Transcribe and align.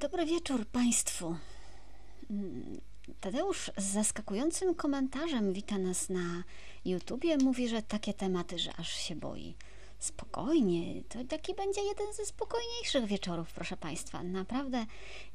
Dobry 0.00 0.26
wieczór 0.26 0.66
Państwu. 0.66 1.36
Tadeusz 3.20 3.70
z 3.76 3.84
zaskakującym 3.84 4.74
komentarzem 4.74 5.52
wita 5.52 5.78
nas 5.78 6.08
na 6.08 6.42
YouTubie. 6.84 7.36
Mówi, 7.36 7.68
że 7.68 7.82
takie 7.82 8.14
tematy, 8.14 8.58
że 8.58 8.76
aż 8.76 8.94
się 8.94 9.16
boi. 9.16 9.54
Spokojnie, 9.98 11.02
to 11.02 11.24
taki 11.24 11.54
będzie 11.54 11.80
jeden 11.80 12.06
ze 12.14 12.26
spokojniejszych 12.26 13.06
wieczorów, 13.06 13.52
proszę 13.52 13.76
Państwa. 13.76 14.22
Naprawdę 14.22 14.86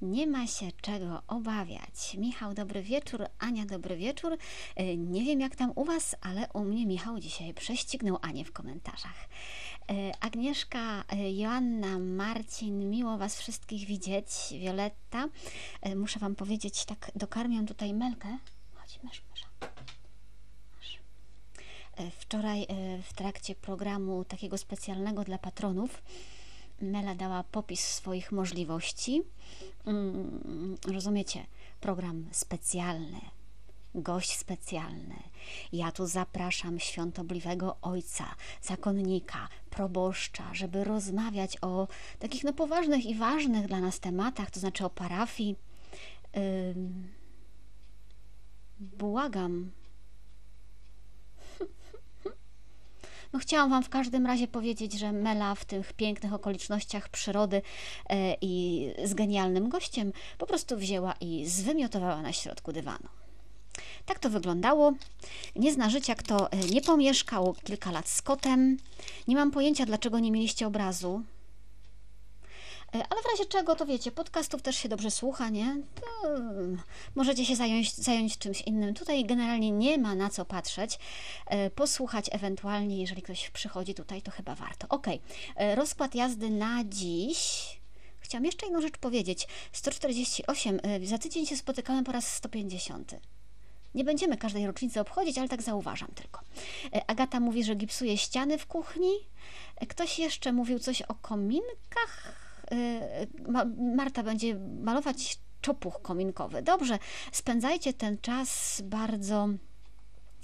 nie 0.01 0.27
ma 0.27 0.47
się 0.47 0.71
czego 0.81 1.21
obawiać. 1.27 2.15
Michał, 2.17 2.53
dobry 2.53 2.81
wieczór. 2.83 3.25
Ania, 3.39 3.65
dobry 3.65 3.97
wieczór. 3.97 4.37
E, 4.75 4.97
Nie 4.97 5.23
wiem 5.23 5.39
jak 5.39 5.55
tam 5.55 5.71
u 5.75 5.85
Was, 5.85 6.15
ale 6.21 6.47
u 6.53 6.63
mnie 6.63 6.85
Michał 6.85 7.19
dzisiaj 7.19 7.53
prześcignął 7.53 8.17
Anię 8.21 8.45
w 8.45 8.51
komentarzach. 8.51 9.29
E, 9.89 10.11
Agnieszka, 10.19 11.03
e, 11.09 11.31
Joanna, 11.31 11.99
Marcin, 11.99 12.89
miło 12.89 13.17
Was 13.17 13.39
wszystkich 13.39 13.87
widzieć. 13.87 14.27
Wioletta, 14.59 15.27
e, 15.81 15.95
muszę 15.95 16.19
Wam 16.19 16.35
powiedzieć, 16.35 16.85
tak 16.85 17.11
dokarmiam 17.15 17.65
tutaj 17.65 17.93
Melkę. 17.93 18.37
Chodź, 18.75 18.99
mysz, 19.03 19.23
mysza. 19.31 19.47
Wczoraj 22.19 22.67
w 23.03 23.13
trakcie 23.13 23.55
programu 23.55 24.25
takiego 24.25 24.57
specjalnego 24.57 25.23
dla 25.23 25.37
patronów 25.37 26.01
Mela 26.81 27.15
dała 27.15 27.43
popis 27.43 27.79
swoich 27.79 28.31
możliwości. 28.31 29.23
Mm, 29.85 30.77
Rozumiecie? 30.93 31.45
Program 31.81 32.25
specjalny, 32.31 33.21
gość 34.01 34.37
specjalny. 34.37 35.15
Ja 35.73 35.91
tu 35.91 36.07
zapraszam 36.07 36.79
świątobliwego 36.79 37.77
ojca, 37.81 38.35
zakonnika, 38.61 39.47
proboszcza, 39.69 40.53
żeby 40.53 40.83
rozmawiać 40.83 41.57
o 41.61 41.87
takich 42.19 42.43
no 42.43 42.53
poważnych 42.53 43.05
i 43.05 43.15
ważnych 43.15 43.67
dla 43.67 43.79
nas 43.79 43.99
tematach, 43.99 44.51
to 44.51 44.59
znaczy 44.59 44.85
o 44.85 44.89
parafii. 44.89 45.55
Błagam, 48.79 49.71
No 53.33 53.39
chciałam 53.39 53.69
Wam 53.69 53.83
w 53.83 53.89
każdym 53.89 54.25
razie 54.25 54.47
powiedzieć, 54.47 54.93
że 54.93 55.11
Mela 55.11 55.55
w 55.55 55.65
tych 55.65 55.93
pięknych 55.93 56.33
okolicznościach 56.33 57.09
przyrody 57.09 57.61
e, 58.09 58.35
i 58.41 58.85
z 59.03 59.13
genialnym 59.13 59.69
gościem 59.69 60.13
po 60.37 60.45
prostu 60.45 60.77
wzięła 60.77 61.13
i 61.21 61.45
zwymiotowała 61.45 62.21
na 62.21 62.33
środku 62.33 62.71
dywanu. 62.71 63.09
Tak 64.09 64.19
to 64.19 64.29
wyglądało. 64.29 64.93
Nie 65.55 65.73
zna 65.73 65.89
życia, 65.89 66.15
kto 66.15 66.51
e, 66.51 66.57
nie 66.57 66.81
pomieszkał 66.81 67.55
kilka 67.63 67.91
lat 67.91 68.09
z 68.09 68.21
kotem. 68.21 68.77
Nie 69.27 69.35
mam 69.35 69.51
pojęcia, 69.51 69.85
dlaczego 69.85 70.19
nie 70.19 70.31
mieliście 70.31 70.67
obrazu. 70.67 71.21
E, 72.95 73.03
Ale 73.09 73.21
w 73.21 73.25
razie 73.31 73.45
czego, 73.45 73.75
to 73.75 73.85
wiecie, 73.85 74.11
podcastów 74.11 74.61
też 74.61 74.75
się 74.75 74.89
dobrze 74.89 75.11
słucha, 75.11 75.49
nie? 75.49 75.81
To 75.95 76.29
mm, 76.29 76.81
możecie 77.15 77.45
się 77.45 77.55
zająć, 77.55 77.95
zająć 77.95 78.37
czymś 78.37 78.61
innym. 78.61 78.93
Tutaj 78.93 79.25
generalnie 79.25 79.71
nie 79.71 79.97
ma 79.97 80.15
na 80.15 80.29
co 80.29 80.45
patrzeć. 80.45 80.99
E, 81.45 81.69
Posłuchać 81.69 82.25
ewentualnie, 82.31 83.01
jeżeli 83.01 83.21
ktoś 83.21 83.49
przychodzi 83.49 83.93
tutaj, 83.93 84.21
to 84.21 84.31
chyba 84.31 84.55
warto. 84.55 84.87
Ok, 84.89 85.07
rozkład 85.75 86.15
jazdy 86.15 86.49
na 86.49 86.83
dziś. 86.83 87.39
Chciałam 88.19 88.45
jeszcze 88.45 88.65
jedną 88.65 88.81
rzecz 88.81 88.97
powiedzieć. 88.97 89.47
148, 89.71 90.79
e, 90.83 91.05
za 91.07 91.17
tydzień 91.17 91.45
się 91.45 91.57
spotykamy 91.57 92.03
po 92.03 92.11
raz 92.11 92.35
150. 92.35 93.15
Nie 93.95 94.03
będziemy 94.03 94.37
każdej 94.37 94.67
rocznicy 94.67 94.99
obchodzić, 95.01 95.37
ale 95.37 95.47
tak 95.49 95.61
zauważam 95.61 96.09
tylko. 96.15 96.41
E, 96.95 97.09
Agata 97.09 97.39
mówi, 97.39 97.63
że 97.63 97.75
gipsuje 97.75 98.17
ściany 98.17 98.57
w 98.57 98.65
kuchni. 98.67 99.11
E, 99.75 99.85
Ktoś 99.85 100.19
jeszcze 100.19 100.53
mówił 100.53 100.79
coś 100.79 101.01
o 101.01 101.15
kominkach. 101.15 102.33
E, 102.71 103.27
Ma- 103.51 103.65
Marta 103.95 104.23
będzie 104.23 104.55
malować 104.81 105.39
czopuch 105.61 106.01
kominkowy. 106.01 106.61
Dobrze, 106.61 106.99
spędzajcie 107.31 107.93
ten 107.93 108.17
czas 108.17 108.81
bardzo 108.85 109.49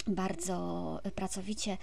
bardzo 0.06 1.00
pracowicie 1.14 1.78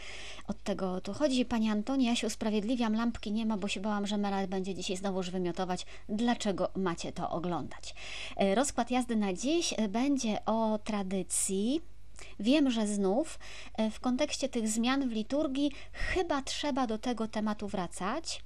od 0.48 0.64
tego 0.64 1.02
tu 1.02 1.14
chodzi. 1.14 1.46
Pani 1.46 1.70
Antonia, 1.70 2.09
ja 2.09 2.16
się 2.16 2.28
usprawiedliwiam, 2.28 2.96
lampki 2.96 3.31
nie 3.31 3.46
ma, 3.46 3.58
bo 3.58 3.68
się 3.68 3.80
bałam, 3.80 4.08
że 4.08 4.18
Mela 4.18 4.48
będzie 4.48 4.75
dzisiaj 4.75 4.98
znowuż 4.98 5.30
wymiotować. 5.30 5.86
Dlaczego 6.09 6.70
macie 6.75 7.12
to 7.12 7.30
oglądać? 7.30 7.96
E, 8.38 8.56
Rozkład 8.56 8.92
jazdy 8.92 9.16
na 9.16 9.34
dziś 9.34 9.74
e, 9.78 9.88
będzie 9.88 10.46
o 10.46 10.80
tradycji. 10.84 11.81
Wiem, 12.40 12.72
że 12.72 12.88
znów 12.88 13.40
e, 13.78 13.92
w 13.92 14.00
kontekście 14.00 14.50
tych 14.50 14.68
zmian 14.68 15.09
w 15.09 15.12
liturgii 15.12 15.72
chyba 15.94 16.42
trzeba 16.42 16.88
do 16.88 16.98
tego 16.98 17.28
tematu 17.28 17.68
wracać. 17.68 18.44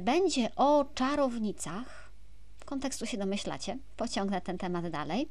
Będzie 0.00 0.54
o 0.56 0.84
czarownicach 0.94 2.03
kontekstu 2.74 3.06
się 3.06 3.18
domyślacie, 3.18 3.78
pociągnę 3.96 4.40
ten 4.40 4.58
temat 4.58 4.90
dalej. 4.90 5.28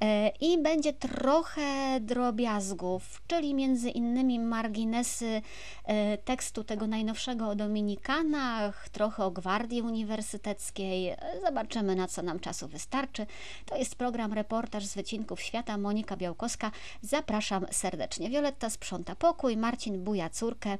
E, 0.00 0.28
I 0.40 0.62
będzie 0.62 0.92
trochę 0.92 2.00
drobiazgów, 2.00 3.22
czyli 3.26 3.54
między 3.54 3.90
innymi 3.90 4.38
marginesy 4.38 5.42
e, 5.84 6.18
tekstu 6.18 6.64
tego 6.64 6.86
najnowszego 6.86 7.48
o 7.48 7.54
Dominikanach, 7.54 8.88
trochę 8.88 9.24
o 9.24 9.30
Gwardii 9.30 9.82
Uniwersyteckiej. 9.82 11.08
E, 11.08 11.16
Zobaczymy, 11.46 11.96
na 11.96 12.08
co 12.08 12.22
nam 12.22 12.40
czasu 12.40 12.68
wystarczy. 12.68 13.26
To 13.66 13.76
jest 13.76 13.96
program 13.96 14.32
Reportaż 14.32 14.86
z 14.86 14.94
Wycinków 14.94 15.42
Świata, 15.42 15.78
Monika 15.78 16.16
Białkowska. 16.16 16.70
Zapraszam 17.02 17.66
serdecznie. 17.70 18.30
Wioletta 18.30 18.70
sprząta 18.70 19.14
pokój, 19.14 19.56
Marcin 19.56 20.04
buja 20.04 20.30
córkę. 20.30 20.78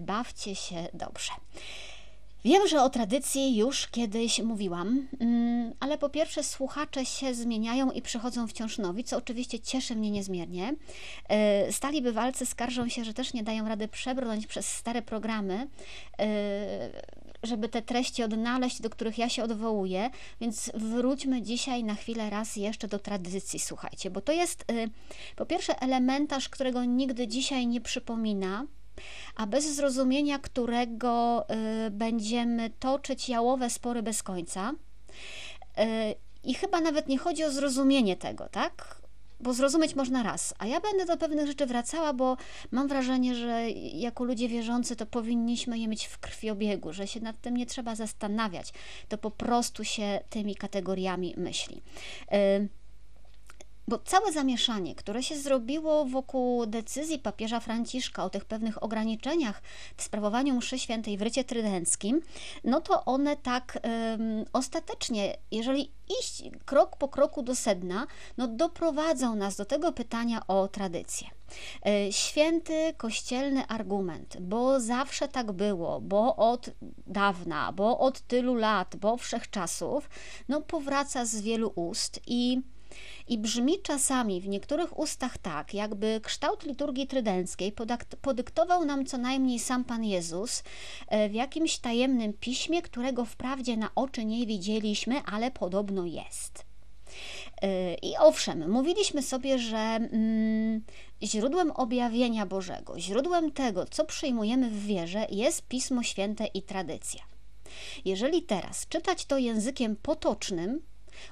Bawcie 0.00 0.54
się 0.54 0.88
dobrze. 0.94 1.32
Wiem, 2.44 2.68
że 2.68 2.82
o 2.82 2.90
tradycji 2.90 3.56
już 3.56 3.86
kiedyś 3.86 4.38
mówiłam, 4.38 5.08
mm, 5.20 5.72
ale 5.80 5.98
po 5.98 6.08
pierwsze 6.08 6.42
słuchacze 6.42 7.04
się 7.04 7.34
zmieniają 7.34 7.90
i 7.90 8.02
przychodzą 8.02 8.46
wciąż 8.46 8.78
nowi, 8.78 9.04
co 9.04 9.16
oczywiście 9.16 9.60
cieszy 9.60 9.96
mnie 9.96 10.10
niezmiernie. 10.10 10.74
E, 11.28 11.72
Stali 11.72 12.02
bywalcy 12.02 12.46
skarżą 12.46 12.88
się, 12.88 13.04
że 13.04 13.14
też 13.14 13.34
nie 13.34 13.42
dają 13.42 13.68
rady 13.68 13.88
przebrnąć 13.88 14.46
przez 14.46 14.66
stare 14.66 15.02
programy, 15.02 15.68
e, 16.18 16.26
żeby 17.42 17.68
te 17.68 17.82
treści 17.82 18.22
odnaleźć, 18.22 18.80
do 18.80 18.90
których 18.90 19.18
ja 19.18 19.28
się 19.28 19.44
odwołuję, 19.44 20.10
więc 20.40 20.70
wróćmy 20.74 21.42
dzisiaj 21.42 21.84
na 21.84 21.94
chwilę 21.94 22.30
raz 22.30 22.56
jeszcze 22.56 22.88
do 22.88 22.98
tradycji, 22.98 23.58
słuchajcie, 23.58 24.10
bo 24.10 24.20
to 24.20 24.32
jest 24.32 24.64
e, 24.72 24.86
po 25.36 25.46
pierwsze 25.46 25.82
elementarz, 25.82 26.48
którego 26.48 26.84
nigdy 26.84 27.28
dzisiaj 27.28 27.66
nie 27.66 27.80
przypomina, 27.80 28.66
a 29.36 29.46
bez 29.46 29.74
zrozumienia 29.74 30.38
którego 30.38 31.44
y, 31.86 31.90
będziemy 31.90 32.70
toczyć 32.70 33.28
jałowe 33.28 33.70
spory 33.70 34.02
bez 34.02 34.22
końca. 34.22 34.72
Y, 34.72 35.84
I 36.44 36.54
chyba 36.54 36.80
nawet 36.80 37.08
nie 37.08 37.18
chodzi 37.18 37.44
o 37.44 37.50
zrozumienie 37.50 38.16
tego, 38.16 38.48
tak? 38.48 39.04
Bo 39.40 39.54
zrozumieć 39.54 39.94
można 39.94 40.22
raz, 40.22 40.54
a 40.58 40.66
ja 40.66 40.80
będę 40.80 41.06
do 41.06 41.16
pewnych 41.16 41.46
rzeczy 41.46 41.66
wracała, 41.66 42.12
bo 42.12 42.36
mam 42.70 42.88
wrażenie, 42.88 43.34
że 43.34 43.70
jako 43.70 44.24
ludzie 44.24 44.48
wierzący 44.48 44.96
to 44.96 45.06
powinniśmy 45.06 45.78
je 45.78 45.88
mieć 45.88 46.06
w 46.06 46.18
krwiobiegu, 46.18 46.92
że 46.92 47.06
się 47.06 47.20
nad 47.20 47.40
tym 47.40 47.56
nie 47.56 47.66
trzeba 47.66 47.94
zastanawiać, 47.94 48.72
to 49.08 49.18
po 49.18 49.30
prostu 49.30 49.84
się 49.84 50.20
tymi 50.30 50.54
kategoriami 50.56 51.34
myśli. 51.36 51.82
Bo 53.88 53.98
całe 53.98 54.32
zamieszanie, 54.32 54.94
które 54.94 55.22
się 55.22 55.38
zrobiło 55.38 56.04
wokół 56.04 56.66
decyzji 56.66 57.18
papieża 57.18 57.60
Franciszka 57.60 58.24
o 58.24 58.30
tych 58.30 58.44
pewnych 58.44 58.82
ograniczeniach 58.82 59.62
w 59.96 60.02
sprawowaniu 60.02 60.56
mszy 60.56 60.78
świętej 60.78 61.18
w 61.18 61.22
rycie 61.22 61.44
trydenckim, 61.44 62.20
no 62.64 62.80
to 62.80 63.04
one 63.04 63.36
tak 63.36 63.78
ostatecznie, 64.52 65.36
jeżeli 65.50 65.92
iść 66.20 66.42
krok 66.64 66.96
po 66.96 67.08
kroku 67.08 67.42
do 67.42 67.54
sedna, 67.54 68.06
no 68.36 68.48
doprowadzą 68.48 69.36
nas 69.36 69.56
do 69.56 69.64
tego 69.64 69.92
pytania 69.92 70.46
o 70.46 70.68
tradycję. 70.68 71.28
E, 71.86 72.12
Święty 72.12 72.94
kościelny 72.96 73.66
argument, 73.66 74.36
bo 74.40 74.80
zawsze 74.80 75.28
tak 75.28 75.52
było, 75.52 76.00
bo 76.00 76.36
od 76.36 76.70
dawna, 77.06 77.72
bo 77.72 77.98
od 77.98 78.20
tylu 78.20 78.54
lat, 78.54 78.96
bo 78.96 79.16
wszechczasów, 79.16 80.10
no 80.48 80.60
powraca 80.60 81.24
z 81.24 81.40
wielu 81.40 81.72
ust 81.74 82.20
i 82.26 82.62
i 83.28 83.38
brzmi 83.38 83.82
czasami 83.82 84.40
w 84.40 84.48
niektórych 84.48 84.98
ustach 84.98 85.38
tak, 85.38 85.74
jakby 85.74 86.20
kształt 86.22 86.62
liturgii 86.62 87.06
trydenckiej 87.06 87.74
podyktował 88.22 88.84
nam 88.84 89.06
co 89.06 89.18
najmniej 89.18 89.58
sam 89.58 89.84
Pan 89.84 90.04
Jezus 90.04 90.62
e, 91.08 91.28
w 91.28 91.34
jakimś 91.34 91.78
tajemnym 91.78 92.32
piśmie, 92.32 92.82
którego 92.82 93.24
wprawdzie 93.24 93.76
na 93.76 93.90
oczy 93.94 94.24
nie 94.24 94.46
widzieliśmy, 94.46 95.22
ale 95.22 95.50
podobno 95.50 96.06
jest. 96.06 96.64
E, 97.62 97.94
I 97.94 98.16
owszem, 98.18 98.70
mówiliśmy 98.70 99.22
sobie, 99.22 99.58
że 99.58 99.78
mm, 99.78 100.82
źródłem 101.22 101.70
objawienia 101.70 102.46
Bożego, 102.46 103.00
źródłem 103.00 103.52
tego, 103.52 103.84
co 103.84 104.04
przyjmujemy 104.04 104.70
w 104.70 104.86
wierze, 104.86 105.26
jest 105.30 105.62
Pismo 105.62 106.02
Święte 106.02 106.46
i 106.46 106.62
tradycja. 106.62 107.22
Jeżeli 108.04 108.42
teraz 108.42 108.86
czytać 108.88 109.26
to 109.26 109.38
językiem 109.38 109.96
potocznym, 109.96 110.80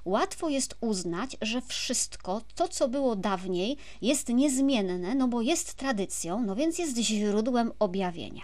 łatwo 0.04 0.48
jest 0.48 0.76
uznać, 0.80 1.36
że 1.42 1.62
wszystko 1.62 2.40
to, 2.54 2.68
co 2.68 2.88
było 2.88 3.16
dawniej, 3.16 3.76
jest 4.02 4.28
niezmienne, 4.28 5.14
no 5.14 5.28
bo 5.28 5.42
jest 5.42 5.74
tradycją, 5.74 6.42
no 6.42 6.54
więc 6.54 6.78
jest 6.78 6.96
źródłem 6.96 7.72
objawienia. 7.78 8.42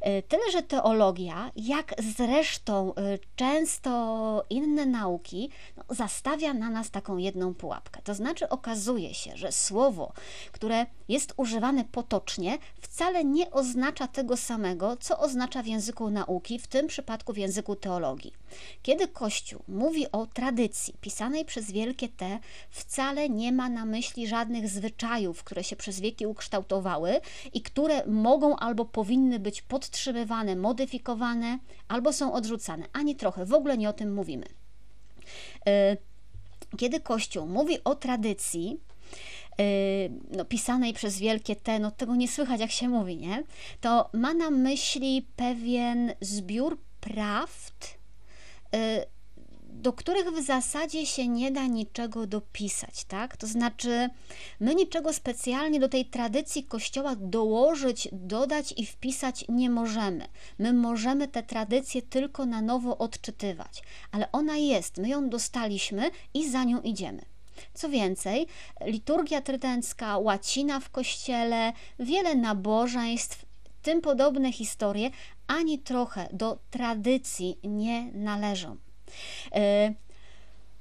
E, 0.00 0.22
tyle, 0.22 0.50
że 0.52 0.62
teologia, 0.62 1.50
jak 1.56 1.94
zresztą 2.16 2.94
e, 2.94 3.18
często 3.36 4.44
inne 4.50 4.86
nauki, 4.86 5.50
no, 5.76 5.84
zastawia 5.94 6.54
na 6.54 6.70
nas 6.70 6.90
taką 6.90 7.16
jedną 7.16 7.54
pułapkę. 7.54 8.02
To 8.04 8.14
znaczy 8.14 8.48
okazuje 8.48 9.14
się, 9.14 9.36
że 9.36 9.52
słowo, 9.52 10.12
które 10.52 10.86
jest 11.08 11.34
używane 11.36 11.84
potocznie, 11.84 12.58
wcale 12.80 13.24
nie 13.24 13.50
oznacza 13.50 14.06
tego 14.08 14.36
samego, 14.36 14.96
co 14.96 15.18
oznacza 15.18 15.62
w 15.62 15.66
języku 15.66 16.10
nauki, 16.10 16.58
w 16.58 16.66
tym 16.66 16.86
przypadku 16.86 17.32
w 17.32 17.38
języku 17.38 17.76
teologii. 17.76 18.32
Kiedy 18.82 19.08
Kościół 19.08 19.62
mówi 19.68 20.12
o 20.12 20.26
tradycji 20.26 20.94
pisanej 21.00 21.44
przez 21.44 21.70
wielkie 21.70 22.08
T, 22.08 22.38
wcale 22.70 23.28
nie 23.28 23.52
ma 23.52 23.68
na 23.68 23.84
myśli 23.84 24.28
żadnych 24.28 24.68
zwyczajów, 24.68 25.44
które 25.44 25.64
się 25.64 25.76
przez 25.76 26.00
wieki 26.00 26.26
ukształtowały 26.26 27.20
i 27.52 27.62
które 27.62 28.06
mogą 28.06 28.56
albo 28.56 28.84
powinny 28.84 29.38
być 29.38 29.62
podtrzymywane, 29.62 30.56
modyfikowane, 30.56 31.58
albo 31.88 32.12
są 32.12 32.32
odrzucane. 32.32 32.86
Ani 32.92 33.16
trochę, 33.16 33.46
w 33.46 33.54
ogóle 33.54 33.78
nie 33.78 33.88
o 33.88 33.92
tym 33.92 34.14
mówimy. 34.14 34.46
E, 35.66 35.96
kiedy 36.76 37.00
Kościół 37.00 37.46
mówi 37.46 37.84
o 37.84 37.94
tradycji, 37.94 38.80
e, 39.58 39.64
no, 40.36 40.44
pisanej 40.44 40.92
przez 40.92 41.18
wielkie 41.18 41.56
T, 41.56 41.78
no 41.78 41.90
tego 41.90 42.16
nie 42.16 42.28
słychać, 42.28 42.60
jak 42.60 42.70
się 42.70 42.88
mówi, 42.88 43.16
nie? 43.16 43.42
To 43.80 44.10
ma 44.12 44.34
na 44.34 44.50
myśli 44.50 45.26
pewien 45.36 46.12
zbiór 46.20 46.78
prawd, 47.00 47.97
do 49.78 49.92
których 49.92 50.30
w 50.30 50.46
zasadzie 50.46 51.06
się 51.06 51.28
nie 51.28 51.50
da 51.50 51.66
niczego 51.66 52.26
dopisać, 52.26 53.04
tak? 53.04 53.36
To 53.36 53.46
znaczy, 53.46 54.10
my 54.60 54.74
niczego 54.74 55.12
specjalnie 55.12 55.80
do 55.80 55.88
tej 55.88 56.04
tradycji 56.04 56.64
Kościoła 56.64 57.16
dołożyć, 57.16 58.08
dodać 58.12 58.74
i 58.76 58.86
wpisać 58.86 59.44
nie 59.48 59.70
możemy. 59.70 60.28
My 60.58 60.72
możemy 60.72 61.28
tę 61.28 61.42
tradycję 61.42 62.02
tylko 62.02 62.46
na 62.46 62.62
nowo 62.62 62.98
odczytywać, 62.98 63.82
ale 64.12 64.32
ona 64.32 64.56
jest, 64.56 64.98
my 64.98 65.08
ją 65.08 65.28
dostaliśmy 65.28 66.10
i 66.34 66.50
za 66.50 66.64
nią 66.64 66.80
idziemy. 66.80 67.22
Co 67.74 67.88
więcej, 67.88 68.46
liturgia 68.84 69.40
trydencka, 69.40 70.18
łacina 70.18 70.80
w 70.80 70.90
kościele, 70.90 71.72
wiele 71.98 72.34
nabożeństw, 72.34 73.44
tym 73.82 74.00
podobne 74.00 74.52
historie 74.52 75.10
ani 75.48 75.78
trochę 75.78 76.28
do 76.32 76.58
tradycji 76.70 77.58
nie 77.64 78.12
należą. 78.12 78.76
E, 79.52 79.94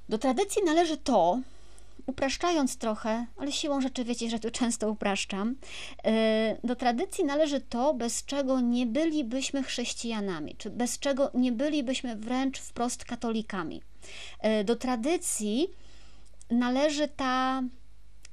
do 0.09 0.17
tradycji 0.17 0.63
należy 0.65 0.97
to, 0.97 1.39
upraszczając 2.05 2.77
trochę, 2.77 3.25
ale 3.37 3.51
siłą 3.51 3.81
rzeczy 3.81 4.03
wiecie, 4.03 4.29
że 4.29 4.39
tu 4.39 4.51
często 4.51 4.89
upraszczam, 4.89 5.55
e, 6.03 6.57
do 6.63 6.75
tradycji 6.75 7.25
należy 7.25 7.61
to, 7.61 7.93
bez 7.93 8.25
czego 8.25 8.61
nie 8.61 8.85
bylibyśmy 8.85 9.63
chrześcijanami, 9.63 10.55
czy 10.57 10.69
bez 10.69 10.99
czego 10.99 11.31
nie 11.33 11.51
bylibyśmy 11.51 12.15
wręcz 12.15 12.59
wprost 12.59 13.05
katolikami. 13.05 13.81
E, 14.39 14.63
do 14.63 14.75
tradycji 14.75 15.67
należy 16.49 17.07
ta 17.07 17.63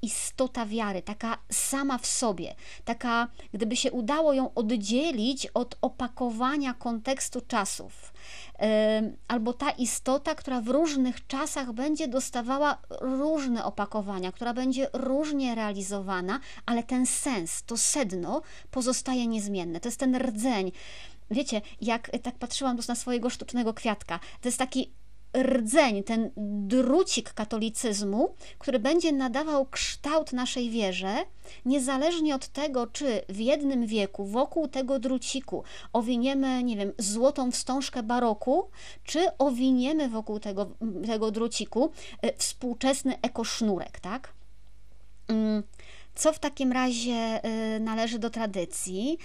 istota 0.04 0.66
wiary, 0.66 1.02
taka 1.02 1.38
sama 1.50 1.98
w 1.98 2.06
sobie, 2.06 2.54
taka, 2.84 3.28
gdyby 3.52 3.76
się 3.76 3.92
udało 3.92 4.32
ją 4.32 4.54
oddzielić 4.54 5.46
od 5.46 5.78
opakowania 5.80 6.74
kontekstu 6.74 7.40
czasów, 7.40 8.12
albo 9.28 9.52
ta 9.52 9.70
istota, 9.70 10.34
która 10.34 10.60
w 10.60 10.68
różnych 10.68 11.26
czasach 11.26 11.72
będzie 11.72 12.08
dostawała 12.08 12.78
różne 13.00 13.64
opakowania, 13.64 14.32
która 14.32 14.54
będzie 14.54 14.88
różnie 14.92 15.54
realizowana, 15.54 16.40
ale 16.66 16.82
ten 16.82 17.06
sens, 17.06 17.62
to 17.62 17.76
sedno 17.76 18.42
pozostaje 18.70 19.26
niezmienne. 19.26 19.80
To 19.80 19.88
jest 19.88 20.00
ten 20.00 20.16
rdzeń. 20.16 20.72
Wiecie, 21.30 21.62
jak 21.80 22.10
tak 22.22 22.38
patrzyłam 22.38 22.78
na 22.88 22.94
swojego 22.94 23.30
sztucznego 23.30 23.74
kwiatka, 23.74 24.20
to 24.40 24.48
jest 24.48 24.58
taki 24.58 24.92
rdzeń, 25.42 26.02
ten 26.02 26.30
drucik 26.66 27.32
katolicyzmu, 27.32 28.34
który 28.58 28.78
będzie 28.78 29.12
nadawał 29.12 29.66
kształt 29.66 30.32
naszej 30.32 30.70
wierze, 30.70 31.14
niezależnie 31.64 32.34
od 32.34 32.48
tego, 32.48 32.86
czy 32.86 33.22
w 33.28 33.38
jednym 33.38 33.86
wieku 33.86 34.26
wokół 34.26 34.68
tego 34.68 34.98
druciku 34.98 35.64
owiniemy, 35.92 36.62
nie 36.62 36.76
wiem, 36.76 36.92
złotą 36.98 37.50
wstążkę 37.50 38.02
baroku, 38.02 38.68
czy 39.04 39.38
owiniemy 39.38 40.08
wokół 40.08 40.40
tego, 40.40 40.70
tego 41.06 41.30
druciku 41.30 41.90
e, 42.22 42.36
współczesny 42.36 43.20
ekosznurek, 43.22 44.00
tak? 44.00 44.32
Mm, 45.28 45.62
co 46.14 46.32
w 46.32 46.38
takim 46.38 46.72
razie 46.72 47.12
e, 47.12 47.80
należy 47.80 48.18
do 48.18 48.30
tradycji? 48.30 49.18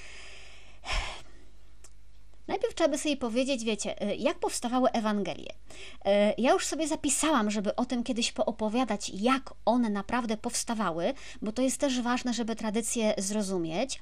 Najpierw 2.49 2.75
trzeba 2.75 2.89
by 2.89 2.97
sobie 2.97 3.17
powiedzieć, 3.17 3.63
wiecie, 3.63 4.11
y, 4.11 4.15
jak 4.15 4.39
powstawały 4.39 4.89
Ewangelie. 4.91 5.49
Y, 5.51 6.09
ja 6.37 6.51
już 6.51 6.65
sobie 6.65 6.87
zapisałam, 6.87 7.51
żeby 7.51 7.75
o 7.75 7.85
tym 7.85 8.03
kiedyś 8.03 8.31
poopowiadać, 8.31 9.09
jak 9.13 9.53
one 9.65 9.89
naprawdę 9.89 10.37
powstawały, 10.37 11.13
bo 11.41 11.51
to 11.51 11.61
jest 11.61 11.77
też 11.77 12.01
ważne, 12.01 12.33
żeby 12.33 12.55
tradycję 12.55 13.13
zrozumieć. 13.17 14.01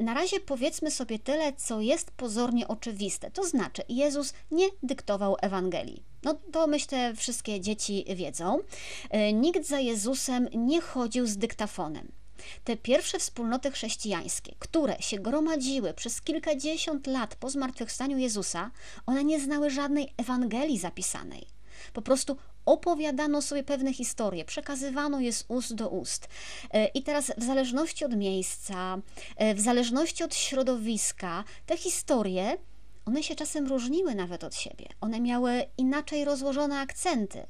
Y, 0.00 0.02
na 0.04 0.14
razie 0.14 0.40
powiedzmy 0.40 0.90
sobie 0.90 1.18
tyle, 1.18 1.52
co 1.52 1.80
jest 1.80 2.10
pozornie 2.10 2.68
oczywiste. 2.68 3.30
To 3.30 3.44
znaczy, 3.44 3.82
Jezus 3.88 4.34
nie 4.50 4.66
dyktował 4.82 5.36
Ewangelii. 5.42 6.02
No 6.22 6.34
to 6.52 6.66
myślę, 6.66 7.14
wszystkie 7.14 7.60
dzieci 7.60 8.04
wiedzą. 8.14 8.58
Nikt 9.32 9.66
za 9.66 9.78
Jezusem 9.78 10.48
nie 10.54 10.80
chodził 10.80 11.26
z 11.26 11.36
dyktafonem. 11.36 12.12
Te 12.64 12.76
pierwsze 12.76 13.18
wspólnoty 13.18 13.70
chrześcijańskie, 13.70 14.54
które 14.58 14.96
się 15.00 15.18
gromadziły 15.18 15.94
przez 15.94 16.20
kilkadziesiąt 16.20 17.06
lat 17.06 17.34
po 17.34 17.50
zmartwychwstaniu 17.50 18.18
Jezusa, 18.18 18.70
one 19.06 19.24
nie 19.24 19.40
znały 19.40 19.70
żadnej 19.70 20.14
Ewangelii 20.16 20.78
zapisanej. 20.78 21.46
Po 21.92 22.02
prostu 22.02 22.36
opowiadano 22.66 23.42
sobie 23.42 23.62
pewne 23.62 23.92
historie, 23.92 24.44
przekazywano 24.44 25.20
je 25.20 25.32
z 25.32 25.44
ust 25.48 25.74
do 25.74 25.88
ust. 25.88 26.28
E, 26.70 26.86
I 26.86 27.02
teraz, 27.02 27.32
w 27.38 27.44
zależności 27.44 28.04
od 28.04 28.16
miejsca, 28.16 28.98
e, 29.36 29.54
w 29.54 29.60
zależności 29.60 30.24
od 30.24 30.34
środowiska, 30.34 31.44
te 31.66 31.76
historie, 31.76 32.58
one 33.06 33.22
się 33.22 33.34
czasem 33.34 33.66
różniły 33.66 34.14
nawet 34.14 34.44
od 34.44 34.54
siebie. 34.54 34.86
One 35.00 35.20
miały 35.20 35.64
inaczej 35.78 36.24
rozłożone 36.24 36.78
akcenty. 36.78 37.46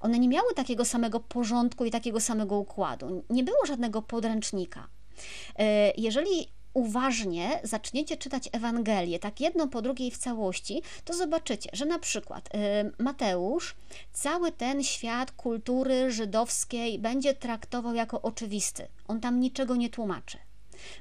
One 0.00 0.18
nie 0.18 0.28
miały 0.28 0.54
takiego 0.54 0.84
samego 0.84 1.20
porządku 1.20 1.84
i 1.84 1.90
takiego 1.90 2.20
samego 2.20 2.58
układu. 2.58 3.24
Nie 3.30 3.44
było 3.44 3.66
żadnego 3.66 4.02
podręcznika. 4.02 4.88
E, 5.58 5.92
jeżeli 5.96 6.48
uważnie 6.74 7.60
zaczniecie 7.62 8.16
czytać 8.16 8.48
Ewangelię, 8.52 9.18
tak 9.18 9.40
jedno 9.40 9.68
po 9.68 9.82
drugiej 9.82 10.10
w 10.10 10.18
całości, 10.18 10.82
to 11.04 11.14
zobaczycie, 11.14 11.70
że 11.72 11.86
na 11.86 11.98
przykład 11.98 12.48
e, 12.54 12.90
Mateusz 12.98 13.74
cały 14.12 14.52
ten 14.52 14.82
świat 14.82 15.32
kultury 15.32 16.10
żydowskiej 16.10 16.98
będzie 16.98 17.34
traktował 17.34 17.94
jako 17.94 18.22
oczywisty. 18.22 18.88
On 19.08 19.20
tam 19.20 19.40
niczego 19.40 19.76
nie 19.76 19.90
tłumaczy. 19.90 20.38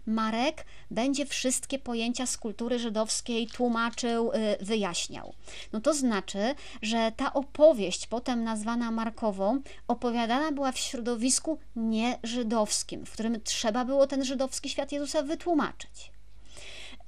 Marek 0.06 0.66
będzie 0.92 1.26
wszystkie 1.26 1.80
pojęcia 1.80 2.26
z 2.26 2.38
kultury 2.38 2.80
żydowskiej 2.80 3.48
tłumaczył, 3.48 4.32
y, 4.32 4.66
wyjaśniał. 4.66 5.34
No 5.74 5.82
to 5.82 5.94
znaczy, 5.94 6.56
że 6.82 7.12
ta 7.18 7.34
opowieść, 7.34 8.08
potem 8.08 8.44
nazwana 8.44 8.92
Markową, 8.92 9.62
opowiadana 9.88 10.52
była 10.52 10.72
w 10.72 10.78
środowisku 10.78 11.60
nieżydowskim, 11.76 13.06
w 13.06 13.12
którym 13.12 13.42
trzeba 13.42 13.86
było 13.86 14.08
ten 14.08 14.26
żydowski 14.26 14.70
świat 14.70 14.92
Jezusa 14.92 15.24
wytłumaczyć 15.24 16.12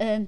y, 0.02 0.28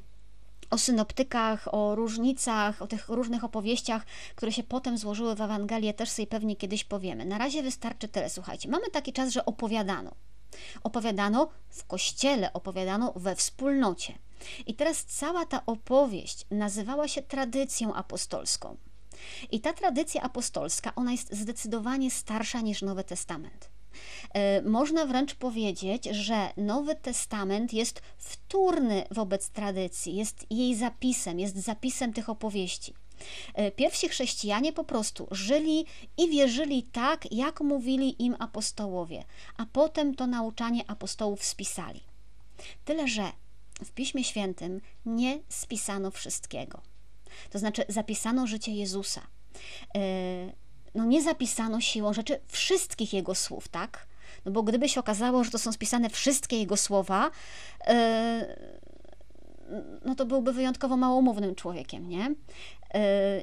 o 0.71 0.77
synoptykach, 0.77 1.73
o 1.73 1.95
różnicach, 1.95 2.81
o 2.81 2.87
tych 2.87 3.09
różnych 3.09 3.43
opowieściach, 3.43 4.05
które 4.35 4.51
się 4.51 4.63
potem 4.63 4.97
złożyły 4.97 5.35
w 5.35 5.41
Ewangelię, 5.41 5.93
też 5.93 6.09
sobie 6.09 6.27
pewnie 6.27 6.55
kiedyś 6.55 6.83
powiemy. 6.83 7.25
Na 7.25 7.37
razie 7.37 7.63
wystarczy 7.63 8.07
tyle. 8.07 8.29
Słuchajcie, 8.29 8.69
mamy 8.69 8.89
taki 8.89 9.13
czas, 9.13 9.33
że 9.33 9.45
opowiadano. 9.45 10.11
Opowiadano 10.83 11.49
w 11.69 11.85
kościele, 11.85 12.53
opowiadano 12.53 13.13
we 13.15 13.35
wspólnocie. 13.35 14.13
I 14.67 14.75
teraz 14.75 15.05
cała 15.05 15.45
ta 15.45 15.65
opowieść 15.65 16.45
nazywała 16.51 17.07
się 17.07 17.21
tradycją 17.21 17.93
apostolską. 17.93 18.77
I 19.51 19.61
ta 19.61 19.73
tradycja 19.73 20.21
apostolska, 20.21 20.95
ona 20.95 21.11
jest 21.11 21.35
zdecydowanie 21.35 22.11
starsza 22.11 22.61
niż 22.61 22.81
Nowy 22.81 23.03
Testament. 23.03 23.69
E, 24.33 24.61
można 24.61 25.05
wręcz 25.05 25.35
powiedzieć, 25.35 26.05
że 26.05 26.49
Nowy 26.57 26.95
Testament 26.95 27.73
jest 27.73 28.01
wtórny 28.17 29.05
wobec 29.11 29.49
tradycji, 29.49 30.15
jest 30.15 30.45
jej 30.49 30.75
zapisem, 30.75 31.39
jest 31.39 31.55
zapisem 31.55 32.13
tych 32.13 32.29
opowieści. 32.29 32.93
E, 33.53 33.71
pierwsi 33.71 34.09
chrześcijanie 34.09 34.73
po 34.73 34.83
prostu 34.83 35.27
żyli 35.31 35.85
i 36.17 36.29
wierzyli 36.29 36.83
tak, 36.83 37.31
jak 37.31 37.61
mówili 37.61 38.23
im 38.23 38.35
apostołowie, 38.39 39.23
a 39.57 39.65
potem 39.65 40.15
to 40.15 40.27
nauczanie 40.27 40.83
apostołów 40.87 41.43
spisali. 41.43 42.03
Tyle, 42.85 43.07
że 43.07 43.31
w 43.85 43.91
Piśmie 43.91 44.23
Świętym 44.23 44.81
nie 45.05 45.39
spisano 45.49 46.11
wszystkiego. 46.11 46.81
To 47.49 47.59
znaczy, 47.59 47.85
zapisano 47.89 48.47
życie 48.47 48.71
Jezusa. 48.71 49.21
E, 49.95 49.99
no, 50.95 51.05
nie 51.05 51.21
zapisano 51.21 51.81
siłą 51.81 52.13
rzeczy 52.13 52.39
wszystkich 52.47 53.13
jego 53.13 53.35
słów, 53.35 53.67
tak? 53.67 54.07
No 54.45 54.51
bo 54.51 54.63
gdyby 54.63 54.89
się 54.89 54.99
okazało, 54.99 55.43
że 55.43 55.51
to 55.51 55.57
są 55.57 55.71
spisane 55.71 56.09
wszystkie 56.09 56.57
jego 56.59 56.77
słowa, 56.77 57.31
e, 57.87 58.57
no 60.05 60.15
to 60.15 60.25
byłby 60.25 60.53
wyjątkowo 60.53 60.97
małomównym 60.97 61.55
człowiekiem, 61.55 62.09
nie? 62.09 62.35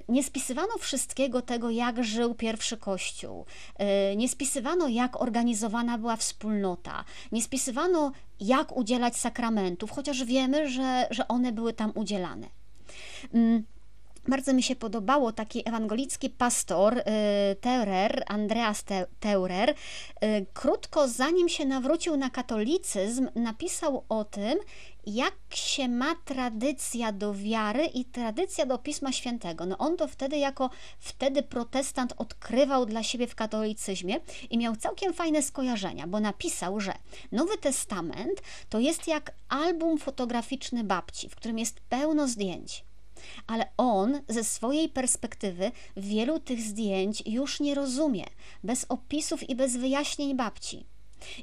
Nie 0.09 0.25
spisywano 0.25 0.79
wszystkiego 0.79 1.43
tego, 1.43 1.71
jak 1.71 2.05
żył 2.05 2.35
pierwszy 2.35 2.77
kościół, 2.77 3.47
nie 4.17 4.29
spisywano, 4.29 4.89
jak 4.89 5.23
organizowana 5.23 5.99
była 5.99 6.17
wspólnota, 6.17 7.05
nie 7.33 7.43
spisywano, 7.43 8.13
jak 8.41 8.77
udzielać 8.77 9.17
sakramentów, 9.17 9.91
chociaż 9.91 10.25
wiemy, 10.25 10.71
że, 10.71 11.07
że 11.11 11.29
one 11.29 11.53
były 11.53 11.73
tam 11.73 11.93
udzielane. 11.95 12.47
Mm, 13.35 13.65
bardzo 14.29 14.53
mi 14.53 14.63
się 14.63 14.77
podobało 14.77 15.33
taki 15.33 15.69
ewangelicki 15.69 16.31
pastor 16.31 16.99
y, 16.99 17.03
Teurer, 17.61 18.25
Andreas 18.27 18.85
Teurer, 19.21 19.75
krótko 20.53 21.09
zanim 21.09 21.49
się 21.49 21.67
nawrócił 21.67 22.17
na 22.17 22.31
katolicyzm, 22.31 23.29
napisał 23.35 24.05
o 24.09 24.25
tym, 24.25 24.59
jak 25.15 25.35
się 25.51 25.89
ma 25.89 26.15
tradycja 26.25 27.13
do 27.13 27.35
wiary 27.35 27.85
i 27.87 28.05
tradycja 28.05 28.67
do 28.67 28.79
Pisma 28.79 29.13
Świętego. 29.13 29.67
No 29.67 29.79
on 29.79 29.97
to 29.97 30.09
wtedy 30.09 30.39
jako 30.39 30.71
wtedy 30.99 31.43
protestant 31.43 32.15
odkrywał 32.17 32.87
dla 32.87 33.03
siebie 33.03 33.27
w 33.27 33.35
katolicyzmie 33.35 34.21
i 34.51 34.59
miał 34.59 34.77
całkiem 34.77 35.15
fajne 35.15 35.43
skojarzenia, 35.43 36.07
bo 36.07 36.21
napisał, 36.21 36.81
że 36.81 36.93
Nowy 37.33 37.59
Testament 37.59 38.43
to 38.69 38.79
jest 38.79 39.09
jak 39.09 39.33
album 39.49 39.99
fotograficzny 39.99 40.85
babci, 40.85 41.29
w 41.29 41.37
którym 41.37 41.59
jest 41.59 41.81
pełno 41.81 42.29
zdjęć 42.29 42.85
ale 43.47 43.67
on 43.77 44.21
ze 44.29 44.45
swojej 44.45 44.89
perspektywy 44.89 45.73
wielu 45.97 46.41
tych 46.41 46.61
zdjęć 46.61 47.23
już 47.27 47.61
nie 47.61 47.75
rozumie, 47.75 48.25
bez 48.65 48.87
opisów 48.89 49.51
i 49.51 49.57
bez 49.57 49.77
wyjaśnień 49.77 50.37
babci. 50.37 50.87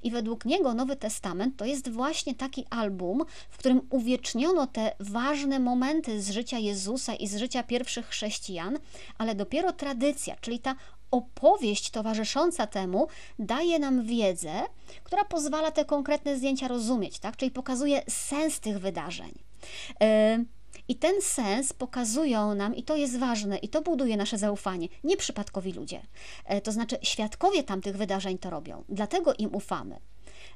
I 0.03 0.11
według 0.11 0.45
niego 0.45 0.73
Nowy 0.73 0.95
Testament 0.95 1.57
to 1.57 1.65
jest 1.65 1.89
właśnie 1.89 2.35
taki 2.35 2.65
album, 2.69 3.23
w 3.49 3.57
którym 3.57 3.81
uwieczniono 3.89 4.67
te 4.67 4.95
ważne 4.99 5.59
momenty 5.59 6.21
z 6.21 6.29
życia 6.29 6.59
Jezusa 6.59 7.15
i 7.15 7.27
z 7.27 7.35
życia 7.35 7.63
pierwszych 7.63 8.07
chrześcijan, 8.07 8.77
ale 9.17 9.35
dopiero 9.35 9.71
tradycja, 9.71 10.35
czyli 10.41 10.59
ta 10.59 10.75
opowieść 11.11 11.89
towarzysząca 11.89 12.67
temu 12.67 13.07
daje 13.39 13.79
nam 13.79 14.05
wiedzę, 14.05 14.63
która 15.03 15.25
pozwala 15.25 15.71
te 15.71 15.85
konkretne 15.85 16.37
zdjęcia 16.37 16.67
rozumieć, 16.67 17.19
tak? 17.19 17.37
czyli 17.37 17.51
pokazuje 17.51 18.03
sens 18.09 18.59
tych 18.59 18.79
wydarzeń. 18.79 19.31
Yy, 20.01 20.45
i 20.87 20.95
ten 20.95 21.21
sens 21.21 21.73
pokazują 21.73 22.55
nam, 22.55 22.75
i 22.75 22.83
to 22.83 22.95
jest 22.95 23.19
ważne, 23.19 23.57
i 23.57 23.69
to 23.69 23.81
buduje 23.81 24.17
nasze 24.17 24.37
zaufanie, 24.37 24.87
nieprzypadkowi 25.03 25.73
ludzie. 25.73 26.01
E, 26.45 26.61
to 26.61 26.71
znaczy, 26.71 26.97
świadkowie 27.01 27.63
tamtych 27.63 27.97
wydarzeń 27.97 28.37
to 28.37 28.49
robią, 28.49 28.83
dlatego 28.89 29.33
im 29.33 29.55
ufamy. 29.55 29.99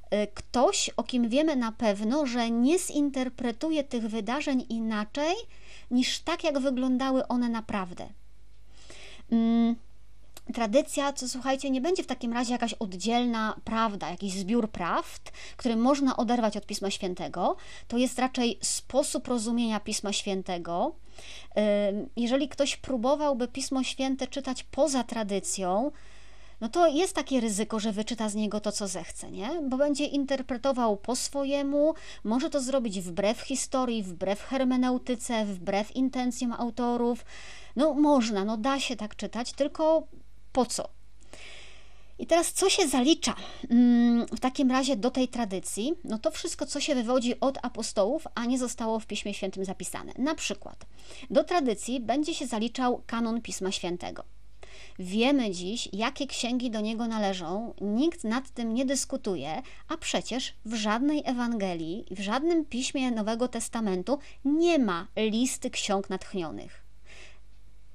E, 0.10 0.28
ktoś, 0.28 0.90
o 0.90 1.04
kim 1.04 1.30
wiemy 1.30 1.56
na 1.56 1.72
pewno, 1.72 2.26
że 2.26 2.52
nie 2.52 2.80
zinterpretuje 2.80 3.84
tych 3.84 4.08
wydarzeń 4.08 4.66
inaczej 4.70 5.36
niż 5.92 6.20
tak, 6.20 6.44
jak 6.44 6.60
wyglądały 6.60 7.28
one 7.28 7.50
naprawdę. 7.50 8.10
Mm 9.32 9.76
tradycja, 10.54 11.14
co 11.14 11.30
słuchajcie, 11.30 11.70
nie 11.70 11.82
będzie 11.82 12.04
w 12.04 12.08
takim 12.08 12.34
razie 12.34 12.52
jakaś 12.52 12.74
oddzielna 12.74 13.56
prawda, 13.64 14.10
jakiś 14.10 14.34
zbiór 14.34 14.72
prawd, 14.72 15.32
który 15.58 15.76
można 15.76 16.18
oderwać 16.18 16.58
od 16.58 16.66
Pisma 16.66 16.92
Świętego. 16.92 17.56
To 17.88 17.98
jest 17.98 18.20
raczej 18.20 18.60
sposób 18.62 19.28
rozumienia 19.28 19.80
Pisma 19.80 20.14
Świętego. 20.14 20.96
Jeżeli 22.16 22.50
ktoś 22.50 22.78
próbowałby 22.78 23.48
Pismo 23.48 23.84
Święte 23.84 24.28
czytać 24.28 24.64
poza 24.64 25.04
tradycją, 25.04 25.92
no 26.62 26.70
to 26.70 26.88
jest 26.88 27.16
takie 27.16 27.40
ryzyko, 27.40 27.80
że 27.80 27.92
wyczyta 27.92 28.30
z 28.30 28.36
niego 28.36 28.60
to, 28.60 28.72
co 28.72 28.88
zechce, 28.88 29.32
nie? 29.32 29.50
Bo 29.70 29.78
będzie 29.78 30.06
interpretował 30.06 30.98
po 30.98 31.16
swojemu, 31.16 31.94
może 32.24 32.50
to 32.50 32.62
zrobić 32.62 33.02
wbrew 33.02 33.42
historii, 33.42 34.04
wbrew 34.04 34.42
hermeneutyce, 34.42 35.46
wbrew 35.46 35.96
intencjom 35.96 36.54
autorów. 36.54 37.26
No 37.76 37.94
można, 37.94 38.46
no 38.46 38.58
da 38.58 38.80
się 38.80 38.96
tak 38.96 39.16
czytać, 39.16 39.54
tylko 39.54 40.08
po 40.52 40.66
co? 40.66 40.90
I 42.20 42.26
teraz, 42.26 42.54
co 42.54 42.70
się 42.70 42.88
zalicza 42.88 43.36
mm, 43.70 44.26
w 44.28 44.40
takim 44.40 44.72
razie 44.72 44.96
do 44.96 45.12
tej 45.12 45.28
tradycji? 45.28 45.94
No 46.04 46.20
to 46.20 46.32
wszystko, 46.32 46.66
co 46.66 46.80
się 46.80 46.96
wywodzi 46.96 47.40
od 47.40 47.58
apostołów, 47.62 48.28
a 48.36 48.46
nie 48.46 48.60
zostało 48.60 49.00
w 49.00 49.06
Piśmie 49.06 49.34
Świętym 49.34 49.66
zapisane. 49.66 50.14
Na 50.18 50.36
przykład, 50.36 50.86
do 51.30 51.44
tradycji 51.44 52.00
będzie 52.00 52.34
się 52.34 52.48
zaliczał 52.48 53.04
kanon 53.08 53.42
Pisma 53.42 53.72
Świętego. 53.72 54.24
Wiemy 55.00 55.52
dziś, 55.52 55.90
jakie 55.94 56.28
księgi 56.28 56.72
do 56.72 56.82
niego 56.82 57.08
należą, 57.08 57.74
nikt 57.82 58.24
nad 58.24 58.50
tym 58.50 58.74
nie 58.74 58.86
dyskutuje, 58.86 59.62
a 59.88 59.98
przecież 59.98 60.54
w 60.66 60.74
żadnej 60.74 61.24
Ewangelii, 61.26 62.06
w 62.12 62.20
żadnym 62.20 62.66
piśmie 62.66 63.12
Nowego 63.12 63.48
Testamentu 63.48 64.20
nie 64.46 64.80
ma 64.80 65.08
listy 65.16 65.70
ksiąg 65.70 66.10
natchnionych. 66.10 66.84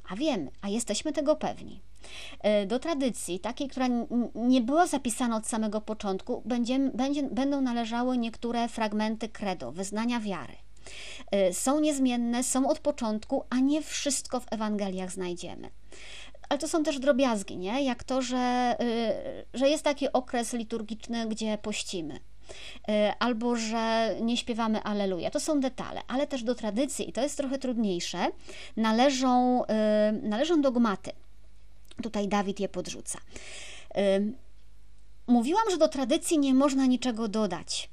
A 0.09 0.17
wiemy, 0.17 0.51
a 0.63 0.69
jesteśmy 0.69 1.13
tego 1.13 1.37
pewni. 1.37 1.81
E, 2.41 2.67
do 2.67 2.79
tradycji, 2.79 3.41
takiej, 3.41 3.69
która 3.69 3.87
nie 4.35 4.61
była 4.61 4.87
zapisana 4.87 5.37
od 5.37 5.47
samego 5.47 5.81
początku, 5.81 6.43
będzie, 6.45 6.79
będą 7.31 7.61
należały 7.61 8.19
niektóre 8.19 8.69
fragmenty 8.69 9.29
credo, 9.29 9.73
wyznania 9.73 10.21
wiary. 10.21 10.55
E, 11.31 11.53
są 11.53 11.81
niezmienne, 11.81 12.43
są 12.43 12.69
od 12.69 12.79
początku, 12.79 13.45
a 13.51 13.59
nie 13.59 13.83
wszystko 13.83 14.41
w 14.41 14.53
Ewangeliach 14.53 15.13
znajdziemy. 15.13 15.71
Ale 16.49 16.59
to 16.59 16.69
są 16.69 16.83
też 16.83 16.99
drobiazgi, 16.99 17.57
nie? 17.57 17.85
jak 17.85 18.05
to, 18.05 18.23
że, 18.23 18.37
e, 18.81 19.45
że 19.55 19.69
jest 19.69 19.85
taki 19.85 20.13
okres 20.13 20.53
liturgiczny, 20.53 21.27
gdzie 21.27 21.59
pościmy 21.59 22.21
albo 23.19 23.57
że 23.57 24.15
nie 24.21 24.37
śpiewamy 24.37 24.83
Aleluja. 24.83 25.31
To 25.31 25.41
są 25.41 25.61
detale, 25.61 26.01
ale 26.09 26.27
też 26.27 26.43
do 26.43 26.55
tradycji, 26.55 27.09
i 27.09 27.13
to 27.13 27.23
jest 27.23 27.37
trochę 27.37 27.59
trudniejsze, 27.59 28.27
należą, 28.77 29.63
należą 30.23 30.61
dogmaty. 30.61 31.11
Tutaj 32.03 32.29
Dawid 32.29 32.61
je 32.61 32.69
podrzuca. 32.69 33.19
Mówiłam, 35.27 35.71
że 35.71 35.77
do 35.77 35.89
tradycji 35.89 36.39
nie 36.39 36.55
można 36.55 36.87
niczego 36.87 37.29
dodać. 37.29 37.91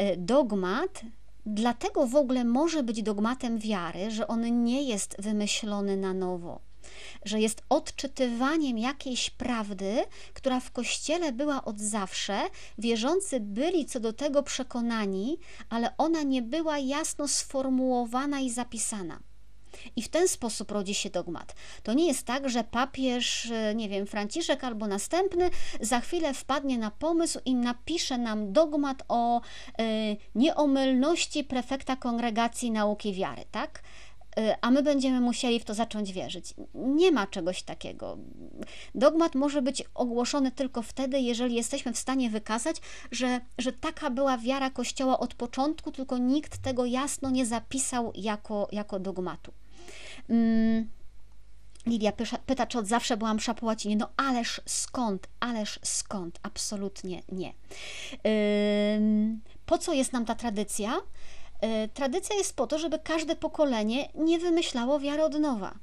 Y, 0.00 0.16
dogmat 0.16 1.02
dlatego 1.46 2.06
w 2.06 2.16
ogóle 2.16 2.44
może 2.44 2.82
być 2.82 3.02
dogmatem 3.02 3.58
wiary, 3.58 4.10
że 4.10 4.28
on 4.28 4.64
nie 4.64 4.82
jest 4.82 5.16
wymyślony 5.18 5.96
na 5.96 6.14
nowo, 6.14 6.60
że 7.24 7.40
jest 7.40 7.62
odczytywaniem 7.68 8.78
jakiejś 8.78 9.30
prawdy, 9.30 10.04
która 10.34 10.60
w 10.60 10.70
kościele 10.70 11.32
była 11.32 11.64
od 11.64 11.80
zawsze, 11.80 12.40
wierzący 12.78 13.40
byli 13.40 13.86
co 13.86 14.00
do 14.00 14.12
tego 14.12 14.42
przekonani, 14.42 15.38
ale 15.70 15.96
ona 15.96 16.22
nie 16.22 16.42
była 16.42 16.78
jasno 16.78 17.28
sformułowana 17.28 18.40
i 18.40 18.50
zapisana. 18.50 19.20
I 19.96 20.02
w 20.02 20.08
ten 20.08 20.28
sposób 20.28 20.70
rodzi 20.70 20.94
się 20.94 21.10
dogmat. 21.10 21.54
To 21.82 21.92
nie 21.92 22.06
jest 22.06 22.26
tak, 22.26 22.48
że 22.48 22.64
papież, 22.64 23.50
e, 23.50 23.74
nie 23.74 23.88
wiem, 23.88 24.06
Franciszek 24.06 24.64
albo 24.64 24.86
następny 24.86 25.50
za 25.80 26.00
chwilę 26.00 26.34
wpadnie 26.34 26.78
na 26.78 26.90
pomysł 26.90 27.38
i 27.44 27.54
napisze 27.54 28.18
nam 28.18 28.52
dogmat 28.52 29.02
o 29.08 29.40
y, 29.40 29.42
nieomylności 30.34 31.44
prefekta 31.44 31.96
kongregacji 31.96 32.70
nauki 32.70 33.12
wiary, 33.12 33.44
tak? 33.50 33.82
E, 34.38 34.56
a 34.60 34.70
my 34.70 34.82
będziemy 34.82 35.20
musieli 35.20 35.60
w 35.60 35.64
to 35.64 35.74
zacząć 35.74 36.12
wierzyć. 36.12 36.54
Nie 36.74 37.12
ma 37.12 37.26
czegoś 37.26 37.62
takiego. 37.62 38.18
Dogmat 38.94 39.34
może 39.34 39.62
być 39.62 39.84
ogłoszony 39.94 40.50
tylko 40.50 40.82
wtedy, 40.82 41.20
jeżeli 41.20 41.54
jesteśmy 41.54 41.92
w 41.92 41.98
stanie 41.98 42.30
wykazać, 42.30 42.76
że, 43.12 43.40
że 43.58 43.72
taka 43.72 44.10
była 44.10 44.38
wiara 44.38 44.70
Kościoła 44.70 45.18
od 45.18 45.34
początku, 45.34 45.92
tylko 45.92 46.18
nikt 46.18 46.58
tego 46.58 46.84
jasno 46.84 47.30
nie 47.30 47.46
zapisał 47.46 48.12
jako, 48.14 48.68
jako 48.72 48.98
dogmatu. 48.98 49.52
Mm. 50.28 50.88
Lidia 51.86 52.12
pyta, 52.46 52.66
czy 52.66 52.78
od 52.78 52.86
zawsze 52.86 53.16
byłam 53.16 53.38
po 53.60 53.66
łacinie. 53.66 53.96
No 53.96 54.08
ależ 54.16 54.60
skąd, 54.66 55.28
ależ 55.40 55.78
skąd? 55.82 56.38
Absolutnie 56.42 57.22
nie. 57.32 57.52
Po 59.66 59.78
co 59.78 59.92
jest 59.92 60.12
nam 60.12 60.24
ta 60.24 60.34
tradycja? 60.34 61.00
Yy, 61.62 61.88
tradycja 61.94 62.36
jest 62.36 62.56
po 62.56 62.66
to, 62.66 62.78
żeby 62.78 62.98
każde 62.98 63.36
pokolenie 63.36 64.08
nie 64.14 64.38
wymyślało 64.38 65.00
wiary 65.00 65.22
od 65.22 65.40
nowa 65.40 65.74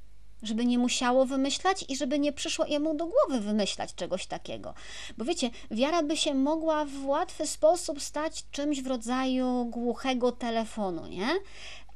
żeby 0.44 0.65
nie 0.65 0.79
musiało 0.79 1.25
wymyślać 1.25 1.86
i 1.89 1.96
żeby 1.96 2.20
nie 2.20 2.34
przyszło 2.34 2.65
jemu 2.65 2.96
do 2.96 3.05
głowy 3.05 3.39
wymyślać 3.39 3.96
czegoś 3.96 4.27
takiego. 4.27 4.74
Bo 5.17 5.25
wiecie, 5.25 5.50
wiara 5.72 6.03
by 6.03 6.17
się 6.17 6.34
mogła 6.34 6.86
w 6.86 7.05
łatwy 7.05 7.48
sposób 7.48 8.01
stać 8.01 8.44
czymś 8.51 8.82
w 8.82 8.88
rodzaju 8.88 9.65
głuchego 9.65 10.32
telefonu, 10.32 11.08
nie? 11.08 11.27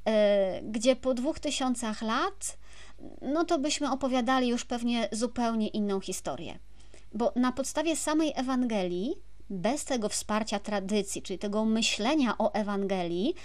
E, 0.06 0.62
gdzie 0.62 0.96
po 0.96 1.14
dwóch 1.14 1.40
tysiącach 1.40 2.02
lat, 2.02 2.58
no 3.22 3.46
to 3.46 3.60
byśmy 3.60 3.92
opowiadali 3.92 4.48
już 4.48 4.66
pewnie 4.66 5.10
zupełnie 5.12 5.68
inną 5.68 6.00
historię. 6.00 6.60
Bo 7.14 7.32
na 7.36 7.52
podstawie 7.52 7.96
samej 7.96 8.34
Ewangelii, 8.36 9.16
bez 9.50 9.86
tego 9.86 10.10
wsparcia 10.10 10.60
tradycji, 10.60 11.22
czyli 11.22 11.40
tego 11.40 11.66
myślenia 11.66 12.38
o 12.38 12.54
Ewangelii, 12.54 13.36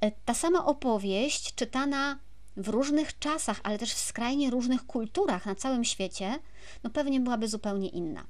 e, 0.00 0.10
ta 0.10 0.34
sama 0.34 0.66
opowieść 0.66 1.54
czytana 1.54 2.18
w 2.56 2.68
różnych 2.68 3.18
czasach, 3.18 3.60
ale 3.62 3.78
też 3.78 3.94
w 3.94 3.98
skrajnie 3.98 4.50
różnych 4.50 4.86
kulturach 4.86 5.46
na 5.46 5.54
całym 5.54 5.84
świecie, 5.84 6.38
no 6.84 6.90
pewnie 6.90 7.20
byłaby 7.20 7.48
zupełnie 7.48 7.88
inna. 7.88 8.26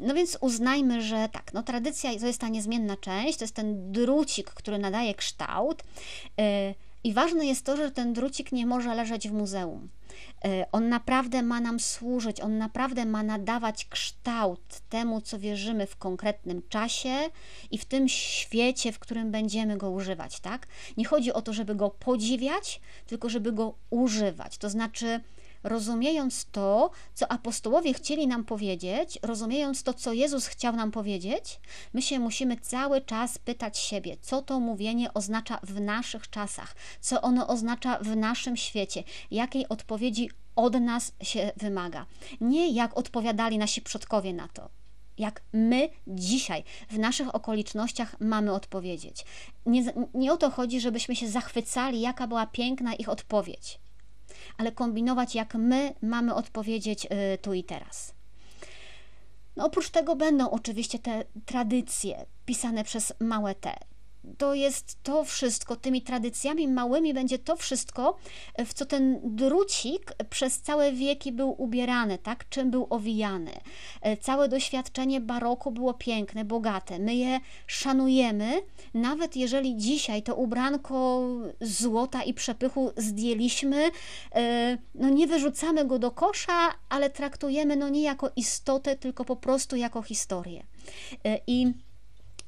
No 0.00 0.14
więc 0.14 0.38
uznajmy, 0.40 1.02
że 1.02 1.28
tak, 1.32 1.54
no 1.54 1.62
tradycja 1.62 2.18
to 2.18 2.26
jest 2.26 2.40
ta 2.40 2.48
niezmienna 2.48 2.96
część, 2.96 3.38
to 3.38 3.44
jest 3.44 3.54
ten 3.54 3.92
drucik, 3.92 4.50
który 4.50 4.78
nadaje 4.78 5.14
kształt. 5.14 5.82
I 7.04 7.12
ważne 7.12 7.46
jest 7.46 7.64
to, 7.64 7.76
że 7.76 7.90
ten 7.90 8.12
drucik 8.12 8.52
nie 8.52 8.66
może 8.66 8.94
leżeć 8.94 9.28
w 9.28 9.32
muzeum. 9.32 9.88
E, 10.44 10.66
on 10.72 10.88
naprawdę 10.88 11.42
ma 11.42 11.60
nam 11.60 11.80
służyć, 11.80 12.40
on 12.40 12.58
naprawdę 12.58 13.04
ma 13.06 13.22
nadawać 13.22 13.84
kształt 13.84 14.80
temu, 14.88 15.20
co 15.20 15.38
wierzymy 15.38 15.86
w 15.86 15.96
konkretnym 15.96 16.62
czasie 16.68 17.14
i 17.70 17.78
w 17.78 17.84
tym 17.84 18.08
świecie, 18.08 18.92
w 18.92 18.98
którym 18.98 19.30
będziemy 19.30 19.76
go 19.76 19.90
używać, 19.90 20.40
tak? 20.40 20.66
Nie 20.96 21.04
chodzi 21.04 21.32
o 21.32 21.42
to, 21.42 21.52
żeby 21.52 21.74
go 21.74 21.90
podziwiać, 21.90 22.80
tylko 23.06 23.28
żeby 23.28 23.52
go 23.52 23.74
używać. 23.90 24.58
To 24.58 24.70
znaczy, 24.70 25.20
rozumiejąc 25.62 26.46
to, 26.52 26.90
co 27.14 27.32
apostołowie 27.32 27.94
chcieli 27.94 28.26
nam 28.26 28.44
powiedzieć, 28.44 29.18
rozumiejąc 29.22 29.82
to, 29.82 29.94
co 29.94 30.12
Jezus 30.12 30.46
chciał 30.46 30.76
nam 30.76 30.90
powiedzieć, 30.90 31.60
my 31.94 32.02
się 32.02 32.18
musimy 32.18 32.56
cały 32.56 33.00
czas 33.00 33.38
pytać 33.38 33.78
siebie, 33.78 34.16
co 34.20 34.42
to 34.42 34.60
mówienie 34.60 35.14
oznacza 35.14 35.60
w 35.62 35.80
naszych 35.80 36.30
czasach, 36.30 36.74
co 37.00 37.22
ono 37.22 37.48
oznacza 37.48 37.98
w 37.98 38.16
naszym 38.16 38.56
świecie, 38.56 39.04
jakiej 39.30 39.68
odpowiedzi 39.68 40.30
od 40.56 40.80
nas 40.80 41.12
się 41.22 41.52
wymaga. 41.56 42.06
Nie 42.40 42.68
jak 42.68 42.98
odpowiadali 42.98 43.58
nasi 43.58 43.82
przodkowie 43.82 44.32
na 44.32 44.48
to 44.48 44.68
jak 45.18 45.42
my 45.52 45.88
dzisiaj 46.06 46.64
w 46.90 46.98
naszych 46.98 47.34
okolicznościach 47.34 48.20
mamy 48.20 48.52
odpowiedzieć. 48.52 49.24
Nie, 49.66 49.92
nie 50.14 50.32
o 50.32 50.36
to 50.36 50.50
chodzi, 50.50 50.80
żebyśmy 50.80 51.16
się 51.16 51.28
zachwycali, 51.28 52.00
jaka 52.00 52.26
była 52.26 52.46
piękna 52.46 52.94
ich 52.94 53.08
odpowiedź 53.08 53.81
ale 54.62 54.72
kombinować, 54.72 55.34
jak 55.34 55.54
my 55.54 55.94
mamy 56.02 56.34
odpowiedzieć 56.34 57.04
y, 57.04 57.38
tu 57.38 57.52
i 57.54 57.64
teraz. 57.64 58.14
No, 59.56 59.64
oprócz 59.64 59.90
tego 59.90 60.16
będą 60.16 60.50
oczywiście 60.50 60.98
te 60.98 61.24
tradycje 61.46 62.26
pisane 62.46 62.84
przez 62.84 63.12
małe 63.20 63.54
T 63.54 63.78
to 64.38 64.54
jest 64.54 65.02
to 65.02 65.24
wszystko, 65.24 65.76
tymi 65.76 66.02
tradycjami 66.02 66.68
małymi 66.68 67.14
będzie 67.14 67.38
to 67.38 67.56
wszystko, 67.56 68.18
w 68.66 68.74
co 68.74 68.86
ten 68.86 69.20
drucik 69.24 70.12
przez 70.30 70.60
całe 70.60 70.92
wieki 70.92 71.32
był 71.32 71.62
ubierany, 71.62 72.18
tak? 72.18 72.48
Czym 72.48 72.70
był 72.70 72.86
owijany. 72.90 73.52
Całe 74.20 74.48
doświadczenie 74.48 75.20
baroku 75.20 75.70
było 75.70 75.94
piękne, 75.94 76.44
bogate. 76.44 76.98
My 76.98 77.14
je 77.14 77.40
szanujemy, 77.66 78.62
nawet 78.94 79.36
jeżeli 79.36 79.76
dzisiaj 79.76 80.22
to 80.22 80.34
ubranko 80.34 81.22
złota 81.60 82.22
i 82.22 82.34
przepychu 82.34 82.92
zdjęliśmy, 82.96 83.90
e, 84.34 84.78
no 84.94 85.08
nie 85.08 85.26
wyrzucamy 85.26 85.84
go 85.84 85.98
do 85.98 86.10
kosza, 86.10 86.70
ale 86.88 87.10
traktujemy 87.10 87.76
no 87.76 87.88
nie 87.88 88.02
jako 88.02 88.30
istotę, 88.36 88.96
tylko 88.96 89.24
po 89.24 89.36
prostu 89.36 89.76
jako 89.76 90.02
historię. 90.02 90.62
E, 91.24 91.38
I 91.46 91.72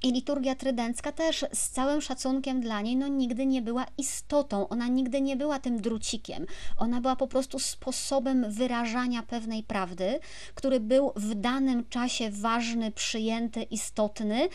i 0.04 0.12
liturgia 0.12 0.54
trydencka 0.54 1.12
też 1.12 1.44
z 1.52 1.68
całym 1.70 2.00
szacunkiem 2.00 2.60
dla 2.60 2.80
niej, 2.80 2.96
no 2.96 3.08
nigdy 3.08 3.46
nie 3.46 3.62
była 3.62 3.86
istotą, 3.98 4.68
ona 4.68 4.88
nigdy 4.88 5.20
nie 5.20 5.36
była 5.36 5.58
tym 5.58 5.80
drucikiem. 5.80 6.46
Ona 6.78 7.00
była 7.00 7.16
po 7.16 7.26
prostu 7.26 7.58
sposobem 7.58 8.50
wyrażania 8.50 9.22
pewnej 9.22 9.62
prawdy, 9.62 10.18
który 10.54 10.80
był 10.80 11.12
w 11.16 11.34
danym 11.34 11.88
czasie 11.88 12.30
ważny, 12.30 12.92
przyjęty, 12.92 13.62
istotny, 13.62 14.48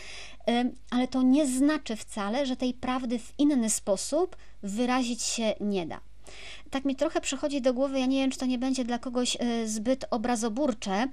ale 0.90 1.08
to 1.08 1.22
nie 1.22 1.46
znaczy 1.46 1.96
wcale, 1.96 2.46
że 2.46 2.56
tej 2.56 2.74
prawdy 2.74 3.18
w 3.18 3.32
inny 3.38 3.70
sposób 3.70 4.36
wyrazić 4.62 5.22
się 5.22 5.54
nie 5.60 5.86
da 5.86 6.09
tak 6.70 6.84
mi 6.84 6.96
trochę 6.96 7.20
przychodzi 7.20 7.60
do 7.62 7.74
głowy, 7.74 8.00
ja 8.00 8.06
nie 8.06 8.20
wiem, 8.20 8.30
czy 8.30 8.38
to 8.38 8.46
nie 8.46 8.58
będzie 8.58 8.84
dla 8.84 8.98
kogoś 8.98 9.36
e, 9.40 9.68
zbyt 9.68 10.04
obrazoburcze. 10.10 11.06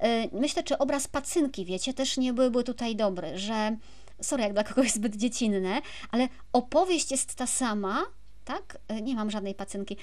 E, 0.00 0.38
myślę, 0.38 0.62
czy 0.62 0.78
obraz 0.78 1.08
pacynki, 1.08 1.64
wiecie, 1.64 1.94
też 1.94 2.16
nie 2.16 2.32
byłby 2.32 2.64
tutaj 2.64 2.96
dobry, 2.96 3.38
że 3.38 3.76
sorry, 4.22 4.42
jak 4.42 4.52
dla 4.52 4.64
kogoś 4.64 4.92
zbyt 4.98 5.16
dziecinne, 5.16 5.80
ale 6.10 6.28
opowieść 6.52 7.10
jest 7.10 7.34
ta 7.34 7.46
sama, 7.46 8.02
tak? 8.44 8.78
E, 8.88 9.02
nie 9.02 9.14
mam 9.14 9.30
żadnej 9.30 9.54
pacynki. 9.54 9.96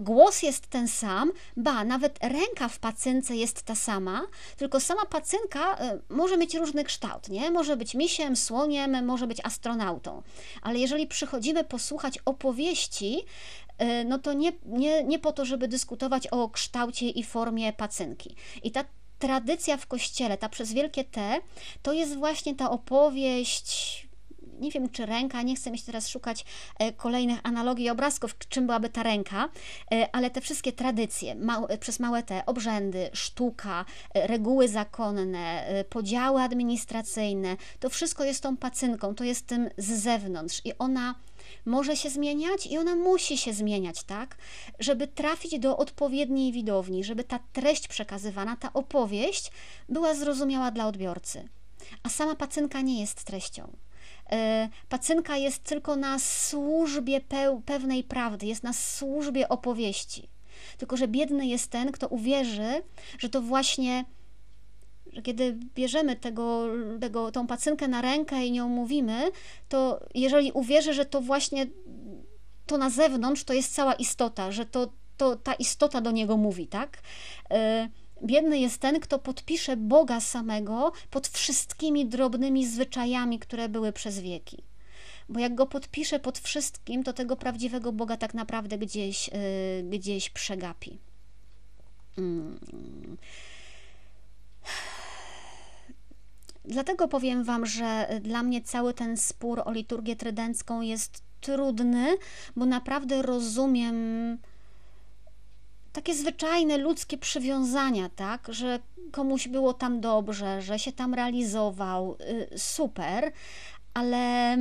Głos 0.00 0.42
jest 0.42 0.66
ten 0.66 0.88
sam, 0.88 1.32
ba, 1.56 1.84
nawet 1.84 2.18
ręka 2.22 2.68
w 2.68 2.78
pacynce 2.78 3.36
jest 3.36 3.62
ta 3.62 3.74
sama, 3.74 4.22
tylko 4.56 4.80
sama 4.80 5.04
pacynka 5.04 5.78
może 6.08 6.36
mieć 6.36 6.54
różny 6.54 6.84
kształt, 6.84 7.28
nie? 7.28 7.50
Może 7.50 7.76
być 7.76 7.94
misiem, 7.94 8.36
słoniem, 8.36 9.04
może 9.04 9.26
być 9.26 9.38
astronautą. 9.44 10.22
Ale 10.62 10.78
jeżeli 10.78 11.06
przychodzimy 11.06 11.64
posłuchać 11.64 12.18
opowieści, 12.24 13.24
no 14.04 14.18
to 14.18 14.32
nie, 14.32 14.52
nie, 14.66 15.04
nie 15.04 15.18
po 15.18 15.32
to, 15.32 15.44
żeby 15.44 15.68
dyskutować 15.68 16.26
o 16.26 16.48
kształcie 16.48 17.08
i 17.08 17.24
formie 17.24 17.72
pacynki. 17.72 18.34
I 18.62 18.70
ta 18.70 18.84
tradycja 19.18 19.76
w 19.76 19.86
kościele, 19.86 20.36
ta 20.38 20.48
przez 20.48 20.72
wielkie 20.72 21.04
T, 21.04 21.40
to 21.82 21.92
jest 21.92 22.16
właśnie 22.16 22.54
ta 22.54 22.70
opowieść 22.70 24.08
nie 24.60 24.70
wiem 24.70 24.90
czy 24.90 25.06
ręka, 25.06 25.42
nie 25.42 25.56
chcę 25.56 25.70
mieć 25.70 25.84
teraz 25.84 26.08
szukać 26.08 26.44
e, 26.78 26.92
kolejnych 26.92 27.38
analogii 27.42 27.90
obrazków, 27.90 28.38
czym 28.38 28.66
byłaby 28.66 28.88
ta 28.88 29.02
ręka, 29.02 29.48
e, 29.92 30.08
ale 30.12 30.30
te 30.30 30.40
wszystkie 30.40 30.72
tradycje, 30.72 31.36
przez 31.80 32.00
małe 32.00 32.22
te 32.22 32.46
obrzędy, 32.46 33.10
sztuka, 33.12 33.84
reguły 34.14 34.68
zakonne, 34.68 35.66
podziały 35.90 36.42
administracyjne, 36.42 37.56
to 37.80 37.90
wszystko 37.90 38.24
jest 38.24 38.42
tą 38.42 38.56
pacynką, 38.56 39.14
to 39.14 39.24
jest 39.24 39.46
tym 39.46 39.68
z 39.78 40.02
zewnątrz 40.02 40.60
i 40.64 40.72
ona 40.78 41.14
może 41.64 41.96
się 41.96 42.10
zmieniać 42.10 42.66
i 42.66 42.78
ona 42.78 42.96
musi 42.96 43.38
się 43.38 43.52
zmieniać, 43.52 44.04
tak? 44.04 44.36
Żeby 44.78 45.06
trafić 45.06 45.58
do 45.58 45.76
odpowiedniej 45.76 46.52
widowni, 46.52 47.04
żeby 47.04 47.24
ta 47.24 47.38
treść 47.52 47.88
przekazywana, 47.88 48.56
ta 48.56 48.72
opowieść 48.72 49.50
była 49.88 50.14
zrozumiała 50.14 50.70
dla 50.70 50.86
odbiorcy. 50.86 51.48
A 52.02 52.08
sama 52.08 52.34
pacynka 52.34 52.80
nie 52.80 53.00
jest 53.00 53.24
treścią. 53.24 53.72
E, 54.30 54.68
pacynka 54.88 55.36
jest 55.36 55.64
tylko 55.64 55.96
na 55.96 56.18
służbie 56.18 57.20
pewnej 57.66 58.04
prawdy, 58.04 58.46
jest 58.46 58.62
na 58.62 58.72
służbie 58.72 59.48
opowieści. 59.48 60.28
Tylko, 60.78 60.96
że 60.96 61.08
biedny 61.08 61.46
jest 61.46 61.70
ten, 61.70 61.92
kto 61.92 62.08
uwierzy, 62.08 62.82
że 63.18 63.28
to 63.28 63.42
właśnie 63.42 64.04
kiedy 65.22 65.58
bierzemy 65.74 66.16
tego, 66.16 66.66
tego, 67.00 67.32
tą 67.32 67.46
pacynkę 67.46 67.88
na 67.88 68.02
rękę 68.02 68.46
i 68.46 68.52
nią 68.52 68.68
mówimy, 68.68 69.30
to 69.68 70.00
jeżeli 70.14 70.52
uwierzę, 70.52 70.94
że 70.94 71.04
to 71.04 71.20
właśnie 71.20 71.66
to 72.66 72.78
na 72.78 72.90
zewnątrz 72.90 73.44
to 73.44 73.52
jest 73.52 73.74
cała 73.74 73.94
istota, 73.94 74.52
że 74.52 74.66
to, 74.66 74.92
to 75.16 75.36
ta 75.36 75.54
istota 75.54 76.00
do 76.00 76.10
niego 76.10 76.36
mówi, 76.36 76.66
tak? 76.66 76.98
E, 77.50 77.88
biedny 78.24 78.58
jest 78.58 78.78
ten, 78.78 79.00
kto 79.00 79.18
podpisze 79.18 79.76
Boga 79.76 80.20
samego 80.20 80.92
pod 81.10 81.28
wszystkimi 81.28 82.06
drobnymi 82.06 82.66
zwyczajami, 82.66 83.38
które 83.38 83.68
były 83.68 83.92
przez 83.92 84.20
wieki. 84.20 84.62
Bo 85.28 85.40
jak 85.40 85.54
go 85.54 85.66
podpisze 85.66 86.18
pod 86.20 86.38
wszystkim, 86.38 87.04
to 87.04 87.12
tego 87.12 87.36
prawdziwego 87.36 87.92
Boga 87.92 88.16
tak 88.16 88.34
naprawdę 88.34 88.78
gdzieś, 88.78 89.28
e, 89.28 89.32
gdzieś 89.82 90.30
przegapi. 90.30 90.98
Mm. 92.18 92.58
Dlatego 96.68 97.08
powiem 97.08 97.44
Wam, 97.44 97.66
że 97.66 98.20
dla 98.20 98.42
mnie 98.42 98.62
cały 98.62 98.94
ten 98.94 99.16
spór 99.16 99.62
o 99.64 99.72
liturgię 99.72 100.16
trydencką 100.16 100.80
jest 100.80 101.22
trudny, 101.40 102.16
bo 102.56 102.66
naprawdę 102.66 103.22
rozumiem 103.22 104.38
takie 105.92 106.14
zwyczajne 106.14 106.76
ludzkie 106.76 107.18
przywiązania, 107.18 108.08
tak, 108.08 108.48
że 108.50 108.78
komuś 109.12 109.48
było 109.48 109.74
tam 109.74 110.00
dobrze, 110.00 110.62
że 110.62 110.78
się 110.78 110.92
tam 110.92 111.14
realizował, 111.14 112.16
y, 112.52 112.58
super, 112.58 113.32
ale, 113.94 114.56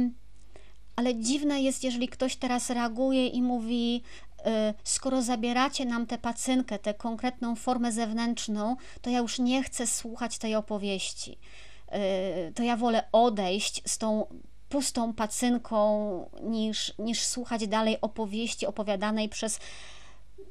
ale 0.95 1.15
dziwne 1.15 1.61
jest, 1.61 1.83
jeżeli 1.83 2.07
ktoś 2.07 2.35
teraz 2.35 2.69
reaguje 2.69 3.27
i 3.27 3.41
mówi, 3.41 4.01
y, 4.39 4.43
skoro 4.83 5.21
zabieracie 5.21 5.85
nam 5.85 6.05
tę 6.05 6.17
pacynkę, 6.17 6.79
tę 6.79 6.93
konkretną 6.93 7.55
formę 7.55 7.91
zewnętrzną, 7.91 8.75
to 9.01 9.09
ja 9.09 9.19
już 9.19 9.39
nie 9.39 9.63
chcę 9.63 9.87
słuchać 9.87 10.37
tej 10.37 10.55
opowieści. 10.55 11.37
Y, 12.49 12.53
to 12.53 12.63
ja 12.63 12.77
wolę 12.77 13.03
odejść 13.11 13.81
z 13.85 13.97
tą 13.97 14.25
pustą 14.69 15.13
pacynką, 15.13 16.29
niż, 16.43 16.93
niż 16.99 17.23
słuchać 17.23 17.67
dalej 17.67 18.01
opowieści 18.01 18.65
opowiadanej 18.65 19.29
przez, 19.29 19.59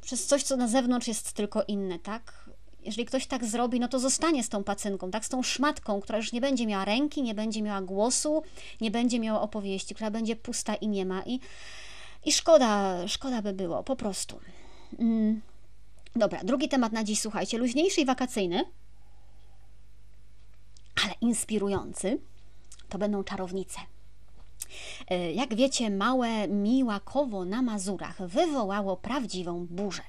przez 0.01 0.27
coś, 0.27 0.42
co 0.42 0.57
na 0.57 0.68
zewnątrz 0.68 1.09
jest 1.09 1.33
tylko 1.33 1.62
inne, 1.68 1.99
tak? 1.99 2.51
Jeżeli 2.85 3.07
ktoś 3.07 3.27
tak 3.27 3.44
zrobi, 3.44 3.81
no 3.81 3.88
to 3.88 3.99
zostanie 3.99 4.44
z 4.44 4.49
tą 4.49 4.64
pacynką, 4.64 5.11
tak? 5.11 5.25
Z 5.25 5.29
tą 5.29 5.42
szmatką, 5.42 6.01
która 6.01 6.18
już 6.18 6.33
nie 6.33 6.40
będzie 6.40 6.66
miała 6.66 6.85
ręki, 6.85 7.22
nie 7.22 7.35
będzie 7.35 7.62
miała 7.62 7.83
głosu, 7.83 8.42
nie 8.81 8.90
będzie 8.90 9.20
miała 9.20 9.40
opowieści, 9.40 9.94
która 9.94 10.11
będzie 10.11 10.37
pusta 10.37 10.75
i 10.75 10.88
nie 10.88 11.07
ma. 11.07 11.22
I, 11.27 11.40
i 12.25 12.33
szkoda, 12.33 12.99
szkoda 13.09 13.42
by 13.42 13.53
było, 13.53 13.83
po 13.83 13.96
prostu. 13.96 14.40
Mm. 14.99 15.40
Dobra, 16.16 16.44
drugi 16.44 16.68
temat 16.68 16.92
na 16.92 17.05
dziś, 17.05 17.20
słuchajcie, 17.20 17.59
luźniejszy 17.59 18.01
i 18.01 18.05
wakacyjny 18.05 18.64
ale 21.05 21.15
inspirujący, 21.21 22.19
to 22.89 22.99
będą 22.99 23.25
czarownice. 23.25 23.79
E, 25.11 25.33
jak 25.33 25.55
wiecie, 25.55 25.91
małe 25.91 26.49
Miłakowo 26.49 27.45
na 27.45 27.63
Mazurach 27.63 28.29
wywołało 28.29 28.97
prawdziwą 28.97 29.67
burzę. 29.71 30.03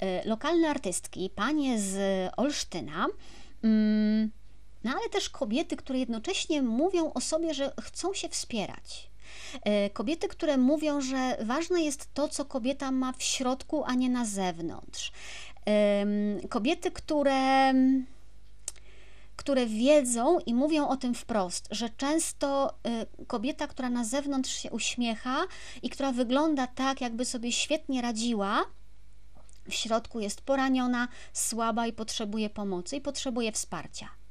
E, 0.00 0.28
lokalne 0.28 0.68
artystki, 0.68 1.30
panie 1.30 1.80
z 1.80 1.98
Olsztyna, 2.36 3.06
Mm, 3.62 4.30
no 4.84 4.90
ale 4.90 5.08
też 5.08 5.30
kobiety, 5.30 5.76
które 5.76 5.98
jednocześnie 5.98 6.62
mówią 6.62 7.12
o 7.12 7.20
sobie, 7.20 7.54
że 7.54 7.72
chcą 7.80 8.14
się 8.14 8.28
wspierać. 8.28 9.10
E, 9.62 9.90
kobiety, 9.90 10.28
które 10.28 10.56
mówią, 10.58 11.00
że 11.00 11.36
ważne 11.40 11.82
jest 11.82 12.14
to, 12.14 12.28
co 12.28 12.44
kobieta 12.44 12.90
ma 12.90 13.12
w 13.12 13.22
środku, 13.22 13.84
a 13.84 13.94
nie 13.94 14.10
na 14.10 14.24
zewnątrz. 14.24 15.12
Kobiety, 16.48 16.90
które 16.90 17.72
które 19.36 19.66
wiedzą 19.66 20.38
i 20.38 20.54
mówią 20.54 20.88
o 20.88 20.96
tym 20.96 21.14
wprost, 21.14 21.68
że 21.70 21.90
często 21.90 22.74
y, 23.20 23.26
kobieta, 23.26 23.66
która 23.66 23.90
na 23.90 24.04
zewnątrz 24.04 24.50
się 24.50 24.70
uśmiecha 24.70 25.44
i 25.82 25.90
która 25.90 26.12
wygląda 26.12 26.66
tak, 26.66 27.00
jakby 27.00 27.24
sobie 27.24 27.52
świetnie 27.52 28.02
radziła, 28.02 28.64
w 29.68 29.74
środku 29.74 30.20
jest 30.20 30.40
poraniona, 30.40 31.08
słaba 31.32 31.86
i 31.86 31.92
potrzebuje 31.92 32.50
pomocy 32.50 32.96
i 32.96 33.00
potrzebuje 33.00 33.52
wsparcia. 33.52 34.21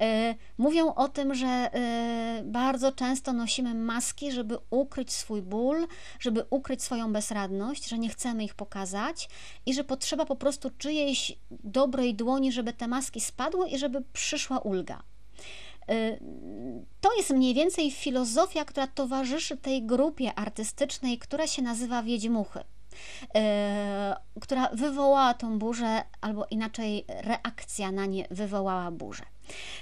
E, 0.00 0.34
mówią 0.58 0.94
o 0.94 1.08
tym, 1.08 1.34
że 1.34 1.46
e, 1.46 2.42
bardzo 2.44 2.92
często 2.92 3.32
nosimy 3.32 3.74
maski, 3.74 4.32
żeby 4.32 4.58
ukryć 4.70 5.12
swój 5.12 5.42
ból, 5.42 5.86
żeby 6.20 6.44
ukryć 6.50 6.82
swoją 6.82 7.12
bezradność, 7.12 7.88
że 7.88 7.98
nie 7.98 8.08
chcemy 8.08 8.44
ich 8.44 8.54
pokazać 8.54 9.28
i 9.66 9.74
że 9.74 9.84
potrzeba 9.84 10.24
po 10.24 10.36
prostu 10.36 10.70
czyjejś 10.78 11.38
dobrej 11.50 12.14
dłoni, 12.14 12.52
żeby 12.52 12.72
te 12.72 12.88
maski 12.88 13.20
spadły 13.20 13.68
i 13.68 13.78
żeby 13.78 14.02
przyszła 14.12 14.58
ulga. 14.58 15.02
E, 15.88 16.18
to 17.00 17.16
jest 17.16 17.30
mniej 17.30 17.54
więcej 17.54 17.90
filozofia, 17.90 18.64
która 18.64 18.86
towarzyszy 18.86 19.56
tej 19.56 19.82
grupie 19.82 20.34
artystycznej, 20.34 21.18
która 21.18 21.46
się 21.46 21.62
nazywa 21.62 22.02
Wiedźmuchy. 22.02 22.60
która 24.40 24.68
wywołała 24.72 25.34
tą 25.34 25.58
burzę, 25.58 26.02
albo 26.20 26.46
inaczej 26.50 27.04
reakcja 27.08 27.92
na 27.92 28.06
nie 28.06 28.26
wywołała 28.30 28.90
burzę. 28.90 29.33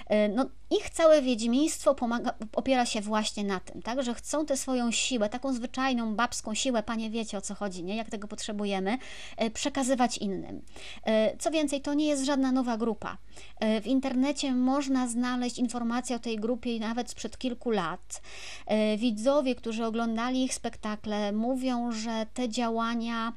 E, 0.07 0.29
no, 0.29 0.47
ich 0.71 0.91
całe 0.91 1.23
wiedźmiństwo 1.23 1.95
pomaga, 1.95 2.35
opiera 2.53 2.87
się 2.87 3.01
właśnie 3.01 3.45
na 3.45 3.61
tym, 3.61 3.83
tak, 3.83 4.03
że 4.03 4.15
chcą 4.15 4.47
tę 4.47 4.57
swoją 4.57 4.91
siłę, 4.91 5.29
taką 5.29 5.53
zwyczajną 5.53 6.15
babską 6.15 6.55
siłę, 6.55 6.83
panie 6.83 7.11
wiecie 7.11 7.39
o 7.39 7.41
co 7.41 7.55
chodzi, 7.55 7.85
nie? 7.85 7.97
jak 7.97 8.11
tego 8.11 8.29
potrzebujemy, 8.29 8.99
e, 9.37 9.51
przekazywać 9.51 10.19
innym. 10.19 10.63
E, 11.05 11.37
co 11.37 11.51
więcej, 11.51 11.81
to 11.81 11.95
nie 11.95 12.07
jest 12.07 12.25
żadna 12.25 12.53
nowa 12.53 12.77
grupa. 12.77 13.19
W 13.83 13.87
internecie 13.87 14.55
można 14.55 15.09
znaleźć 15.09 15.59
informacje 15.59 16.17
o 16.17 16.19
tej 16.19 16.37
grupie 16.37 16.81
nawet 16.81 17.11
sprzed 17.11 17.39
kilku 17.39 17.71
lat. 17.71 18.23
Widzowie, 18.99 19.55
którzy 19.55 19.85
oglądali 19.85 20.45
ich 20.45 20.55
spektakle, 20.55 21.33
mówią, 21.33 21.93
że 21.93 22.27
te 22.35 22.49
działania 22.49 23.33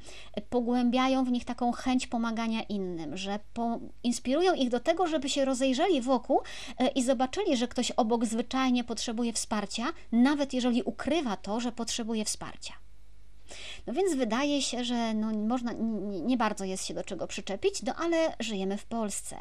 pogłębiają 0.50 1.24
w 1.24 1.30
nich 1.30 1.44
taką 1.44 1.72
chęć 1.72 2.06
pomagania 2.06 2.62
innym, 2.62 3.16
że 3.16 3.38
po, 3.54 3.78
inspirują 4.02 4.54
ich 4.54 4.68
do 4.68 4.80
tego, 4.80 5.06
żeby 5.06 5.28
się 5.28 5.44
rozejrzeli 5.44 6.00
wokół 6.00 6.15
wokół 6.16 6.40
e, 6.78 6.88
i 6.88 7.02
zobaczyli, 7.02 7.56
że 7.56 7.68
ktoś 7.68 7.90
obok 7.90 8.24
zwyczajnie 8.24 8.84
potrzebuje 8.84 9.32
wsparcia, 9.32 9.84
nawet 10.12 10.52
jeżeli 10.52 10.82
ukrywa 10.82 11.36
to, 11.36 11.60
że 11.60 11.72
potrzebuje 11.72 12.24
wsparcia. 12.24 12.74
No 13.86 13.92
więc 13.92 14.14
wydaje 14.14 14.62
się, 14.62 14.84
że 14.84 15.14
no 15.14 15.32
można, 15.32 15.72
nie, 15.72 16.20
nie, 16.20 16.36
bardzo 16.36 16.64
jest 16.64 16.86
się 16.86 16.94
do 16.94 17.04
czego 17.04 17.26
przyczepić, 17.26 17.82
no 17.82 17.94
ale 17.94 18.34
żyjemy 18.40 18.76
w 18.78 18.84
Polsce. 18.84 19.36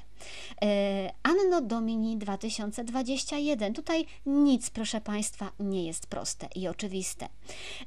E, 0.62 1.12
Anno 1.24 1.62
Domini 1.62 2.18
2021. 2.18 3.74
Tutaj 3.74 4.06
nic, 4.26 4.70
proszę 4.70 5.02
Państwa, 5.02 5.52
nie 5.60 5.86
jest 5.86 6.08
proste 6.08 6.48
i 6.56 6.68
oczywiste. 6.68 7.28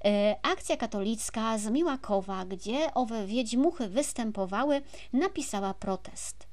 E, 0.05 0.37
akcja 0.43 0.77
katolicka 0.77 1.59
z 1.59 1.71
Miłakowa, 1.71 2.45
gdzie 2.45 2.95
owe 2.95 3.27
wiedźmuchy 3.27 3.89
występowały, 3.89 4.83
napisała 5.13 5.75
protest. 5.75 6.48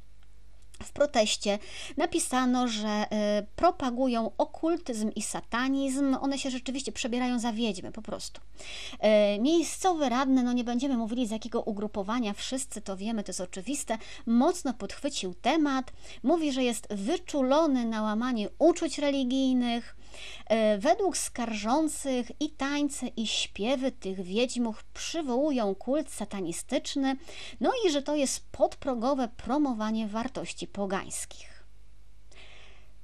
W 0.84 0.92
proteście 0.92 1.60
napisano, 1.98 2.68
że 2.68 3.06
y, 3.40 3.46
propagują 3.56 4.32
okultyzm 4.38 5.12
i 5.16 5.22
satanizm. 5.22 6.18
One 6.22 6.40
się 6.40 6.50
rzeczywiście 6.50 6.92
przebierają 6.92 7.40
za 7.40 7.54
wiedźmy, 7.54 7.92
po 7.92 8.02
prostu. 8.02 8.42
Y, 9.36 9.42
miejscowy 9.42 10.10
radny, 10.10 10.44
no 10.44 10.54
nie 10.54 10.64
będziemy 10.64 10.98
mówili 10.98 11.28
z 11.28 11.32
jakiego 11.32 11.62
ugrupowania, 11.62 12.34
wszyscy 12.34 12.82
to 12.82 12.98
wiemy, 12.98 13.24
to 13.24 13.30
jest 13.30 13.42
oczywiste, 13.42 13.98
mocno 14.26 14.74
podchwycił 14.74 15.34
temat. 15.34 15.92
Mówi, 16.24 16.52
że 16.52 16.64
jest 16.64 16.94
wyczulony 16.94 17.86
na 17.86 18.02
łamanie 18.02 18.50
uczuć 18.60 19.00
religijnych, 19.00 19.96
według 20.80 21.18
skarżących 21.18 22.42
i 22.42 22.50
tańce 22.50 23.08
i 23.08 23.28
śpiewy 23.28 23.92
tych 23.92 24.22
wiedźmów 24.22 24.84
przywołują 24.84 25.76
kult 25.76 26.12
satanistyczny, 26.12 27.18
no 27.60 27.72
i 27.86 27.92
że 27.92 28.02
to 28.02 28.16
jest 28.16 28.46
podprogowe 28.52 29.28
promowanie 29.28 30.08
wartości 30.08 30.68
pogańskich. 30.68 31.56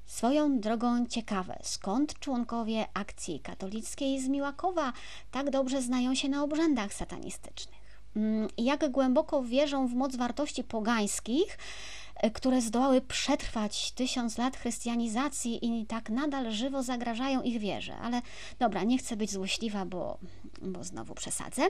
Swoją 0.06 0.60
drogą 0.60 1.06
ciekawe, 1.06 1.60
skąd 1.64 2.20
członkowie 2.20 2.86
akcji 2.94 3.40
katolickiej 3.40 4.22
z 4.22 4.28
Miłakowa 4.28 4.94
tak 5.32 5.50
dobrze 5.50 5.82
znają 5.82 6.16
się 6.16 6.30
na 6.30 6.44
obrzędach 6.44 6.94
satanistycznych. 6.94 7.82
Mm, 8.16 8.48
jak 8.58 8.92
głęboko 8.92 9.44
wierzą 9.44 9.88
w 9.88 9.94
moc 9.94 10.16
wartości 10.16 10.64
pogańskich, 10.64 11.58
E, 11.58 12.01
które 12.30 12.62
zdołały 12.62 13.02
przetrwać 13.02 13.92
tysiąc 13.92 14.38
lat 14.38 14.58
chrystianizacji 14.58 15.82
i 15.82 15.86
tak 15.86 16.10
nadal 16.10 16.52
żywo 16.52 16.84
zagrażają 16.84 17.42
ich 17.42 17.60
wierze. 17.60 17.96
Ale 17.96 18.22
dobra, 18.60 18.84
nie 18.84 18.98
chcę 18.98 19.16
być 19.16 19.32
złośliwa, 19.32 19.86
bo, 19.86 20.18
bo 20.62 20.84
znowu 20.84 21.14
przesadzę. 21.14 21.62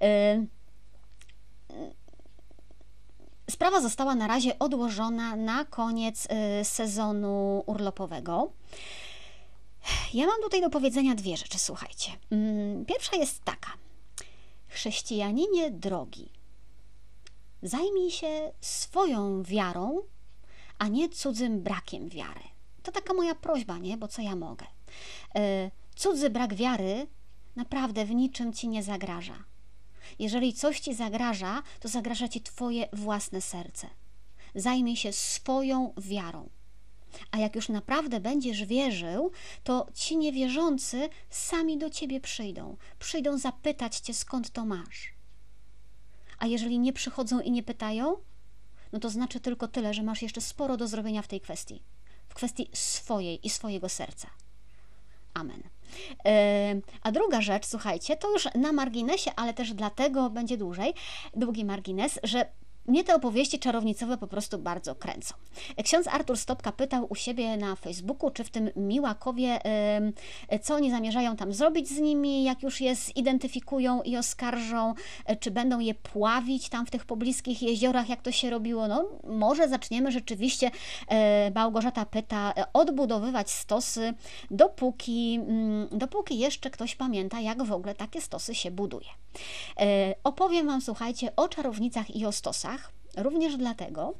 E, 0.00 0.46
sprawa 3.50 3.80
została 3.80 4.14
na 4.14 4.26
razie 4.26 4.58
odłożona 4.58 5.36
na 5.36 5.64
koniec 5.64 6.26
e, 6.30 6.64
sezonu 6.64 7.62
urlopowego. 7.66 8.52
Ja 10.14 10.26
mam 10.26 10.42
tutaj 10.42 10.60
do 10.60 10.70
powiedzenia 10.70 11.14
dwie 11.14 11.36
rzeczy, 11.36 11.58
słuchajcie. 11.58 12.10
Mm, 12.30 12.84
pierwsza 12.84 13.16
jest 13.16 13.44
taka. 13.44 13.70
Chrześcijaninie 14.68 15.70
drogi, 15.70 16.28
Zajmij 17.62 18.10
się 18.10 18.52
swoją 18.60 19.42
wiarą, 19.42 20.02
a 20.78 20.88
nie 20.88 21.08
cudzym 21.08 21.60
brakiem 21.60 22.08
wiary. 22.08 22.40
To 22.82 22.92
taka 22.92 23.14
moja 23.14 23.34
prośba, 23.34 23.78
nie? 23.78 23.96
Bo 23.96 24.08
co 24.08 24.22
ja 24.22 24.36
mogę? 24.36 24.66
E, 25.34 25.70
cudzy 25.96 26.30
brak 26.30 26.54
wiary 26.54 27.06
naprawdę 27.56 28.04
w 28.04 28.10
niczym 28.10 28.52
ci 28.52 28.68
nie 28.68 28.82
zagraża. 28.82 29.44
Jeżeli 30.18 30.54
coś 30.54 30.80
ci 30.80 30.94
zagraża, 30.94 31.62
to 31.80 31.88
zagraża 31.88 32.28
ci 32.28 32.40
twoje 32.40 32.88
własne 32.92 33.40
serce. 33.40 33.88
Zajmij 34.54 34.96
się 34.96 35.12
swoją 35.12 35.92
wiarą. 35.96 36.48
A 37.30 37.38
jak 37.38 37.56
już 37.56 37.68
naprawdę 37.68 38.20
będziesz 38.20 38.64
wierzył, 38.64 39.30
to 39.64 39.86
ci 39.94 40.16
niewierzący 40.16 41.08
sami 41.30 41.78
do 41.78 41.90
ciebie 41.90 42.20
przyjdą. 42.20 42.76
Przyjdą 42.98 43.38
zapytać 43.38 43.96
cię, 43.96 44.14
skąd 44.14 44.50
to 44.50 44.64
masz. 44.64 45.15
A 46.38 46.46
jeżeli 46.46 46.78
nie 46.78 46.92
przychodzą 46.92 47.40
i 47.40 47.50
nie 47.50 47.62
pytają, 47.62 48.16
no 48.92 48.98
to 48.98 49.10
znaczy 49.10 49.40
tylko 49.40 49.68
tyle, 49.68 49.94
że 49.94 50.02
masz 50.02 50.22
jeszcze 50.22 50.40
sporo 50.40 50.76
do 50.76 50.88
zrobienia 50.88 51.22
w 51.22 51.28
tej 51.28 51.40
kwestii. 51.40 51.82
W 52.28 52.34
kwestii 52.34 52.68
swojej 52.72 53.46
i 53.46 53.50
swojego 53.50 53.88
serca. 53.88 54.28
Amen. 55.34 55.62
E, 56.24 56.74
a 57.02 57.12
druga 57.12 57.40
rzecz, 57.40 57.66
słuchajcie, 57.66 58.16
to 58.16 58.32
już 58.32 58.48
na 58.54 58.72
marginesie, 58.72 59.30
ale 59.36 59.54
też 59.54 59.74
dlatego 59.74 60.30
będzie 60.30 60.56
dłużej, 60.56 60.94
długi 61.34 61.64
margines, 61.64 62.18
że 62.22 62.46
mnie 62.88 63.04
te 63.04 63.14
opowieści 63.14 63.58
czarownicowe 63.58 64.18
po 64.18 64.26
prostu 64.26 64.58
bardzo 64.58 64.94
kręcą. 64.94 65.34
Ksiądz 65.84 66.08
Artur 66.08 66.36
Stopka 66.36 66.72
pytał 66.72 67.06
u 67.10 67.14
siebie 67.14 67.56
na 67.56 67.76
Facebooku, 67.76 68.30
czy 68.30 68.44
w 68.44 68.50
tym 68.50 68.70
Miłakowie, 68.76 69.58
co 70.62 70.74
oni 70.74 70.90
zamierzają 70.90 71.36
tam 71.36 71.52
zrobić 71.52 71.88
z 71.88 71.98
nimi, 71.98 72.44
jak 72.44 72.62
już 72.62 72.80
je 72.80 72.94
zidentyfikują 72.94 74.02
i 74.02 74.16
oskarżą, 74.16 74.94
e, 75.26 75.36
czy 75.36 75.50
będą 75.50 75.78
je 75.78 75.94
pławić 75.94 76.68
tam 76.68 76.86
w 76.86 76.90
tych 76.90 77.04
pobliskich 77.04 77.62
jeziorach, 77.62 78.08
jak 78.08 78.22
to 78.22 78.32
się 78.32 78.50
robiło. 78.50 78.88
No, 78.88 79.08
może 79.24 79.68
zaczniemy 79.68 80.12
rzeczywiście, 80.12 80.70
e, 81.08 81.50
Małgorzata 81.50 82.06
pyta, 82.06 82.52
e, 82.56 82.64
odbudowywać 82.72 83.50
stosy, 83.50 84.14
dopóki, 84.50 85.40
mm, 85.48 85.88
dopóki 85.92 86.38
jeszcze 86.38 86.70
ktoś 86.70 86.96
pamięta, 86.96 87.40
jak 87.40 87.62
w 87.62 87.72
ogóle 87.72 87.94
takie 87.94 88.20
stosy 88.20 88.54
się 88.54 88.70
buduje. 88.70 89.08
Opowiem 90.24 90.66
Wam, 90.66 90.80
słuchajcie, 90.80 91.36
o 91.36 91.48
czarownicach 91.48 92.16
i 92.16 92.26
o 92.26 92.32
stosach 92.32 92.75
również 93.16 93.56
dlatego, 93.56 94.14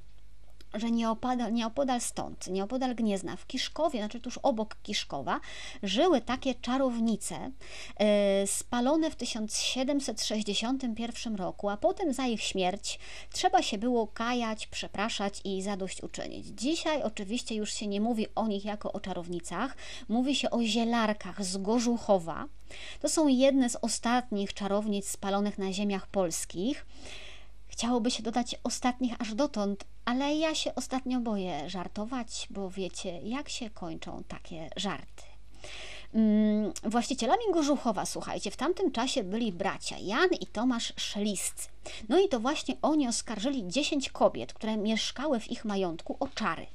że 0.74 0.90
nieopodal, 0.90 1.52
nieopodal 1.52 2.00
stąd, 2.00 2.46
nieopodal 2.46 2.94
Gniezna, 2.94 3.36
w 3.36 3.46
Kiszkowie, 3.46 3.98
znaczy 3.98 4.20
tuż 4.20 4.38
obok 4.42 4.76
Kiszkowa, 4.82 5.40
żyły 5.82 6.20
takie 6.20 6.54
czarownice 6.54 7.50
e, 7.96 8.46
spalone 8.46 9.10
w 9.10 9.16
1761 9.16 11.36
roku, 11.36 11.68
a 11.68 11.76
potem 11.76 12.12
za 12.12 12.26
ich 12.26 12.42
śmierć 12.42 12.98
trzeba 13.32 13.62
się 13.62 13.78
było 13.78 14.06
kajać, 14.06 14.66
przepraszać 14.66 15.40
i 15.44 15.62
zadośćuczynić. 15.62 16.46
Dzisiaj 16.46 17.02
oczywiście 17.02 17.54
już 17.54 17.72
się 17.72 17.86
nie 17.86 18.00
mówi 18.00 18.26
o 18.34 18.46
nich 18.46 18.64
jako 18.64 18.92
o 18.92 19.00
czarownicach, 19.00 19.76
mówi 20.08 20.34
się 20.34 20.50
o 20.50 20.62
zielarkach 20.62 21.44
z 21.44 21.56
Gorzuchowa. 21.56 22.44
To 23.00 23.08
są 23.08 23.28
jedne 23.28 23.70
z 23.70 23.76
ostatnich 23.76 24.54
czarownic 24.54 25.08
spalonych 25.08 25.58
na 25.58 25.72
ziemiach 25.72 26.06
polskich. 26.06 26.86
Chciałoby 27.76 28.10
się 28.10 28.22
dodać 28.22 28.56
ostatnich 28.64 29.20
aż 29.20 29.34
dotąd, 29.34 29.84
ale 30.04 30.34
ja 30.34 30.54
się 30.54 30.74
ostatnio 30.74 31.20
boję 31.20 31.70
żartować, 31.70 32.46
bo 32.50 32.70
wiecie, 32.70 33.20
jak 33.22 33.48
się 33.48 33.70
kończą 33.70 34.24
takie 34.28 34.70
żarty. 34.76 35.22
Mm, 36.14 36.72
właścicielami 36.84 37.42
Gorzuchowa, 37.52 38.06
słuchajcie, 38.06 38.50
w 38.50 38.56
tamtym 38.56 38.92
czasie 38.92 39.24
byli 39.24 39.52
bracia 39.52 39.98
Jan 39.98 40.28
i 40.40 40.46
Tomasz 40.46 40.92
Szeliscy. 40.96 41.68
No 42.08 42.18
i 42.18 42.28
to 42.28 42.40
właśnie 42.40 42.74
oni 42.82 43.08
oskarżyli 43.08 43.68
10 43.68 44.10
kobiet, 44.10 44.52
które 44.52 44.76
mieszkały 44.76 45.40
w 45.40 45.50
ich 45.50 45.64
majątku 45.64 46.16
o 46.20 46.28
czary. 46.28 46.66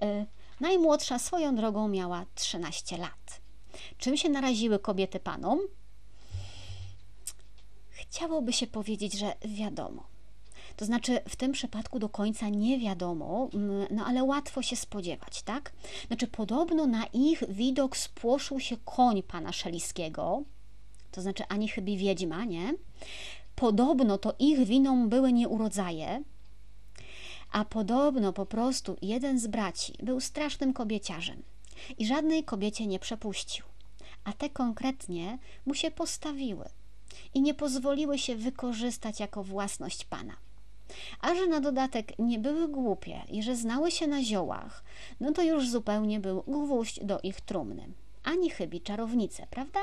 Yy, 0.00 0.26
najmłodsza 0.60 1.18
swoją 1.18 1.54
drogą 1.54 1.88
miała 1.88 2.26
13 2.34 2.96
lat. 2.96 3.40
Czym 3.98 4.16
się 4.16 4.28
naraziły 4.28 4.78
kobiety 4.78 5.20
panom? 5.20 5.58
Chciałoby 8.12 8.52
się 8.52 8.66
powiedzieć, 8.66 9.18
że 9.18 9.32
wiadomo. 9.44 10.06
To 10.76 10.84
znaczy, 10.84 11.20
w 11.28 11.36
tym 11.36 11.52
przypadku 11.52 11.98
do 11.98 12.08
końca 12.08 12.48
nie 12.48 12.78
wiadomo, 12.78 13.48
mm, 13.54 13.86
no 13.90 14.04
ale 14.06 14.24
łatwo 14.24 14.62
się 14.62 14.76
spodziewać, 14.76 15.42
tak? 15.42 15.72
Znaczy, 16.06 16.26
podobno 16.26 16.86
na 16.86 17.06
ich 17.06 17.42
widok 17.48 17.96
spłoszył 17.96 18.60
się 18.60 18.76
koń 18.84 19.22
pana 19.22 19.52
Szeliskiego, 19.52 20.42
to 21.10 21.22
znaczy 21.22 21.44
ani 21.48 21.68
chybi 21.68 21.96
wiedźma, 21.96 22.44
nie? 22.44 22.74
Podobno 23.54 24.18
to 24.18 24.34
ich 24.38 24.66
winą 24.66 25.08
były 25.08 25.32
nieurodzaje, 25.32 26.22
a 27.52 27.64
podobno 27.64 28.32
po 28.32 28.46
prostu 28.46 28.96
jeden 29.02 29.38
z 29.38 29.46
braci 29.46 29.92
był 30.02 30.20
strasznym 30.20 30.72
kobieciarzem 30.72 31.42
i 31.98 32.06
żadnej 32.06 32.44
kobiecie 32.44 32.86
nie 32.86 32.98
przepuścił, 32.98 33.64
a 34.24 34.32
te 34.32 34.50
konkretnie 34.50 35.38
mu 35.66 35.74
się 35.74 35.90
postawiły 35.90 36.68
i 37.34 37.42
nie 37.42 37.54
pozwoliły 37.54 38.18
się 38.18 38.36
wykorzystać 38.36 39.20
jako 39.20 39.44
własność 39.44 40.04
pana. 40.04 40.36
A 41.20 41.34
że 41.34 41.46
na 41.46 41.60
dodatek 41.60 42.18
nie 42.18 42.38
były 42.38 42.68
głupie 42.68 43.22
i 43.28 43.42
że 43.42 43.56
znały 43.56 43.90
się 43.90 44.06
na 44.06 44.22
ziołach, 44.22 44.84
no 45.20 45.32
to 45.32 45.42
już 45.42 45.70
zupełnie 45.70 46.20
był 46.20 46.42
gwóźdź 46.42 47.04
do 47.04 47.20
ich 47.20 47.40
trumny. 47.40 47.88
Ani 48.24 48.50
chybi 48.50 48.80
czarownice, 48.80 49.46
prawda? 49.50 49.80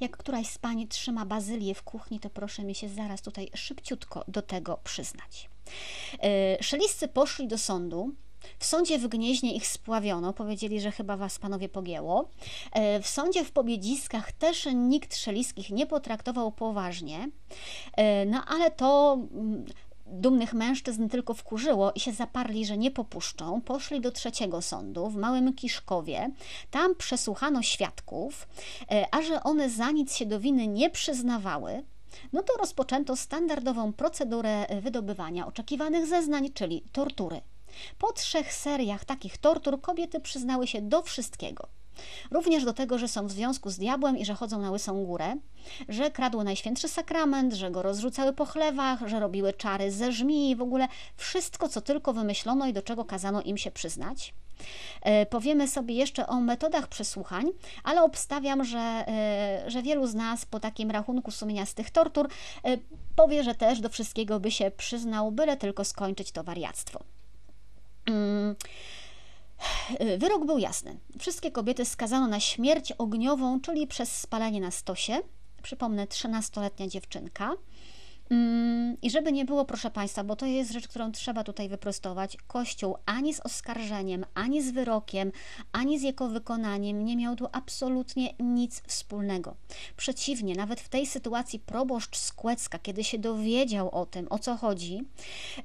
Jak 0.00 0.16
któraś 0.16 0.46
z 0.46 0.58
pani 0.58 0.88
trzyma 0.88 1.26
bazylię 1.26 1.74
w 1.74 1.82
kuchni, 1.82 2.20
to 2.20 2.30
proszę 2.30 2.64
mi 2.64 2.74
się 2.74 2.88
zaraz 2.88 3.22
tutaj 3.22 3.50
szybciutko 3.54 4.24
do 4.28 4.42
tego 4.42 4.78
przyznać. 4.84 5.48
Yy, 6.12 6.62
szeliscy 6.62 7.08
poszli 7.08 7.48
do 7.48 7.58
sądu, 7.58 8.14
w 8.58 8.64
sądzie 8.66 8.98
w 8.98 9.08
Gnieźnie 9.08 9.54
ich 9.54 9.66
spławiono, 9.66 10.32
powiedzieli, 10.32 10.80
że 10.80 10.90
chyba 10.90 11.16
was 11.16 11.38
panowie 11.38 11.68
pogięło. 11.68 12.28
E, 12.72 13.00
w 13.00 13.08
sądzie 13.08 13.44
w 13.44 13.52
Pobiedziskach 13.52 14.32
też 14.32 14.68
nikt 14.74 15.16
szeliskich 15.16 15.70
nie 15.70 15.86
potraktował 15.86 16.52
poważnie, 16.52 17.28
e, 17.96 18.26
no 18.26 18.44
ale 18.44 18.70
to 18.70 19.18
mm, 19.32 19.64
dumnych 20.06 20.52
mężczyzn 20.52 21.08
tylko 21.08 21.34
wkurzyło 21.34 21.92
i 21.92 22.00
się 22.00 22.12
zaparli, 22.12 22.66
że 22.66 22.78
nie 22.78 22.90
popuszczą. 22.90 23.60
Poszli 23.60 24.00
do 24.00 24.10
trzeciego 24.10 24.62
sądu 24.62 25.08
w 25.08 25.16
Małym 25.16 25.54
Kiszkowie. 25.54 26.30
Tam 26.70 26.94
przesłuchano 26.94 27.62
świadków, 27.62 28.48
e, 28.90 29.06
a 29.10 29.22
że 29.22 29.42
one 29.42 29.70
za 29.70 29.90
nic 29.90 30.16
się 30.16 30.26
do 30.26 30.40
winy 30.40 30.66
nie 30.66 30.90
przyznawały, 30.90 31.82
no 32.32 32.42
to 32.42 32.52
rozpoczęto 32.58 33.16
standardową 33.16 33.92
procedurę 33.92 34.66
wydobywania 34.80 35.46
oczekiwanych 35.46 36.06
zeznań, 36.06 36.52
czyli 36.54 36.82
tortury. 36.92 37.40
Po 37.98 38.12
trzech 38.12 38.52
seriach 38.52 39.04
takich 39.04 39.38
tortur 39.38 39.80
kobiety 39.80 40.20
przyznały 40.20 40.66
się 40.66 40.82
do 40.82 41.02
wszystkiego. 41.02 41.68
Również 42.30 42.64
do 42.64 42.72
tego, 42.72 42.98
że 42.98 43.08
są 43.08 43.26
w 43.26 43.32
związku 43.32 43.70
z 43.70 43.78
diabłem 43.78 44.18
i 44.18 44.24
że 44.24 44.34
chodzą 44.34 44.60
na 44.60 44.70
łysą 44.70 45.04
górę, 45.04 45.36
że 45.88 46.10
kradły 46.10 46.44
Najświętszy 46.44 46.88
Sakrament, 46.88 47.54
że 47.54 47.70
go 47.70 47.82
rozrzucały 47.82 48.32
po 48.32 48.44
chlewach, 48.46 49.08
że 49.08 49.20
robiły 49.20 49.52
czary 49.52 49.92
ze 49.92 50.12
żmi 50.12 50.56
w 50.56 50.62
ogóle 50.62 50.88
wszystko, 51.16 51.68
co 51.68 51.80
tylko 51.80 52.12
wymyślono 52.12 52.66
i 52.66 52.72
do 52.72 52.82
czego 52.82 53.04
kazano 53.04 53.42
im 53.42 53.58
się 53.58 53.70
przyznać. 53.70 54.34
E, 55.02 55.26
powiemy 55.26 55.68
sobie 55.68 55.94
jeszcze 55.94 56.26
o 56.26 56.40
metodach 56.40 56.88
przesłuchań, 56.88 57.46
ale 57.84 58.02
obstawiam, 58.02 58.64
że, 58.64 58.78
e, 58.78 59.64
że 59.66 59.82
wielu 59.82 60.06
z 60.06 60.14
nas 60.14 60.46
po 60.46 60.60
takim 60.60 60.90
rachunku 60.90 61.30
sumienia 61.30 61.66
z 61.66 61.74
tych 61.74 61.90
tortur 61.90 62.28
e, 62.64 62.76
powie, 63.16 63.44
że 63.44 63.54
też 63.54 63.80
do 63.80 63.88
wszystkiego 63.88 64.40
by 64.40 64.50
się 64.50 64.70
przyznał, 64.70 65.32
byle 65.32 65.56
tylko 65.56 65.84
skończyć 65.84 66.32
to 66.32 66.44
wariactwo. 66.44 67.15
Mm. 68.06 68.56
Wyrok 70.18 70.44
był 70.46 70.58
jasny. 70.58 70.98
Wszystkie 71.18 71.50
kobiety 71.50 71.84
skazano 71.84 72.26
na 72.26 72.40
śmierć 72.40 72.92
ogniową, 72.92 73.60
czyli 73.60 73.86
przez 73.86 74.16
spalenie 74.20 74.60
na 74.60 74.70
stosie. 74.70 75.18
Przypomnę, 75.62 76.06
13-letnia 76.06 76.88
dziewczynka. 76.88 77.52
Mm, 78.30 78.96
I 79.02 79.10
żeby 79.10 79.32
nie 79.32 79.44
było, 79.44 79.64
proszę 79.64 79.90
Państwa, 79.90 80.24
bo 80.24 80.36
to 80.36 80.46
jest 80.46 80.72
rzecz, 80.72 80.88
którą 80.88 81.12
trzeba 81.12 81.44
tutaj 81.44 81.68
wyprostować, 81.68 82.36
Kościół 82.46 82.96
ani 83.06 83.34
z 83.34 83.40
oskarżeniem, 83.40 84.24
ani 84.34 84.62
z 84.62 84.70
wyrokiem, 84.70 85.32
ani 85.72 85.98
z 85.98 86.02
jego 86.02 86.28
wykonaniem 86.28 87.04
nie 87.04 87.16
miał 87.16 87.36
tu 87.36 87.46
absolutnie 87.52 88.34
nic 88.40 88.82
wspólnego. 88.86 89.56
Przeciwnie, 89.96 90.54
nawet 90.54 90.80
w 90.80 90.88
tej 90.88 91.06
sytuacji 91.06 91.58
proboszcz 91.58 92.16
z 92.16 92.32
Kłecka, 92.32 92.78
kiedy 92.78 93.04
się 93.04 93.18
dowiedział 93.18 93.90
o 93.90 94.06
tym, 94.06 94.26
o 94.30 94.38
co 94.38 94.56
chodzi, 94.56 95.02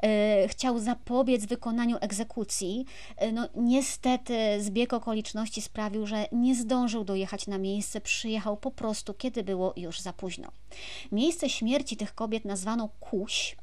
yy, 0.03 0.47
chciał 0.47 0.79
zapobiec 0.79 1.45
wykonaniu 1.45 1.97
egzekucji, 2.01 2.85
yy, 3.21 3.31
no 3.31 3.47
niestety 3.55 4.63
zbieg 4.63 4.93
okoliczności 4.93 5.61
sprawił, 5.61 6.07
że 6.07 6.25
nie 6.31 6.55
zdążył 6.55 7.03
dojechać 7.03 7.47
na 7.47 7.57
miejsce, 7.57 8.01
przyjechał 8.01 8.57
po 8.57 8.71
prostu, 8.71 9.13
kiedy 9.13 9.43
było 9.43 9.73
już 9.77 9.99
za 9.99 10.13
późno. 10.13 10.51
Miejsce 11.11 11.49
śmierci 11.49 11.97
tych 11.97 12.15
kobiet 12.15 12.45
nazwano 12.51 12.89
Kuś. 12.99 13.55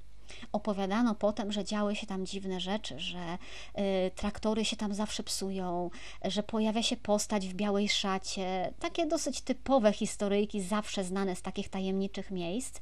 Opowiadano 0.52 1.14
potem, 1.14 1.52
że 1.52 1.64
działy 1.64 1.96
się 1.96 2.06
tam 2.06 2.26
dziwne 2.26 2.60
rzeczy, 2.60 3.00
że 3.00 3.38
y, 3.78 4.10
traktory 4.14 4.64
się 4.64 4.76
tam 4.76 4.94
zawsze 4.94 5.22
psują, 5.22 5.90
że 6.24 6.42
pojawia 6.42 6.82
się 6.82 6.96
postać 6.96 7.48
w 7.48 7.54
białej 7.54 7.88
szacie. 7.88 8.72
Takie 8.80 9.06
dosyć 9.06 9.40
typowe 9.40 9.92
historyjki, 9.92 10.60
zawsze 10.60 11.04
znane 11.04 11.36
z 11.36 11.42
takich 11.42 11.68
tajemniczych 11.68 12.30
miejsc. 12.30 12.80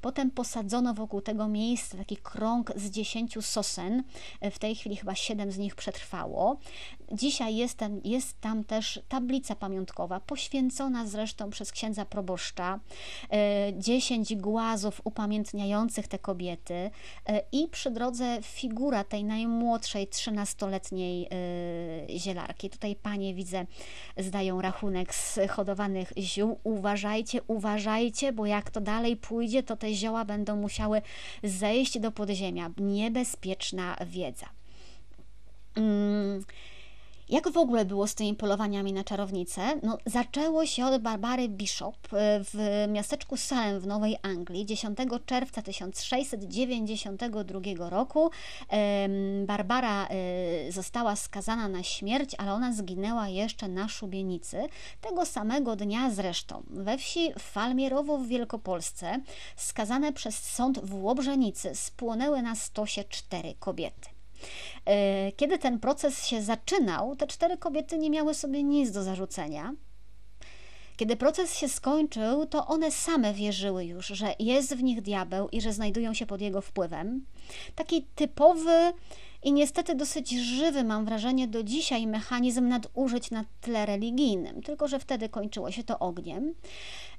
Potem 0.00 0.30
posadzono 0.30 0.94
wokół 0.94 1.20
tego 1.20 1.48
miejsca 1.48 1.98
taki 1.98 2.16
krąg 2.16 2.72
z 2.76 2.90
dziesięciu 2.90 3.42
sosen. 3.42 4.02
W 4.52 4.58
tej 4.58 4.74
chwili 4.74 4.96
chyba 4.96 5.14
siedem 5.14 5.52
z 5.52 5.58
nich 5.58 5.74
przetrwało. 5.74 6.56
Dzisiaj 7.12 7.56
jest 7.56 7.78
tam, 7.78 8.00
jest 8.04 8.40
tam 8.40 8.64
też 8.64 9.00
tablica 9.08 9.54
pamiątkowa, 9.54 10.20
poświęcona 10.20 11.06
zresztą 11.06 11.50
przez 11.50 11.72
księdza 11.72 12.04
proboszcza. 12.04 12.80
E, 13.32 13.72
dziesięć 13.78 14.36
głazów 14.36 15.00
upamiętniających 15.04 16.08
te 16.08 16.18
kobiety 16.18 16.74
e, 16.74 16.90
i 17.52 17.68
przy 17.68 17.90
drodze 17.90 18.38
figura 18.42 19.04
tej 19.04 19.24
najmłodszej, 19.24 20.06
trzynastoletniej 20.06 21.28
e, 21.30 22.18
zielarki. 22.18 22.70
Tutaj 22.70 22.96
panie 22.96 23.34
widzę, 23.34 23.66
zdają 24.16 24.60
rachunek 24.60 25.14
z 25.14 25.38
hodowanych 25.50 26.12
ziół. 26.18 26.58
Uważajcie, 26.64 27.40
uważajcie, 27.46 28.32
bo 28.32 28.46
jak 28.46 28.70
to 28.70 28.80
dalej 28.80 29.16
pójdzie, 29.16 29.62
to 29.62 29.76
te 29.76 29.94
zioła 29.94 30.24
będą 30.24 30.56
musiały 30.56 31.02
zejść 31.42 31.98
do 31.98 32.12
podziemia. 32.12 32.70
Niebezpieczna 32.78 33.96
wiedza. 34.06 34.46
Mm. 35.76 36.44
Jak 37.28 37.48
w 37.48 37.56
ogóle 37.56 37.84
było 37.84 38.06
z 38.06 38.14
tymi 38.14 38.34
polowaniami 38.34 38.92
na 38.92 39.04
czarownice? 39.04 39.80
No, 39.82 39.98
zaczęło 40.06 40.66
się 40.66 40.86
od 40.86 41.02
Barbary 41.02 41.48
Bishop 41.48 41.96
e, 42.12 42.40
w 42.44 42.84
miasteczku 42.88 43.36
Salem 43.36 43.80
w 43.80 43.86
Nowej 43.86 44.16
Anglii 44.22 44.66
10 44.66 44.98
czerwca 45.26 45.62
1692 45.62 47.90
roku. 47.90 48.30
Barbara 49.46 50.06
e, 50.06 50.72
została 50.72 51.16
skazana 51.16 51.68
na 51.68 51.82
śmierć, 51.82 52.34
ale 52.38 52.52
ona 52.52 52.72
zginęła 52.72 53.28
jeszcze 53.28 53.68
na 53.68 53.88
szubienicy. 53.88 54.66
Tego 55.00 55.26
samego 55.26 55.76
dnia 55.76 56.10
zresztą 56.10 56.62
we 56.70 56.98
wsi 56.98 57.32
Falmierowo 57.38 58.18
w 58.18 58.26
Wielkopolsce 58.26 59.20
skazane 59.56 60.12
przez 60.12 60.38
sąd 60.38 60.78
w 60.78 60.94
Łobrzenicy 60.94 61.74
spłonęły 61.74 62.42
na 62.42 62.54
stosie 62.54 63.04
cztery 63.04 63.54
kobiety. 63.60 64.15
E, 64.84 65.32
kiedy 65.32 65.58
ten 65.58 65.80
proces 65.80 66.26
się 66.26 66.42
zaczynał, 66.42 67.16
te 67.16 67.26
cztery 67.26 67.56
kobiety 67.56 67.98
nie 67.98 68.10
miały 68.10 68.34
sobie 68.34 68.62
nic 68.62 68.90
do 68.90 69.02
zarzucenia. 69.02 69.72
Kiedy 70.96 71.16
proces 71.16 71.58
się 71.58 71.68
skończył, 71.68 72.46
to 72.46 72.66
one 72.66 72.90
same 72.90 73.34
wierzyły 73.34 73.84
już, 73.84 74.06
że 74.06 74.34
jest 74.38 74.74
w 74.74 74.82
nich 74.82 75.02
diabeł 75.02 75.48
i 75.48 75.60
że 75.60 75.72
znajdują 75.72 76.14
się 76.14 76.26
pod 76.26 76.40
jego 76.40 76.60
wpływem. 76.60 77.26
Taki 77.74 78.06
typowy 78.14 78.92
i 79.46 79.52
niestety 79.52 79.94
dosyć 79.94 80.30
żywy, 80.30 80.84
mam 80.84 81.04
wrażenie, 81.04 81.48
do 81.48 81.62
dzisiaj 81.62 82.06
mechanizm 82.06 82.68
nadużyć 82.68 83.30
na 83.30 83.44
tle 83.60 83.86
religijnym, 83.86 84.62
tylko 84.62 84.88
że 84.88 84.98
wtedy 84.98 85.28
kończyło 85.28 85.70
się 85.70 85.84
to 85.84 85.98
ogniem. 85.98 86.54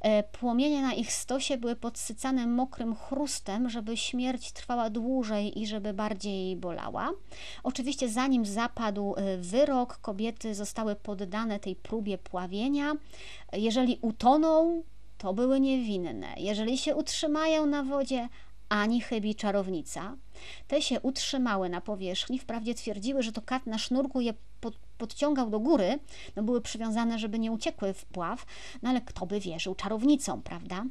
E, 0.01 0.23
płomienie 0.23 0.81
na 0.81 0.93
ich 0.93 1.13
stosie 1.13 1.57
były 1.57 1.75
podsycane 1.75 2.47
mokrym 2.47 2.95
chrustem, 2.95 3.69
żeby 3.69 3.97
śmierć 3.97 4.51
trwała 4.51 4.89
dłużej 4.89 5.61
i 5.61 5.67
żeby 5.67 5.93
bardziej 5.93 6.55
bolała. 6.55 7.11
Oczywiście, 7.63 8.09
zanim 8.09 8.45
zapadł 8.45 9.15
e, 9.15 9.37
wyrok, 9.37 9.97
kobiety 9.97 10.55
zostały 10.55 10.95
poddane 10.95 11.59
tej 11.59 11.75
próbie 11.75 12.17
pławienia. 12.17 12.93
Jeżeli 13.53 13.99
utoną, 14.01 14.83
to 15.17 15.33
były 15.33 15.59
niewinne. 15.59 16.27
Jeżeli 16.37 16.77
się 16.77 16.95
utrzymają 16.95 17.65
na 17.65 17.83
wodzie, 17.83 18.29
ani 18.69 19.01
chybi 19.01 19.35
czarownica. 19.35 20.15
Te 20.67 20.81
się 20.81 21.01
utrzymały 21.01 21.69
na 21.69 21.81
powierzchni, 21.81 22.39
wprawdzie 22.39 22.75
twierdziły, 22.75 23.23
że 23.23 23.31
to 23.31 23.41
kat 23.41 23.65
na 23.65 23.77
sznurku 23.77 24.21
je 24.21 24.33
pod, 24.61 24.77
podciągał 24.97 25.49
do 25.49 25.59
góry, 25.59 25.99
no 26.35 26.43
były 26.43 26.61
przywiązane, 26.61 27.19
żeby 27.19 27.39
nie 27.39 27.51
uciekły 27.51 27.93
w 27.93 28.05
pław, 28.05 28.45
no 28.81 28.89
ale 28.89 29.01
kto 29.01 29.25
by 29.25 29.39
wierzył 29.39 29.75
czarownicom, 29.75 30.41
prawda? 30.41 30.85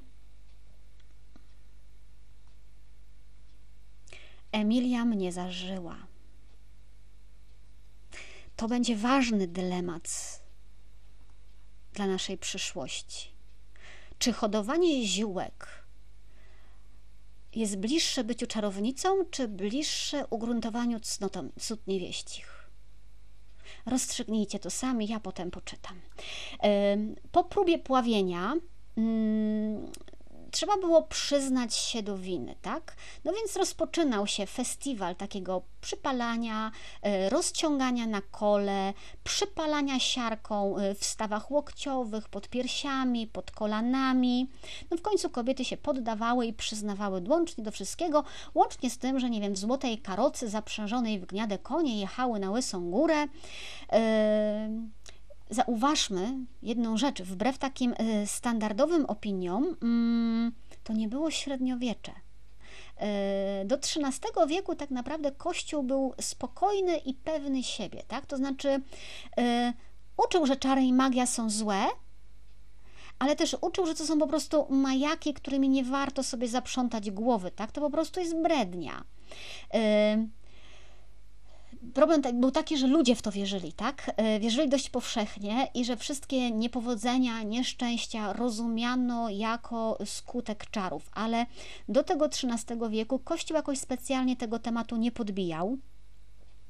Emilia 4.53 5.05
mnie 5.05 5.33
zażyła. 5.33 5.97
To 8.57 8.69
będzie 8.69 8.97
ważny 8.97 9.47
dylemat 9.47 10.09
dla 11.93 12.07
naszej 12.07 12.39
przyszłości. 12.39 13.31
Czy 14.19 14.33
hodowanie 14.33 15.07
ziółek 15.07 15.86
jest 17.57 17.77
bliższe 17.77 18.25
byciu 18.25 18.47
czarownicą, 18.47 19.25
czy 19.31 19.49
bliższe 19.49 20.27
ugruntowaniu 20.31 21.01
cnotom 21.01 21.51
cud 21.61 21.87
niewieścich? 21.87 22.71
Rozstrzygnijcie 23.87 24.59
to 24.59 24.71
sami, 24.71 25.09
ja 25.09 25.21
potem 25.21 25.51
poczytam. 25.51 26.01
Po 27.33 27.45
próbie 27.45 27.79
pławienia 27.79 28.55
mm, 28.97 29.87
trzeba 30.57 30.77
było 30.77 31.03
przyznać 31.03 31.77
się 31.77 32.03
do 32.03 32.19
winy, 32.19 32.55
tak? 32.63 32.97
No 33.25 33.33
więc 33.33 33.57
rozpoczynał 33.57 34.27
się 34.27 34.47
festiwal 34.47 35.17
takiego 35.17 35.63
przypalania, 35.81 36.73
e, 37.03 37.31
rozciągania 37.31 38.07
na 38.07 38.21
kole, 38.23 38.93
przypalania 39.25 40.01
siarką 40.01 40.79
e, 40.79 40.95
w 40.95 41.05
stawach 41.05 41.51
łokciowych, 41.51 42.29
pod 42.29 42.49
piersiami, 42.49 43.27
pod 43.27 43.51
kolanami. 43.51 44.49
No 44.91 44.97
w 44.97 45.03
końcu 45.03 45.31
kobiety 45.31 45.65
się 45.65 45.77
poddawały 45.77 46.47
i 46.47 46.53
przyznawały 46.53 47.23
łącznie 47.29 47.65
do 47.65 47.71
wszystkiego, 47.71 48.25
łącznie 48.55 48.91
z 48.91 48.99
tym, 48.99 49.21
że 49.21 49.31
nie 49.31 49.41
wiem, 49.41 49.55
w 49.55 49.59
złotej 49.59 49.99
karocy 49.99 50.49
zaprzężonej 50.49 51.21
w 51.21 51.27
gniade 51.27 51.59
konie 51.59 52.01
jechały 52.01 52.39
na 52.39 52.51
Łysą 52.51 52.91
Górę. 52.91 53.27
Yy 53.93 53.99
zauważmy 55.51 56.35
jedną 56.63 56.97
rzecz, 56.97 57.23
wbrew 57.23 57.59
takim 57.59 57.95
e, 57.97 58.27
standardowym 58.27 59.07
opiniom, 59.07 59.77
mm, 59.83 60.53
to 60.85 60.93
nie 60.93 61.09
było 61.09 61.31
średniowiecze. 61.31 62.13
E, 62.97 63.65
do 63.65 63.77
XIII 63.77 64.49
wieku 64.49 64.75
tak 64.75 64.91
naprawdę 64.91 65.33
Kościół 65.33 65.83
był 65.83 66.15
spokojny 66.21 66.97
i 66.97 67.15
pewny 67.15 67.63
siebie, 67.63 68.03
tak? 68.09 68.27
To 68.27 68.37
znaczy 68.37 68.81
e, 69.39 69.73
uczył, 70.17 70.47
że 70.47 70.57
czary 70.57 70.83
i 70.83 70.93
magia 70.93 71.27
są 71.27 71.51
złe, 71.51 71.85
ale 73.19 73.37
też 73.37 73.57
uczył, 73.61 73.87
że 73.87 73.95
to 73.95 74.07
są 74.07 74.19
po 74.19 74.27
prostu 74.27 74.67
majaki, 74.71 75.35
którymi 75.35 75.69
nie 75.69 75.85
warto 75.85 76.23
sobie 76.23 76.49
zaprzątać 76.49 77.11
głowy, 77.11 77.51
tak? 77.51 77.73
To 77.73 77.81
po 77.81 77.91
prostu 77.91 78.21
jest 78.21 78.37
brednia 78.43 79.05
problem 81.95 82.23
był 82.35 82.51
taki, 82.51 82.79
że 82.79 82.87
ludzie 82.87 83.15
w 83.15 83.23
to 83.23 83.33
wierzyli, 83.33 83.73
tak? 83.73 84.11
E, 84.17 84.41
wierzyli 84.41 84.69
dość 84.69 84.91
powszechnie 84.91 85.69
i 85.75 85.85
że 85.85 85.97
wszystkie 85.97 86.51
niepowodzenia, 86.51 87.43
nieszczęścia 87.43 88.33
rozumiano 88.33 89.31
jako 89.31 89.99
skutek 90.05 90.71
czarów, 90.71 91.11
ale 91.13 91.47
do 91.89 92.03
tego 92.03 92.27
XIII 92.27 92.79
wieku 92.91 93.19
Kościół 93.19 93.57
jakoś 93.57 93.79
specjalnie 93.79 94.37
tego 94.37 94.59
tematu 94.59 94.97
nie 94.97 95.13
podbijał. 95.13 95.79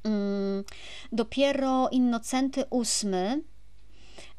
Mm, 0.04 0.64
dopiero 1.12 1.88
Innocenty 1.88 2.64
VIII 2.72 3.42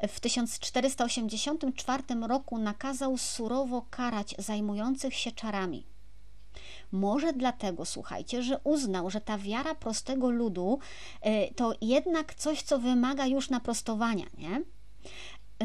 w 0.07 0.19
1484 0.19 2.03
roku 2.27 2.57
nakazał 2.57 3.17
surowo 3.17 3.85
karać 3.89 4.35
zajmujących 4.37 5.15
się 5.15 5.31
czarami. 5.31 5.96
Może 6.91 7.33
dlatego, 7.33 7.85
słuchajcie, 7.85 8.43
że 8.43 8.59
uznał, 8.63 9.09
że 9.09 9.21
ta 9.21 9.37
wiara 9.37 9.75
prostego 9.75 10.29
ludu 10.29 10.79
y, 11.25 11.53
to 11.53 11.73
jednak 11.81 12.35
coś, 12.35 12.61
co 12.61 12.79
wymaga 12.79 13.25
już 13.25 13.49
naprostowania, 13.49 14.25
nie? 14.37 14.61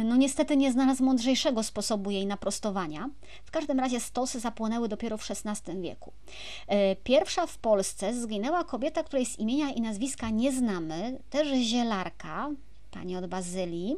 No 0.04 0.16
niestety 0.16 0.56
nie 0.56 0.72
znalazł 0.72 1.04
mądrzejszego 1.04 1.62
sposobu 1.62 2.11
jej 2.11 2.26
naprostowania. 2.26 3.11
W 3.44 3.50
każdym 3.50 3.80
razie 3.80 4.00
stosy 4.00 4.40
zapłonęły 4.40 4.88
dopiero 4.88 5.18
w 5.18 5.30
XVI 5.30 5.80
wieku. 5.80 6.12
Y, 6.92 6.96
pierwsza 7.04 7.46
w 7.46 7.58
Polsce 7.58 8.14
zginęła 8.14 8.64
kobieta, 8.64 9.02
której 9.02 9.26
z 9.26 9.38
imienia 9.38 9.70
i 9.70 9.80
nazwiska 9.80 10.30
nie 10.30 10.52
znamy, 10.52 11.18
też 11.30 11.48
zielarka, 11.48 12.50
pani 12.92 13.16
od 13.16 13.26
Bazylii. 13.26 13.96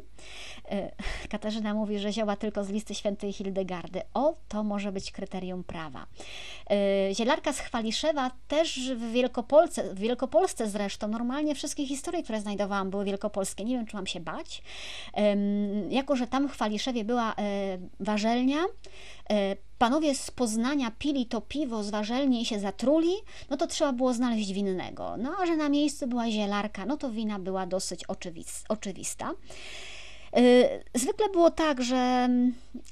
E, 0.71 0.91
Katarzyna 1.31 1.73
mówi, 1.73 1.99
że 1.99 2.13
zioła 2.13 2.35
tylko 2.35 2.63
z 2.63 2.69
listy 2.69 2.95
świętej 2.95 3.33
Hildegardy. 3.33 4.01
O, 4.13 4.35
to 4.47 4.63
może 4.63 4.91
być 4.91 5.11
kryterium 5.11 5.63
prawa. 5.63 6.05
E, 6.71 7.15
zielarka 7.15 7.53
z 7.53 7.59
Chwaliszewa 7.59 8.31
też 8.47 8.93
w 8.95 9.11
Wielkopolsce, 9.11 9.93
w 9.93 9.99
Wielkopolsce 9.99 10.69
zresztą, 10.69 11.07
normalnie 11.07 11.55
wszystkie 11.55 11.87
historie, 11.87 12.23
które 12.23 12.41
znajdowałam, 12.41 12.89
były 12.89 13.05
wielkopolskie. 13.05 13.63
Nie 13.63 13.77
wiem, 13.77 13.85
czy 13.85 13.95
mam 13.95 14.07
się 14.07 14.19
bać. 14.19 14.61
Jako, 15.89 16.15
że 16.15 16.27
tam 16.27 16.49
w 16.49 16.51
Chwaliszewie 16.51 17.03
była 17.03 17.35
e, 17.35 17.77
warzelnia, 17.99 18.57
panowie 19.77 20.15
z 20.15 20.31
Poznania 20.31 20.91
pili 20.91 21.25
to 21.25 21.41
piwo 21.41 21.83
z 21.83 21.91
i 22.31 22.45
się 22.45 22.59
zatruli, 22.59 23.13
no 23.49 23.57
to 23.57 23.67
trzeba 23.67 23.93
było 23.93 24.13
znaleźć 24.13 24.53
winnego. 24.53 25.17
No 25.17 25.35
a 25.41 25.45
że 25.45 25.55
na 25.55 25.69
miejscu 25.69 26.07
była 26.07 26.31
zielarka, 26.31 26.85
no 26.85 26.97
to 26.97 27.11
wina 27.11 27.39
była 27.39 27.65
dosyć 27.65 28.03
oczywista. 28.67 29.31
Y, 30.37 30.83
zwykle 30.93 31.29
było 31.29 31.51
tak, 31.51 31.83
że, 31.83 32.29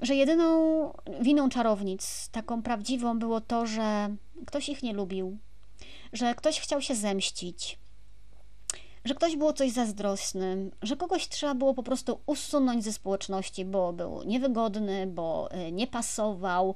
że 0.02 0.16
jedyną 0.16 0.94
winą 1.20 1.50
czarownic, 1.50 2.30
taką 2.32 2.64
prawdziwą, 2.64 3.20
było 3.20 3.42
to, 3.42 3.68
że 3.68 4.16
ktoś 4.46 4.70
ich 4.70 4.84
nie 4.84 4.94
lubił, 4.94 5.38
że 6.14 6.36
ktoś 6.36 6.60
chciał 6.60 6.82
się 6.82 6.96
zemścić, 6.96 7.78
że 9.06 9.16
ktoś 9.16 9.36
było 9.36 9.54
coś 9.54 9.72
zazdrosny, 9.72 10.72
że 10.82 10.98
kogoś 10.98 11.28
trzeba 11.28 11.56
było 11.56 11.74
po 11.74 11.84
prostu 11.84 12.20
usunąć 12.26 12.84
ze 12.84 12.94
społeczności, 12.94 13.66
bo 13.66 13.94
był 13.94 14.24
niewygodny, 14.24 15.08
bo 15.08 15.50
y, 15.68 15.72
nie 15.72 15.88
pasował, 15.88 16.76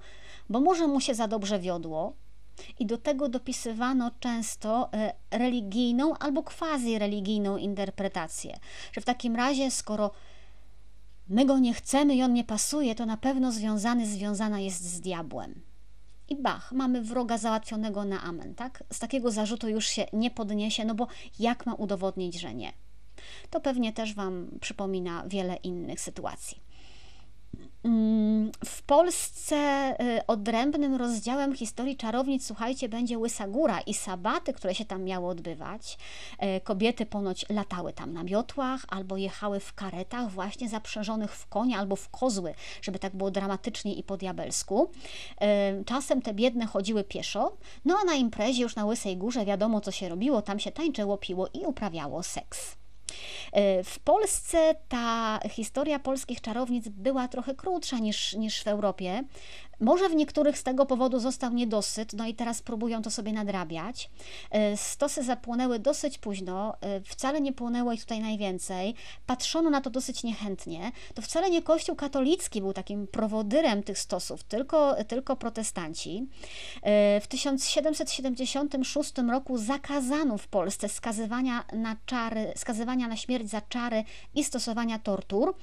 bo 0.50 0.60
może 0.60 0.88
mu 0.88 1.02
się 1.02 1.16
za 1.16 1.28
dobrze 1.28 1.60
wiodło. 1.60 2.14
I 2.80 2.86
do 2.86 2.98
tego 2.98 3.30
dopisywano 3.30 4.12
często 4.20 4.90
y, 5.32 5.38
religijną 5.38 6.14
albo 6.18 6.44
quasi-religijną 6.44 7.58
interpretację, 7.58 8.60
że 8.92 9.02
w 9.02 9.06
takim 9.06 9.36
razie, 9.36 9.72
skoro 9.72 10.12
my 11.30 11.46
go 11.46 11.60
nie 11.60 11.74
chcemy 11.74 12.16
i 12.16 12.24
on 12.24 12.34
nie 12.34 12.44
pasuje, 12.44 12.96
to 12.96 13.06
na 13.06 13.18
pewno 13.18 13.52
związany, 13.52 14.08
związana 14.08 14.60
jest 14.60 14.84
z 14.84 15.02
diabłem. 15.02 15.62
I 16.30 16.36
bach, 16.36 16.72
mamy 16.72 17.02
wroga 17.02 17.38
załatwionego 17.38 18.06
na 18.06 18.22
amen, 18.22 18.56
tak? 18.56 18.84
Z 18.94 19.00
takiego 19.00 19.32
zarzutu 19.32 19.70
już 19.70 19.86
się 19.86 20.06
nie 20.14 20.32
podniesie, 20.32 20.86
no 20.86 20.96
bo 20.96 21.08
jak 21.40 21.66
ma 21.66 21.74
udowodnić, 21.74 22.40
że 22.40 22.54
nie? 22.54 22.74
To 23.50 23.60
pewnie 23.60 23.94
też 23.94 24.14
Wam 24.14 24.50
przypomina 24.62 25.24
wiele 25.28 25.56
innych 25.56 26.02
sytuacji. 26.02 26.67
Mm, 27.88 28.52
w 28.66 28.82
Polsce 28.84 29.56
y, 30.18 30.26
odrębnym 30.28 30.96
rozdziałem 30.96 31.56
historii 31.56 31.98
czarownic, 31.98 32.46
słuchajcie, 32.46 32.90
będzie 32.90 33.18
Łysa 33.18 33.48
Góra 33.48 33.80
i 33.80 33.94
sabaty, 33.94 34.54
które 34.54 34.76
się 34.76 34.86
tam 34.86 35.04
miały 35.04 35.28
odbywać. 35.28 35.98
Y, 36.58 36.62
kobiety 36.62 37.06
ponoć 37.06 37.46
latały 37.50 37.94
tam 37.94 38.14
na 38.14 38.24
miotłach 38.24 38.86
albo 38.90 39.18
jechały 39.18 39.60
w 39.60 39.74
karetach 39.74 40.32
właśnie 40.32 40.70
zaprzężonych 40.70 41.32
w 41.36 41.48
konie 41.48 41.78
albo 41.78 41.96
w 41.96 42.10
kozły, 42.10 42.54
żeby 42.82 43.00
tak 43.00 43.16
było 43.16 43.32
dramatycznie 43.32 43.94
i 43.94 44.04
po 44.04 44.18
diabelsku. 44.18 44.92
Y, 45.82 45.84
czasem 45.86 46.22
te 46.22 46.34
biedne 46.34 46.66
chodziły 46.66 47.04
pieszo, 47.04 47.58
no 47.86 47.98
a 48.02 48.06
na 48.06 48.14
imprezie 48.14 48.64
już 48.64 48.76
na 48.76 48.86
Łysej 48.86 49.18
Górze 49.18 49.46
wiadomo 49.46 49.82
co 49.82 49.92
się 49.92 50.10
robiło, 50.10 50.42
tam 50.42 50.60
się 50.60 50.72
tańczyło, 50.72 51.18
piło 51.18 51.48
i 51.54 51.60
uprawiało 51.66 52.24
seks. 52.24 52.78
E, 53.52 53.84
w 53.84 54.00
Polsce 54.00 54.76
ta 54.90 55.40
historia 55.52 56.00
polskich 56.00 56.42
czarownic 56.42 56.88
była 56.88 57.28
trochę 57.28 57.56
krótsza 57.56 58.00
niż, 58.00 58.34
niż 58.34 58.64
w 58.64 58.68
Europie. 58.68 59.24
Może 59.80 60.10
w 60.10 60.16
niektórych 60.16 60.58
z 60.58 60.64
tego 60.64 60.86
powodu 60.86 61.20
został 61.20 61.54
niedosyt, 61.54 62.14
no 62.14 62.28
i 62.28 62.34
teraz 62.34 62.62
próbują 62.62 63.02
to 63.02 63.12
sobie 63.12 63.34
nadrabiać. 63.34 64.10
E, 64.52 64.78
stosy 64.78 65.24
zapłonęły 65.24 65.80
dosyć 65.80 66.18
późno, 66.18 66.74
e, 66.82 67.02
wcale 67.02 67.42
nie 67.42 67.54
płonęło 67.54 67.94
ich 67.94 68.02
tutaj 68.02 68.20
najwięcej. 68.20 68.96
Patrzono 69.26 69.70
na 69.70 69.82
to 69.82 69.90
dosyć 69.90 70.24
niechętnie. 70.24 70.92
To 71.14 71.22
wcale 71.22 71.50
nie 71.50 71.62
Kościół 71.62 71.96
katolicki 71.96 72.62
był 72.62 72.74
takim 72.74 73.08
prowodyrem 73.08 73.84
tych 73.84 74.00
stosów, 74.00 74.44
tylko, 74.44 74.96
tylko 75.04 75.36
protestanci. 75.36 76.28
E, 76.82 77.22
w 77.22 77.28
1776 77.28 79.14
roku 79.32 79.58
zakazano 79.58 80.38
w 80.38 80.48
Polsce 80.48 80.90
skazywania 80.90 81.66
na 81.74 81.96
czary, 82.06 82.54
skazywania 82.56 83.08
na 83.08 83.16
śmierć 83.16 83.50
za 83.50 83.62
czary 83.62 84.04
i 84.36 84.44
stosowania 84.44 85.00
tortur. 85.00 85.56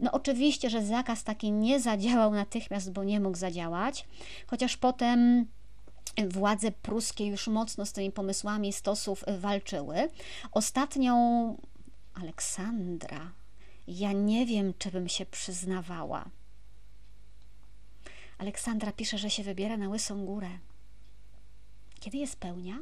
No 0.00 0.12
oczywiście, 0.12 0.70
że 0.70 0.82
zakaz 0.82 1.24
taki 1.24 1.52
nie 1.52 1.80
zadziałał 1.80 2.32
natychmiast, 2.32 2.92
bo 2.92 3.04
nie 3.04 3.20
mógł 3.20 3.36
zadziałać 3.36 3.61
działać, 3.62 4.06
chociaż 4.46 4.76
potem 4.76 5.46
władze 6.28 6.72
pruskie 6.72 7.26
już 7.26 7.48
mocno 7.48 7.86
z 7.86 7.92
tymi 7.92 8.12
pomysłami 8.12 8.72
stosów 8.72 9.24
walczyły. 9.38 10.10
Ostatnią 10.52 11.14
Aleksandra, 12.14 13.32
ja 13.88 14.12
nie 14.12 14.46
wiem, 14.46 14.74
czy 14.78 14.90
bym 14.90 15.08
się 15.08 15.26
przyznawała. 15.26 16.24
Aleksandra 18.38 18.92
pisze, 18.92 19.18
że 19.18 19.30
się 19.30 19.42
wybiera 19.42 19.76
na 19.76 19.88
Łysą 19.88 20.26
Górę. 20.26 20.50
Kiedy 22.00 22.18
jest 22.18 22.36
pełnia? 22.36 22.78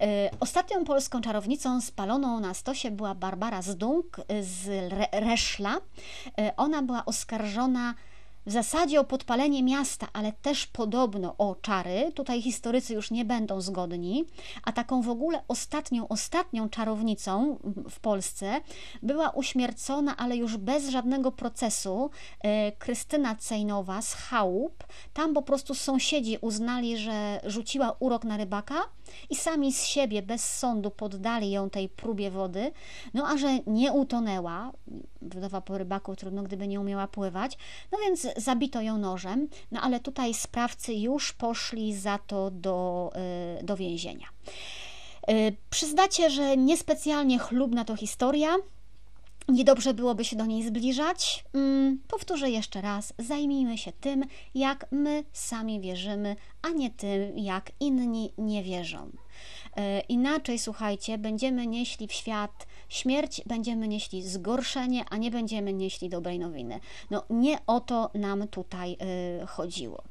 E, 0.00 0.30
ostatnią 0.40 0.84
polską 0.84 1.20
czarownicą 1.20 1.80
spaloną 1.80 2.40
na 2.40 2.54
stosie 2.54 2.90
była 2.90 3.14
Barbara 3.14 3.62
Zdung 3.62 4.20
z 4.40 4.92
Reszla. 5.12 5.80
E, 6.38 6.56
ona 6.56 6.82
była 6.82 7.04
oskarżona 7.04 7.94
w 8.46 8.52
zasadzie 8.52 9.00
o 9.00 9.04
podpalenie 9.04 9.62
miasta, 9.62 10.08
ale 10.12 10.32
też 10.32 10.66
podobno 10.66 11.34
o 11.38 11.54
czary. 11.54 12.12
Tutaj 12.14 12.42
historycy 12.42 12.94
już 12.94 13.10
nie 13.10 13.24
będą 13.24 13.60
zgodni. 13.60 14.24
A 14.64 14.72
taką 14.72 15.02
w 15.02 15.08
ogóle 15.08 15.42
ostatnią, 15.48 16.08
ostatnią 16.08 16.68
czarownicą 16.68 17.58
w 17.90 18.00
Polsce 18.00 18.60
była 19.02 19.30
uśmiercona, 19.30 20.16
ale 20.16 20.36
już 20.36 20.56
bez 20.56 20.88
żadnego 20.88 21.32
procesu, 21.32 22.10
e, 22.40 22.72
Krystyna 22.72 23.36
Cejnowa 23.36 24.02
z 24.02 24.14
Chałup. 24.14 24.84
Tam 25.12 25.34
po 25.34 25.42
prostu 25.42 25.74
sąsiedzi 25.74 26.38
uznali, 26.40 26.98
że 26.98 27.40
rzuciła 27.44 27.96
urok 28.00 28.24
na 28.24 28.36
rybaka 28.36 28.74
i 29.30 29.36
sami 29.36 29.72
z 29.72 29.84
siebie 29.84 30.22
bez 30.22 30.58
sądu 30.58 30.90
poddali 30.90 31.50
ją 31.50 31.70
tej 31.70 31.88
próbie 31.88 32.30
wody. 32.30 32.72
No 33.14 33.28
a 33.28 33.36
że 33.36 33.58
nie 33.66 33.92
utonęła, 33.92 34.72
wdowa 35.22 35.60
po 35.60 35.78
rybaku 35.78 36.16
trudno, 36.16 36.42
gdyby 36.42 36.68
nie 36.68 36.80
umiała 36.80 37.08
pływać, 37.08 37.58
no 37.92 37.98
więc 38.04 38.26
zabito 38.36 38.80
ją 38.80 38.98
nożem, 38.98 39.48
no 39.70 39.80
ale 39.80 40.00
tutaj 40.00 40.34
sprawcy 40.34 40.94
już 40.94 41.32
poszli 41.32 41.94
za 41.94 42.18
to 42.18 42.50
do, 42.50 43.10
y, 43.60 43.64
do 43.64 43.76
więzienia. 43.76 44.26
Y, 45.30 45.56
przyznacie, 45.70 46.30
że 46.30 46.56
niespecjalnie 46.56 47.38
chlubna 47.38 47.84
to 47.84 47.96
historia, 47.96 48.56
Niedobrze 49.48 49.94
byłoby 49.94 50.24
się 50.24 50.36
do 50.36 50.46
niej 50.46 50.66
zbliżać. 50.66 51.44
Mm, 51.54 51.98
powtórzę 52.08 52.50
jeszcze 52.50 52.80
raz: 52.80 53.14
zajmijmy 53.18 53.78
się 53.78 53.92
tym, 53.92 54.24
jak 54.54 54.86
my 54.90 55.24
sami 55.32 55.80
wierzymy, 55.80 56.36
a 56.62 56.68
nie 56.68 56.90
tym, 56.90 57.38
jak 57.38 57.72
inni 57.80 58.32
nie 58.38 58.62
wierzą. 58.62 59.10
E, 59.76 60.00
inaczej, 60.00 60.58
słuchajcie, 60.58 61.18
będziemy 61.18 61.66
nieśli 61.66 62.08
w 62.08 62.12
świat 62.12 62.66
śmierć, 62.88 63.42
będziemy 63.46 63.88
nieśli 63.88 64.22
zgorszenie, 64.22 65.04
a 65.10 65.16
nie 65.16 65.30
będziemy 65.30 65.72
nieśli 65.72 66.08
dobrej 66.08 66.38
nowiny. 66.38 66.80
No 67.10 67.24
nie 67.30 67.58
o 67.66 67.80
to 67.80 68.10
nam 68.14 68.48
tutaj 68.48 68.96
y, 69.42 69.46
chodziło. 69.46 70.02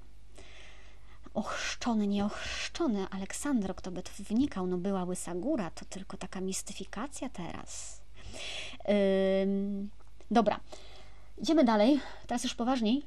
Ochrzczony, 1.33 2.07
nieochrzczony, 2.07 3.07
Aleksandro, 3.11 3.73
kto 3.73 3.91
by 3.91 4.03
tu 4.03 4.11
wnikał, 4.19 4.67
no 4.67 4.77
była 4.77 5.03
łysa 5.03 5.35
góra, 5.35 5.71
to 5.71 5.85
tylko 5.85 6.17
taka 6.17 6.41
mistyfikacja 6.41 7.29
teraz. 7.29 8.01
Dobra, 10.31 10.59
idziemy 11.37 11.63
dalej, 11.63 11.99
teraz 12.27 12.43
już 12.43 12.55
poważniej. 12.55 13.01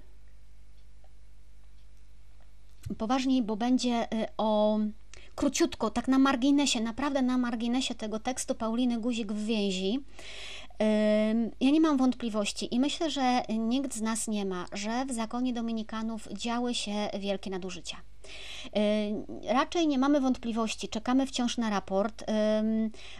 Poważniej, 2.98 3.42
bo 3.42 3.56
będzie 3.56 4.12
y, 4.12 4.26
o 4.36 4.78
króciutko, 5.34 5.90
tak 5.90 6.08
na 6.08 6.18
marginesie, 6.18 6.80
naprawdę 6.80 7.22
na 7.22 7.38
marginesie 7.38 7.94
tego 7.94 8.18
tekstu 8.20 8.54
Pauliny 8.54 9.00
Guzik 9.00 9.32
w 9.32 9.44
więzi. 9.44 10.04
Ja 11.60 11.70
nie 11.70 11.80
mam 11.80 11.96
wątpliwości 11.96 12.74
i 12.74 12.80
myślę, 12.80 13.10
że 13.10 13.42
nikt 13.58 13.94
z 13.94 14.00
nas 14.00 14.28
nie 14.28 14.44
ma, 14.44 14.66
że 14.72 15.04
w 15.06 15.12
zakonie 15.12 15.52
Dominikanów 15.52 16.28
działy 16.32 16.74
się 16.74 17.08
wielkie 17.18 17.50
nadużycia. 17.50 17.96
Raczej 19.48 19.86
nie 19.86 19.98
mamy 19.98 20.20
wątpliwości, 20.20 20.88
czekamy 20.88 21.26
wciąż 21.26 21.58
na 21.58 21.70
raport, 21.70 22.24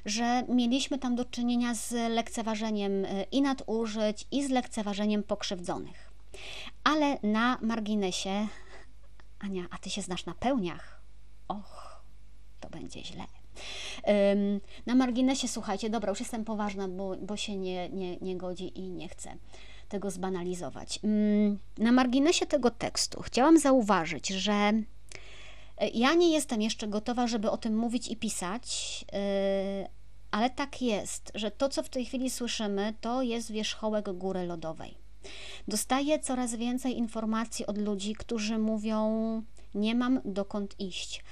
że 0.05 0.43
mieliśmy 0.49 0.99
tam 0.99 1.17
do 1.17 1.25
czynienia 1.25 1.75
z 1.75 1.93
lekceważeniem 1.93 3.05
y, 3.05 3.27
i 3.33 3.43
nadużyć, 3.43 4.27
i 4.31 4.47
z 4.47 4.51
lekceważeniem 4.51 5.23
pokrzywdzonych. 5.23 6.13
Ale 6.85 7.19
na 7.23 7.59
marginesie, 7.63 8.47
Ania, 9.39 9.63
a 9.71 9.79
ty 9.79 9.91
się 9.91 10.03
znasz 10.03 10.27
na 10.27 10.35
pełniach. 10.35 11.01
Och, 11.49 12.03
to 12.61 12.71
będzie 12.71 13.05
źle. 13.05 13.25
Na 14.87 14.95
marginesie, 14.95 15.49
słuchajcie, 15.49 15.91
dobra, 15.91 16.11
już 16.11 16.21
jestem 16.21 16.45
poważna, 16.45 16.89
bo, 16.89 17.17
bo 17.17 17.37
się 17.37 17.57
nie, 17.57 17.89
nie, 17.89 18.17
nie 18.17 18.37
godzi 18.37 18.79
i 18.79 18.91
nie 18.91 19.09
chcę 19.09 19.37
tego 19.89 20.11
zbanalizować. 20.11 21.01
Na 21.79 21.93
marginesie 21.93 22.47
tego 22.47 22.71
tekstu 22.71 23.23
chciałam 23.23 23.59
zauważyć, 23.59 24.29
że 24.29 24.53
e, 24.53 25.89
ja 25.95 26.15
nie 26.15 26.33
jestem 26.33 26.63
jeszcze 26.63 26.89
gotowa, 26.89 27.27
żeby 27.27 27.51
o 27.51 27.57
tym 27.57 27.77
mówić 27.77 28.09
i 28.09 28.17
pisać, 28.17 29.05
e, 29.13 29.89
ale 30.31 30.51
tak 30.51 30.83
jest, 30.83 31.33
że 31.35 31.51
to, 31.51 31.69
co 31.69 31.83
w 31.83 31.89
tej 31.89 32.05
chwili 32.05 32.31
słyszymy, 32.31 32.95
to 33.01 33.23
jest 33.23 33.53
wierzchołek 33.53 34.13
góry 34.13 34.47
lodowej. 34.47 34.95
Dostaję 35.69 36.19
coraz 36.19 36.55
więcej 36.55 36.99
informacji 36.99 37.67
od 37.67 37.79
ludzi, 37.79 38.15
którzy 38.15 38.59
mówią: 38.59 39.43
Nie 39.75 39.95
mam 39.95 40.21
dokąd 40.25 40.81
iść. 40.81 41.25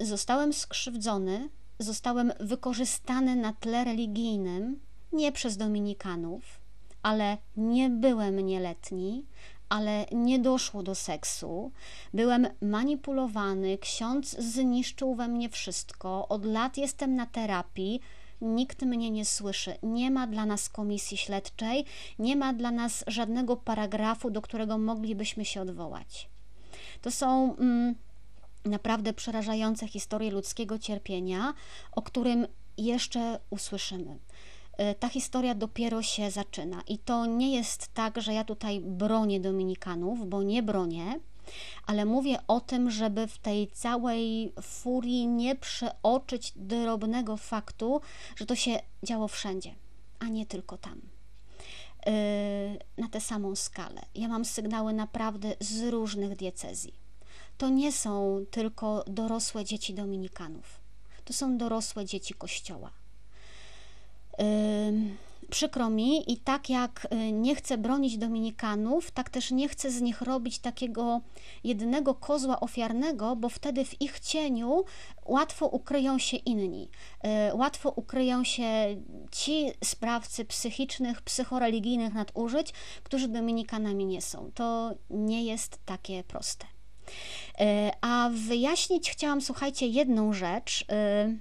Y, 0.00 0.06
zostałem 0.06 0.52
skrzywdzony, 0.52 1.48
zostałem 1.78 2.32
wykorzystany 2.40 3.36
na 3.36 3.52
tle 3.52 3.84
religijnym, 3.84 4.80
nie 5.12 5.32
przez 5.32 5.56
Dominikanów, 5.56 6.60
ale 7.02 7.38
nie 7.56 7.90
byłem 7.90 8.40
nieletni, 8.40 9.24
ale 9.68 10.06
nie 10.12 10.38
doszło 10.38 10.82
do 10.82 10.94
seksu. 10.94 11.72
Byłem 12.14 12.48
manipulowany, 12.62 13.78
ksiądz 13.78 14.36
zniszczył 14.38 15.14
we 15.14 15.28
mnie 15.28 15.48
wszystko. 15.48 16.28
Od 16.28 16.44
lat 16.44 16.76
jestem 16.76 17.14
na 17.14 17.26
terapii. 17.26 18.00
Nikt 18.40 18.82
mnie 18.82 19.10
nie 19.10 19.24
słyszy. 19.24 19.74
Nie 19.82 20.10
ma 20.10 20.26
dla 20.26 20.46
nas 20.46 20.68
komisji 20.68 21.16
śledczej, 21.16 21.84
nie 22.18 22.36
ma 22.36 22.52
dla 22.52 22.70
nas 22.70 23.04
żadnego 23.06 23.56
paragrafu, 23.56 24.30
do 24.30 24.42
którego 24.42 24.78
moglibyśmy 24.78 25.44
się 25.44 25.60
odwołać. 25.60 26.28
To 27.02 27.10
są. 27.10 27.56
Mm, 27.56 27.94
naprawdę 28.64 29.12
przerażające 29.12 29.88
historie 29.88 30.30
ludzkiego 30.30 30.78
cierpienia, 30.78 31.54
o 31.92 32.02
którym 32.02 32.46
jeszcze 32.78 33.40
usłyszymy. 33.50 34.18
E, 34.76 34.94
ta 34.94 35.08
historia 35.08 35.54
dopiero 35.54 36.02
się 36.02 36.30
zaczyna 36.30 36.82
i 36.88 36.98
to 36.98 37.26
nie 37.26 37.56
jest 37.56 37.94
tak, 37.94 38.20
że 38.20 38.34
ja 38.34 38.44
tutaj 38.44 38.80
bronię 38.80 39.40
Dominikanów, 39.40 40.28
bo 40.28 40.42
nie 40.42 40.62
bronię, 40.62 41.20
ale 41.86 42.04
mówię 42.04 42.38
o 42.48 42.60
tym, 42.60 42.90
żeby 42.90 43.26
w 43.26 43.38
tej 43.38 43.68
całej 43.68 44.52
furii 44.62 45.26
nie 45.26 45.56
przeoczyć 45.56 46.52
drobnego 46.56 47.36
faktu, 47.36 48.00
że 48.36 48.46
to 48.46 48.54
się 48.56 48.80
działo 49.02 49.28
wszędzie, 49.28 49.74
a 50.18 50.24
nie 50.24 50.46
tylko 50.46 50.78
tam. 50.78 51.00
E, 52.06 52.12
na 52.98 53.08
tę 53.08 53.20
samą 53.20 53.56
skalę. 53.56 54.02
Ja 54.14 54.28
mam 54.28 54.44
sygnały 54.44 54.92
naprawdę 54.92 55.56
z 55.60 55.82
różnych 55.82 56.36
diecezji 56.36 57.03
to 57.58 57.68
nie 57.68 57.92
są 57.92 58.44
tylko 58.50 59.04
dorosłe 59.06 59.64
dzieci 59.64 59.94
Dominikanów, 59.94 60.80
to 61.24 61.32
są 61.32 61.58
dorosłe 61.58 62.04
dzieci 62.04 62.34
Kościoła. 62.34 62.90
Yy, 64.38 64.44
przykro 65.50 65.90
mi 65.90 66.32
i 66.32 66.36
tak 66.36 66.70
jak 66.70 67.06
y, 67.12 67.32
nie 67.32 67.54
chcę 67.54 67.78
bronić 67.78 68.18
Dominikanów, 68.18 69.10
tak 69.10 69.30
też 69.30 69.50
nie 69.50 69.68
chcę 69.68 69.90
z 69.90 70.00
nich 70.00 70.20
robić 70.20 70.58
takiego 70.58 71.20
jednego 71.64 72.14
kozła 72.14 72.60
ofiarnego, 72.60 73.36
bo 73.36 73.48
wtedy 73.48 73.84
w 73.84 74.02
ich 74.02 74.20
cieniu 74.20 74.84
łatwo 75.24 75.66
ukryją 75.66 76.18
się 76.18 76.36
inni. 76.36 76.88
Yy, 77.24 77.30
łatwo 77.54 77.90
ukryją 77.90 78.44
się 78.44 78.96
ci 79.30 79.72
sprawcy 79.84 80.44
psychicznych, 80.44 81.22
psychoreligijnych 81.22 82.14
nadużyć, 82.14 82.72
którzy 83.02 83.28
Dominikanami 83.28 84.06
nie 84.06 84.22
są. 84.22 84.50
To 84.54 84.94
nie 85.10 85.44
jest 85.44 85.78
takie 85.86 86.24
proste. 86.24 86.73
E, 87.60 87.90
a 88.00 88.30
wyjaśnić 88.32 89.10
chciałam, 89.10 89.42
słuchajcie, 89.42 89.86
jedną 89.86 90.32
rzecz 90.32 90.84
e, 90.90 91.34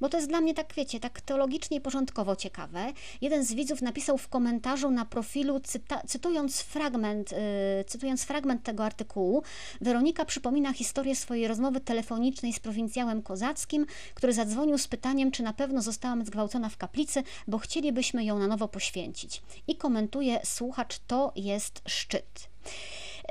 bo 0.00 0.08
to 0.08 0.16
jest 0.16 0.28
dla 0.28 0.40
mnie 0.40 0.54
tak, 0.54 0.74
wiecie, 0.76 1.00
tak 1.00 1.20
teologicznie 1.20 1.76
i 1.76 1.80
porządkowo 1.80 2.36
ciekawe. 2.36 2.92
Jeden 3.20 3.44
z 3.44 3.54
widzów 3.54 3.82
napisał 3.82 4.18
w 4.18 4.28
komentarzu 4.28 4.90
na 4.90 5.04
profilu, 5.04 5.60
cyta, 5.60 6.02
cytując, 6.06 6.60
fragment, 6.62 7.32
yy, 7.32 7.38
cytując 7.86 8.24
fragment 8.24 8.62
tego 8.62 8.84
artykułu, 8.84 9.42
Weronika 9.80 10.24
przypomina 10.24 10.72
historię 10.72 11.16
swojej 11.16 11.48
rozmowy 11.48 11.80
telefonicznej 11.80 12.52
z 12.52 12.60
prowincjałem 12.60 13.22
kozackim, 13.22 13.86
który 14.14 14.32
zadzwonił 14.32 14.78
z 14.78 14.88
pytaniem, 14.88 15.30
czy 15.30 15.42
na 15.42 15.52
pewno 15.52 15.82
zostałam 15.82 16.24
zgwałcona 16.24 16.68
w 16.68 16.76
kaplicy, 16.76 17.22
bo 17.48 17.58
chcielibyśmy 17.58 18.24
ją 18.24 18.38
na 18.38 18.46
nowo 18.46 18.68
poświęcić. 18.68 19.42
I 19.68 19.76
komentuje 19.76 20.40
słuchacz, 20.44 20.98
to 21.06 21.32
jest 21.36 21.82
szczyt. 21.86 22.48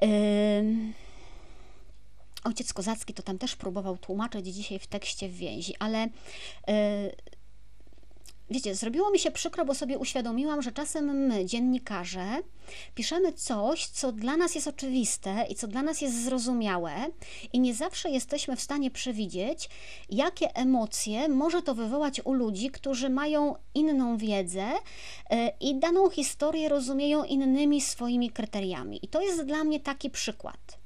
Yy... 0.01 1.02
Ojciec 2.43 2.73
Kozacki 2.73 3.13
to 3.13 3.23
tam 3.23 3.37
też 3.37 3.55
próbował 3.55 3.97
tłumaczyć 3.97 4.45
dzisiaj 4.45 4.79
w 4.79 4.87
tekście 4.87 5.29
w 5.29 5.35
więzi, 5.37 5.75
ale 5.79 6.09
yy, 6.67 6.73
wiecie, 8.49 8.75
zrobiło 8.75 9.11
mi 9.11 9.19
się 9.19 9.31
przykro, 9.31 9.65
bo 9.65 9.75
sobie 9.75 9.97
uświadomiłam, 9.97 10.61
że 10.61 10.71
czasem 10.71 11.05
my, 11.05 11.45
dziennikarze, 11.45 12.25
piszemy 12.95 13.33
coś, 13.33 13.87
co 13.87 14.11
dla 14.11 14.37
nas 14.37 14.55
jest 14.55 14.67
oczywiste 14.67 15.45
i 15.49 15.55
co 15.55 15.67
dla 15.67 15.81
nas 15.81 16.01
jest 16.01 16.23
zrozumiałe, 16.23 16.91
i 17.53 17.59
nie 17.59 17.73
zawsze 17.73 18.09
jesteśmy 18.09 18.55
w 18.55 18.61
stanie 18.61 18.91
przewidzieć, 18.91 19.69
jakie 20.09 20.55
emocje 20.55 21.29
może 21.29 21.61
to 21.61 21.75
wywołać 21.75 22.21
u 22.23 22.33
ludzi, 22.33 22.71
którzy 22.71 23.09
mają 23.09 23.55
inną 23.75 24.17
wiedzę 24.17 24.71
yy, 25.29 25.37
i 25.59 25.79
daną 25.79 26.09
historię 26.09 26.69
rozumieją 26.69 27.23
innymi 27.23 27.81
swoimi 27.81 28.29
kryteriami. 28.29 28.99
I 29.05 29.07
to 29.07 29.21
jest 29.21 29.43
dla 29.43 29.63
mnie 29.63 29.79
taki 29.79 30.09
przykład. 30.09 30.82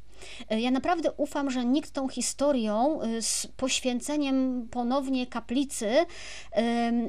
E, 0.50 0.62
ja 0.62 0.72
naprawdę 0.72 1.12
ufam, 1.12 1.52
że 1.52 1.66
nikt 1.66 1.92
tą 1.92 2.08
historią 2.08 3.02
y, 3.02 3.22
z 3.22 3.48
poświęceniem 3.48 4.68
ponownie 4.72 5.28
kaplicy 5.28 6.06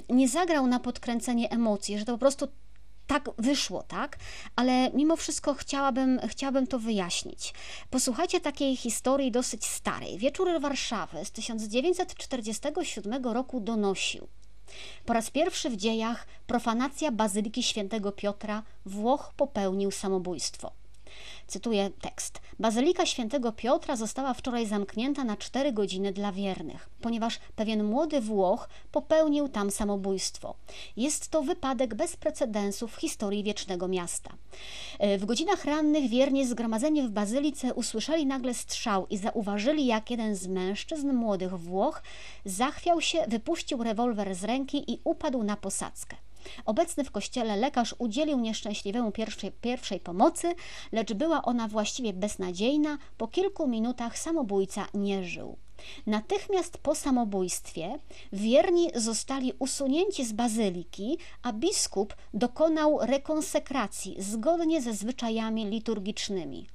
nie 0.09 0.29
zagrał 0.29 0.67
na 0.67 0.81
podkręcenie 0.81 1.51
emocji, 1.51 1.99
że 1.99 2.05
to 2.05 2.13
po 2.13 2.19
prostu 2.19 2.49
tak 3.09 3.31
wyszło, 3.39 3.83
tak? 3.83 4.19
Ale 4.57 4.91
mimo 4.91 5.17
wszystko 5.17 5.55
chciałabym, 5.55 6.21
chciałabym 6.29 6.67
to 6.67 6.79
wyjaśnić. 6.79 7.55
Posłuchajcie 7.91 8.41
takiej 8.41 8.77
historii 8.77 9.31
dosyć 9.31 9.67
starej. 9.67 10.19
Wieczór 10.19 10.61
Warszawy 10.61 11.25
z 11.25 11.31
1947 11.31 13.25
roku 13.25 13.61
donosił. 13.61 14.29
Po 15.07 15.13
raz 15.13 15.31
pierwszy 15.31 15.71
w 15.71 15.77
dziejach 15.77 16.27
profanacja 16.47 17.13
Bazyliki 17.13 17.63
Świętego 17.63 18.13
Piotra 18.13 18.63
Włoch 18.87 19.33
popełnił 19.37 19.91
samobójstwo. 19.91 20.73
Cytuję 21.49 21.91
tekst. 22.01 22.41
Bazylika 22.59 23.07
Świętego 23.07 23.53
Piotra 23.53 23.97
została 23.97 24.35
wczoraj 24.35 24.67
zamknięta 24.67 25.25
na 25.25 25.37
cztery 25.37 25.73
godziny 25.73 26.13
dla 26.13 26.33
wiernych, 26.33 26.91
ponieważ 27.01 27.39
pewien 27.57 27.85
młody 27.85 28.21
Włoch 28.21 28.69
popełnił 28.93 29.49
tam 29.49 29.71
samobójstwo. 29.71 30.55
Jest 30.97 31.29
to 31.29 31.43
wypadek 31.43 31.95
bez 31.95 32.17
precedensu 32.17 32.89
w 32.89 32.97
historii 32.97 33.45
wiecznego 33.45 33.89
miasta. 33.89 34.31
E, 34.99 35.19
w 35.19 35.25
godzinach 35.25 35.65
rannych 35.65 36.11
wierni 36.11 36.47
zgromadzeni 36.47 37.03
w 37.03 37.11
bazylice 37.11 37.75
usłyszeli 37.75 38.27
nagle 38.27 38.55
strzał 38.55 39.07
i 39.07 39.17
zauważyli, 39.17 39.87
jak 39.87 40.11
jeden 40.11 40.37
z 40.37 40.47
mężczyzn, 40.47 41.13
młodych 41.13 41.59
Włoch, 41.59 42.03
zachwiał 42.45 43.01
się, 43.01 43.25
wypuścił 43.29 43.83
rewolwer 43.83 44.35
z 44.35 44.45
ręki 44.45 44.93
i 44.93 45.01
upadł 45.05 45.43
na 45.43 45.57
posadzkę. 45.57 46.17
Obecny 46.65 47.05
w 47.05 47.11
kościele 47.11 47.57
lekarz 47.57 47.95
udzielił 47.99 48.41
nieszczęśliwemu 48.41 49.13
pierwszej, 49.13 49.53
pierwszej 49.53 50.01
pomocy, 50.01 50.55
lecz 50.93 51.13
była 51.13 51.43
ona 51.43 51.69
właściwie 51.69 52.13
beznadziejna. 52.13 52.99
Po 53.17 53.29
kilku 53.29 53.69
minutach 53.69 54.19
samobójca 54.19 54.87
nie 54.95 55.25
żył. 55.25 55.57
Natychmiast 56.07 56.79
po 56.79 56.95
samobójstwie 56.95 57.99
wierni 58.33 58.91
zostali 58.95 59.53
usunięci 59.59 60.25
z 60.25 60.33
bazyliki, 60.33 61.19
a 61.43 61.53
biskup 61.53 62.17
dokonał 62.35 62.99
rekonsekracji 63.03 64.17
zgodnie 64.19 64.83
ze 64.83 64.93
zwyczajami 64.93 65.67
liturgicznymi. 65.67 66.67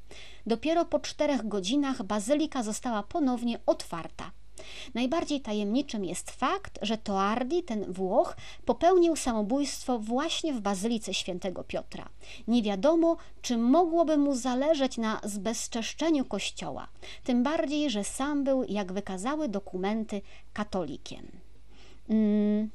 Dopiero 0.46 0.86
po 0.86 1.00
czterech 1.00 1.48
godzinach 1.48 2.04
bazylika 2.04 2.64
została 2.64 3.04
ponownie 3.04 3.60
otwarta. 3.66 4.32
Najbardziej 4.94 5.42
tajemniczym 5.42 6.06
jest 6.06 6.32
fakt, 6.32 6.80
że 6.82 6.98
Toardi, 6.98 7.64
ten 7.64 7.94
Włoch, 7.94 8.36
popełnił 8.66 9.16
samobójstwo 9.16 10.00
właśnie 10.00 10.54
w 10.54 10.62
Bazylice 10.62 11.14
Świętego 11.14 11.64
Piotra. 11.64 12.10
Nie 12.48 12.64
wiadomo, 12.64 13.18
czy 13.42 13.58
mogłoby 13.58 14.18
mu 14.18 14.36
zależeć 14.36 14.98
na 14.98 15.22
zbezczeszczeniu 15.24 16.26
kościoła, 16.26 16.88
tym 17.24 17.44
bardziej, 17.44 17.90
że 17.90 18.04
sam 18.04 18.44
był, 18.44 18.64
jak 18.64 18.94
wykazały 18.94 19.50
dokumenty, 19.50 20.22
katolikiem. 20.54 21.28
Mm. 22.10 22.70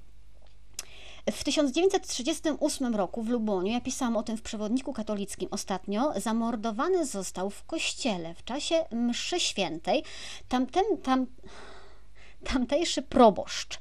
W 1.32 1.45
1938 1.45 2.95
roku 2.97 3.22
w 3.22 3.28
Luboniu, 3.28 3.72
ja 3.72 3.80
pisałam 3.80 4.16
o 4.16 4.22
tym 4.22 4.36
w 4.36 4.43
przewodniku 4.43 4.93
katolickim 4.93 5.49
ostatnio, 5.51 6.12
zamordowany 6.16 7.07
został 7.07 7.51
w 7.51 7.64
kościele 7.64 8.34
w 8.34 8.45
czasie 8.45 8.84
mszy 8.93 9.41
świętej. 9.41 10.05
Tamten, 10.49 10.84
tam, 11.03 11.26
tamtejszy 12.45 13.03
proboszcz, 13.03 13.78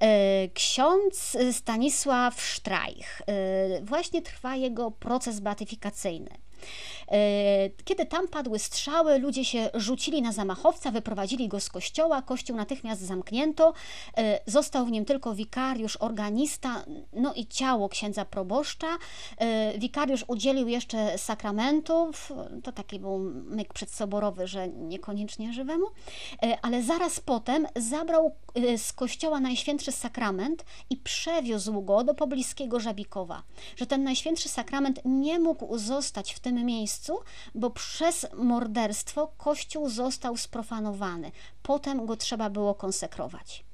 e, 0.00 0.48
ksiądz 0.48 1.36
Stanisław 1.52 2.42
Sztrajch. 2.42 3.22
E, 3.26 3.82
właśnie 3.82 4.22
trwa 4.22 4.56
jego 4.56 4.90
proces 4.90 5.40
beatyfikacyjny. 5.40 6.43
E, 7.08 7.70
kiedy 7.84 8.06
tam 8.06 8.28
padły 8.28 8.58
strzały, 8.58 9.18
ludzie 9.18 9.44
się 9.44 9.70
rzucili 9.74 10.22
na 10.22 10.32
zamachowca, 10.32 10.90
wyprowadzili 10.90 11.48
go 11.48 11.60
z 11.60 11.68
kościoła, 11.68 12.22
kościół 12.22 12.56
natychmiast 12.56 13.00
zamknięto, 13.00 13.72
e, 14.16 14.40
został 14.46 14.86
w 14.86 14.90
nim 14.90 15.04
tylko 15.04 15.34
wikariusz, 15.34 15.96
organista, 15.96 16.84
no 17.12 17.34
i 17.34 17.46
ciało 17.46 17.88
księdza 17.88 18.24
proboszcza. 18.24 18.88
E, 19.38 19.78
wikariusz 19.78 20.24
udzielił 20.28 20.68
jeszcze 20.68 21.18
sakramentów, 21.18 22.32
to 22.62 22.72
taki 22.72 22.98
był 22.98 23.18
myk 23.44 23.74
przedsoborowy, 23.74 24.46
że 24.46 24.68
niekoniecznie 24.68 25.52
żywemu, 25.52 25.86
ale 26.62 26.82
zaraz 26.82 27.20
potem 27.20 27.66
zabrał 27.76 28.34
z 28.76 28.92
kościoła 28.92 29.40
Najświętszy 29.40 29.92
Sakrament 29.92 30.64
i 30.90 30.96
przewiózł 30.96 31.82
go 31.82 32.04
do 32.04 32.14
pobliskiego 32.14 32.80
Żabikowa, 32.80 33.42
że 33.76 33.86
ten 33.86 34.04
Najświętszy 34.04 34.48
Sakrament 34.48 35.00
nie 35.04 35.38
mógł 35.38 35.78
zostać 35.78 36.34
w 36.34 36.40
tym 36.40 36.54
miejscu, 36.54 37.18
bo 37.54 37.70
przez 37.70 38.26
morderstwo 38.34 39.32
Kościół 39.36 39.88
został 39.88 40.36
sprofanowany. 40.36 41.32
Potem 41.62 42.06
go 42.06 42.16
trzeba 42.16 42.50
było 42.50 42.74
konsekrować. 42.74 43.64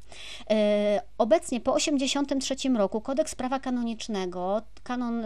E, 0.51 1.03
obecnie 1.19 1.61
po 1.61 1.73
1983 1.73 2.69
roku 2.69 3.01
kodeks 3.01 3.35
prawa 3.35 3.61
kanonicznego, 3.61 4.63
kanon 4.83 5.25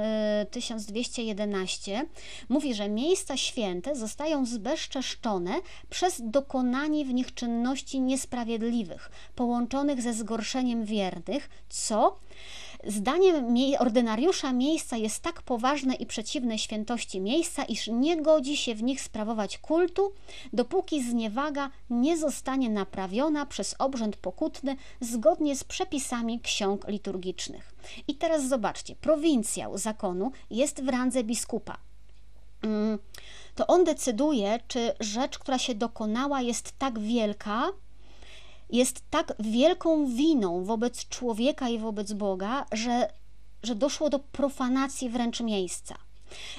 1211, 0.50 1.94
e, 1.94 2.06
mówi, 2.48 2.74
że 2.74 2.88
miejsca 2.88 3.36
święte 3.36 3.96
zostają 3.96 4.46
zbezczeszczone 4.46 5.54
przez 5.90 6.22
dokonanie 6.24 7.04
w 7.04 7.14
nich 7.14 7.34
czynności 7.34 8.00
niesprawiedliwych, 8.00 9.10
połączonych 9.34 10.02
ze 10.02 10.14
zgorszeniem 10.14 10.84
wiernych, 10.84 11.48
co 11.68 12.18
Zdaniem 12.86 13.54
ordynariusza 13.78 14.52
miejsca 14.52 14.96
jest 14.96 15.22
tak 15.22 15.42
poważne 15.42 15.94
i 15.94 16.06
przeciwne 16.06 16.58
świętości 16.58 17.20
miejsca, 17.20 17.64
iż 17.64 17.88
nie 17.88 18.22
godzi 18.22 18.56
się 18.56 18.74
w 18.74 18.82
nich 18.82 19.00
sprawować 19.00 19.58
kultu, 19.58 20.12
dopóki 20.52 21.02
zniewaga 21.02 21.70
nie 21.90 22.16
zostanie 22.16 22.70
naprawiona 22.70 23.46
przez 23.46 23.74
obrzęd 23.78 24.16
pokutny 24.16 24.76
zgodnie 25.00 25.56
z 25.56 25.64
przepisami 25.64 26.40
ksiąg 26.40 26.88
liturgicznych. 26.88 27.74
I 28.08 28.14
teraz 28.14 28.48
zobaczcie, 28.48 28.96
prowincjał 28.96 29.78
zakonu 29.78 30.32
jest 30.50 30.84
w 30.84 30.88
randze 30.88 31.24
biskupa. 31.24 31.78
Mm, 32.62 32.98
to 33.54 33.66
on 33.66 33.84
decyduje, 33.84 34.58
czy 34.68 34.92
rzecz, 35.00 35.38
która 35.38 35.58
się 35.58 35.74
dokonała, 35.74 36.40
jest 36.40 36.78
tak 36.78 36.98
wielka, 36.98 37.68
jest 38.74 39.02
tak 39.10 39.32
wielką 39.38 40.06
winą 40.06 40.64
wobec 40.64 41.08
człowieka 41.08 41.68
i 41.68 41.78
wobec 41.78 42.12
Boga, 42.12 42.66
że, 42.72 43.08
że 43.62 43.74
doszło 43.74 44.10
do 44.10 44.18
profanacji 44.18 45.10
wręcz 45.10 45.40
miejsca. 45.40 45.94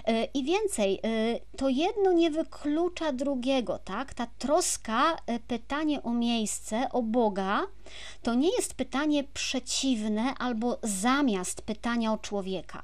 E, 0.05 0.23
I 0.25 0.43
więcej, 0.43 0.99
e, 1.03 1.57
to 1.57 1.69
jedno 1.69 2.11
nie 2.11 2.31
wyklucza 2.31 3.11
drugiego, 3.11 3.79
tak? 3.79 4.13
Ta 4.13 4.27
troska, 4.39 5.17
e, 5.27 5.39
pytanie 5.39 6.03
o 6.03 6.13
miejsce, 6.13 6.89
o 6.91 7.01
Boga, 7.01 7.61
to 8.23 8.33
nie 8.33 8.49
jest 8.49 8.73
pytanie 8.73 9.23
przeciwne 9.23 10.35
albo 10.35 10.77
zamiast 10.83 11.61
pytania 11.61 12.13
o 12.13 12.17
człowieka. 12.17 12.83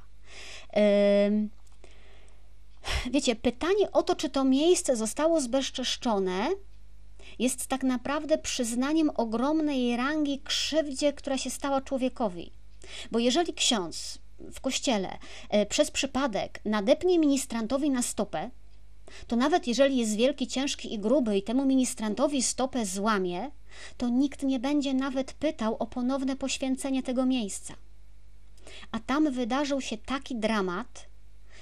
Wiecie, 3.12 3.36
pytanie 3.36 3.92
o 3.92 4.04
to, 4.04 4.16
czy 4.16 4.30
to 4.30 4.44
miejsce 4.44 4.96
zostało 4.96 5.42
zbezczeszczone, 5.42 6.50
jest 7.42 7.68
tak 7.68 7.84
naprawdę 7.84 8.38
przyznaniem 8.38 9.12
ogromnej 9.16 9.98
rangi 9.98 10.40
krzywdzie, 10.40 11.14
która 11.14 11.38
się 11.38 11.50
stała 11.50 11.82
człowiekowi. 11.82 12.52
Bo 13.12 13.20
jeżeli 13.20 13.54
ksiądz 13.54 14.20
w 14.54 14.62
kościele 14.62 15.18
e, 15.50 15.66
przez 15.66 15.92
przypadek 15.92 16.62
nadepnie 16.66 17.20
ministrantowi 17.20 17.90
na 17.90 18.02
stopę, 18.02 18.50
to 19.28 19.36
nawet 19.36 19.68
jeżeli 19.68 19.98
jest 19.98 20.16
wielki, 20.16 20.48
ciężki 20.48 20.94
i 20.94 21.00
gruby 21.00 21.38
i 21.38 21.44
temu 21.44 21.66
ministrantowi 21.66 22.44
stopę 22.44 22.86
złamie, 22.86 23.52
to 23.98 24.10
nikt 24.10 24.44
nie 24.44 24.60
będzie 24.60 24.94
nawet 24.94 25.34
pytał 25.34 25.76
o 25.80 25.88
ponowne 25.88 26.36
poświęcenie 26.36 27.04
tego 27.04 27.26
miejsca. 27.26 27.74
A 28.92 29.00
tam 29.00 29.32
wydarzył 29.32 29.82
się 29.82 29.98
taki 29.98 30.36
dramat, 30.36 31.11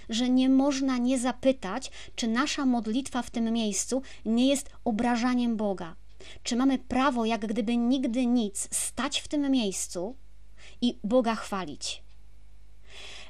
że 0.10 0.30
nie 0.30 0.49
można 0.49 0.97
nie 0.97 1.20
zapytać, 1.20 1.91
czy 2.16 2.28
nasza 2.28 2.66
modlitwa 2.66 3.22
w 3.22 3.30
tym 3.30 3.53
miejscu 3.53 4.01
nie 4.26 4.47
jest 4.47 4.70
obrażaniem 4.86 5.57
Boga. 5.57 5.95
Czy 6.43 6.55
mamy 6.55 6.80
prawo, 6.80 7.26
jak 7.26 7.47
gdyby 7.47 7.78
nigdy 7.78 8.26
nic, 8.26 8.68
stać 8.72 9.20
w 9.20 9.28
tym 9.28 9.51
miejscu 9.51 10.16
i 10.82 10.99
Boga 11.03 11.36
chwalić. 11.36 12.03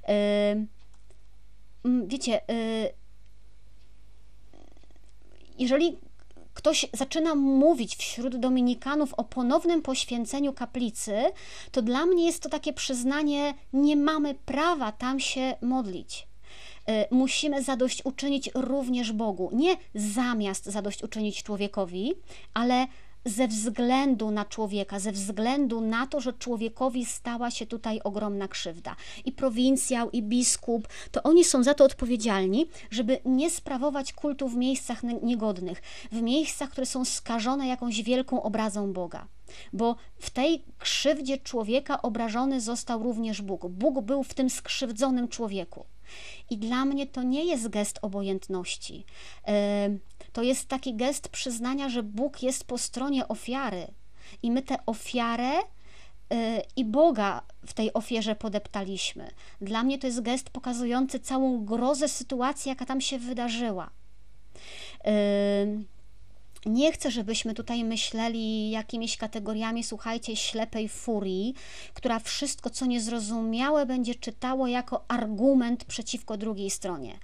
Yy, 0.07 0.67
wiecie, 2.07 2.41
yy, 2.47 2.93
jeżeli 5.59 5.97
ktoś 6.53 6.85
zaczyna 6.93 7.35
mówić 7.35 7.95
wśród 7.95 8.35
dominikanów 8.35 9.13
o 9.13 9.23
ponownym 9.23 9.81
poświęceniu 9.81 10.53
kaplicy, 10.53 11.13
to 11.71 11.81
dla 11.81 12.05
mnie 12.05 12.25
jest 12.25 12.43
to 12.43 12.49
takie 12.49 12.73
przyznanie, 12.73 13.53
nie 13.73 13.95
mamy 13.95 14.35
prawa 14.35 14.91
tam 14.91 15.19
się 15.19 15.55
modlić. 15.61 16.28
Y, 16.89 17.07
musimy 17.11 17.63
zadośćuczynić 17.63 18.49
również 18.55 19.11
Bogu. 19.11 19.49
Nie 19.53 19.75
zamiast 19.95 20.65
zadośćuczynić 20.65 21.43
człowiekowi, 21.43 22.13
ale 22.53 22.87
ze 23.25 23.47
względu 23.47 24.31
na 24.31 24.45
człowieka, 24.45 24.99
ze 24.99 25.11
względu 25.11 25.81
na 25.81 26.07
to, 26.07 26.21
że 26.21 26.33
człowiekowi 26.33 27.05
stała 27.05 27.51
się 27.51 27.65
tutaj 27.65 28.01
ogromna 28.03 28.47
krzywda. 28.47 28.95
I 29.25 29.31
prowincjał, 29.31 30.09
i 30.09 30.23
biskup, 30.23 30.87
to 31.11 31.23
oni 31.23 31.43
są 31.43 31.63
za 31.63 31.73
to 31.73 31.83
odpowiedzialni, 31.83 32.67
żeby 32.91 33.19
nie 33.25 33.49
sprawować 33.49 34.13
kultu 34.13 34.49
w 34.49 34.55
miejscach 34.55 35.03
niegodnych, 35.03 35.81
w 36.11 36.21
miejscach, 36.21 36.69
które 36.69 36.85
są 36.85 37.05
skażone 37.05 37.67
jakąś 37.67 38.03
wielką 38.03 38.43
obrazą 38.43 38.93
Boga. 38.93 39.27
Bo 39.73 39.95
w 40.19 40.29
tej 40.29 40.63
krzywdzie 40.79 41.37
człowieka 41.37 42.01
obrażony 42.01 42.61
został 42.61 43.03
również 43.03 43.41
Bóg. 43.41 43.67
Bóg 43.67 44.01
był 44.01 44.23
w 44.23 44.33
tym 44.33 44.49
skrzywdzonym 44.49 45.27
człowieku. 45.27 45.85
I 46.49 46.57
dla 46.57 46.85
mnie 46.85 47.07
to 47.07 47.23
nie 47.23 47.45
jest 47.45 47.67
gest 47.67 47.99
obojętności. 48.01 49.05
To 50.33 50.43
jest 50.43 50.67
taki 50.67 50.95
gest 50.95 51.29
przyznania, 51.29 51.89
że 51.89 52.03
Bóg 52.03 52.43
jest 52.43 52.63
po 52.63 52.77
stronie 52.77 53.27
ofiary. 53.27 53.87
I 54.43 54.51
my 54.51 54.61
tę 54.61 54.85
ofiarę 54.85 55.51
e, 56.29 56.61
i 56.75 56.85
Boga 56.85 57.41
w 57.65 57.73
tej 57.73 57.93
ofierze 57.93 58.35
podeptaliśmy. 58.35 59.31
Dla 59.61 59.83
mnie 59.83 59.99
to 59.99 60.07
jest 60.07 60.21
gest 60.21 60.49
pokazujący 60.49 61.19
całą 61.19 61.65
grozę 61.65 62.07
sytuacji, 62.07 62.69
jaka 62.69 62.85
tam 62.85 63.01
się 63.01 63.19
wydarzyła. 63.19 63.89
Nie 66.65 66.91
chcę, 66.91 67.11
żebyśmy 67.11 67.53
tutaj 67.53 67.83
myśleli 67.83 68.69
jakimiś 68.69 69.17
kategoriami, 69.17 69.83
słuchajcie, 69.83 70.35
ślepej 70.35 70.89
furii, 70.89 71.53
która 71.93 72.19
wszystko, 72.19 72.69
co 72.69 72.85
niezrozumiałe, 72.85 73.85
będzie 73.85 74.15
czytało 74.15 74.67
jako 74.67 75.05
argument 75.07 75.85
przeciwko 75.85 76.37
drugiej 76.37 76.69
stronie. 76.69 77.19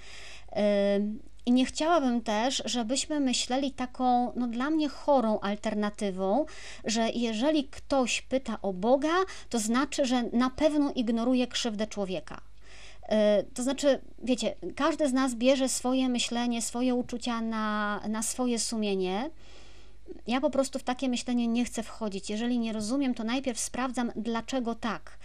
I 1.45 1.51
nie 1.51 1.65
chciałabym 1.65 2.21
też, 2.21 2.63
żebyśmy 2.65 3.19
myśleli 3.19 3.71
taką, 3.71 4.33
no 4.35 4.47
dla 4.47 4.69
mnie 4.69 4.89
chorą 4.89 5.39
alternatywą, 5.39 6.45
że 6.85 7.09
jeżeli 7.09 7.63
ktoś 7.63 8.21
pyta 8.21 8.61
o 8.61 8.73
Boga, 8.73 9.15
to 9.49 9.59
znaczy, 9.59 10.05
że 10.05 10.23
na 10.23 10.49
pewno 10.49 10.91
ignoruje 10.95 11.47
krzywdę 11.47 11.87
człowieka. 11.87 12.41
E, 13.09 13.43
to 13.53 13.63
znaczy, 13.63 14.01
wiecie, 14.23 14.55
każdy 14.75 15.09
z 15.09 15.13
nas 15.13 15.35
bierze 15.35 15.69
swoje 15.69 16.09
myślenie, 16.09 16.61
swoje 16.61 16.95
uczucia 16.95 17.41
na, 17.41 18.01
na 18.09 18.23
swoje 18.23 18.59
sumienie. 18.59 19.29
Ja 20.27 20.41
po 20.41 20.49
prostu 20.49 20.79
w 20.79 20.83
takie 20.83 21.09
myślenie 21.09 21.47
nie 21.47 21.65
chcę 21.65 21.83
wchodzić. 21.83 22.29
Jeżeli 22.29 22.59
nie 22.59 22.73
rozumiem, 22.73 23.13
to 23.13 23.23
najpierw 23.23 23.59
sprawdzam, 23.59 24.11
dlaczego 24.15 24.75
tak. 24.75 25.17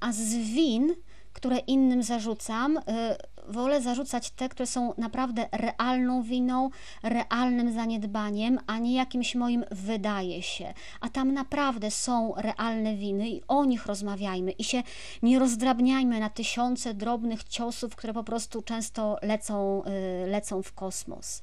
A 0.00 0.12
z 0.12 0.34
win, 0.34 0.94
które 1.34 1.58
innym 1.58 2.02
zarzucam, 2.02 2.78
e, 2.78 3.16
wolę 3.48 3.82
zarzucać 3.82 4.30
te, 4.30 4.48
które 4.48 4.66
są 4.66 4.94
naprawdę 4.98 5.48
realną 5.52 6.22
winą, 6.22 6.70
realnym 7.02 7.72
zaniedbaniem, 7.72 8.58
a 8.66 8.78
nie 8.78 8.94
jakimś 8.94 9.34
moim 9.34 9.64
wydaje 9.70 10.42
się. 10.42 10.74
A 11.00 11.08
tam 11.08 11.32
naprawdę 11.32 11.90
są 11.90 12.34
realne 12.36 12.96
winy 12.96 13.28
i 13.28 13.42
o 13.48 13.64
nich 13.64 13.86
rozmawiajmy 13.86 14.50
i 14.50 14.64
się 14.64 14.82
nie 15.22 15.38
rozdrabniajmy 15.38 16.20
na 16.20 16.30
tysiące 16.30 16.94
drobnych 16.94 17.44
ciosów, 17.44 17.96
które 17.96 18.12
po 18.12 18.24
prostu 18.24 18.62
często 18.62 19.18
lecą, 19.22 19.82
y, 20.24 20.26
lecą 20.26 20.62
w 20.62 20.72
kosmos. 20.72 21.42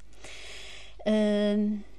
Y, 1.06 1.91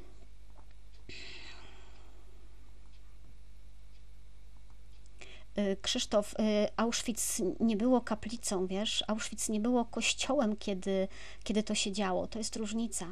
Krzysztof, 5.82 6.34
y, 6.34 6.68
Auschwitz 6.78 7.42
nie 7.60 7.78
było 7.78 8.02
kaplicą, 8.02 8.68
wiesz, 8.68 9.04
Auschwitz 9.08 9.50
nie 9.50 9.60
było 9.60 9.86
kościołem, 9.86 10.56
kiedy, 10.56 11.08
kiedy 11.44 11.64
to 11.64 11.76
się 11.76 11.92
działo. 11.92 12.28
To 12.28 12.40
jest 12.40 12.56
różnica. 12.56 13.06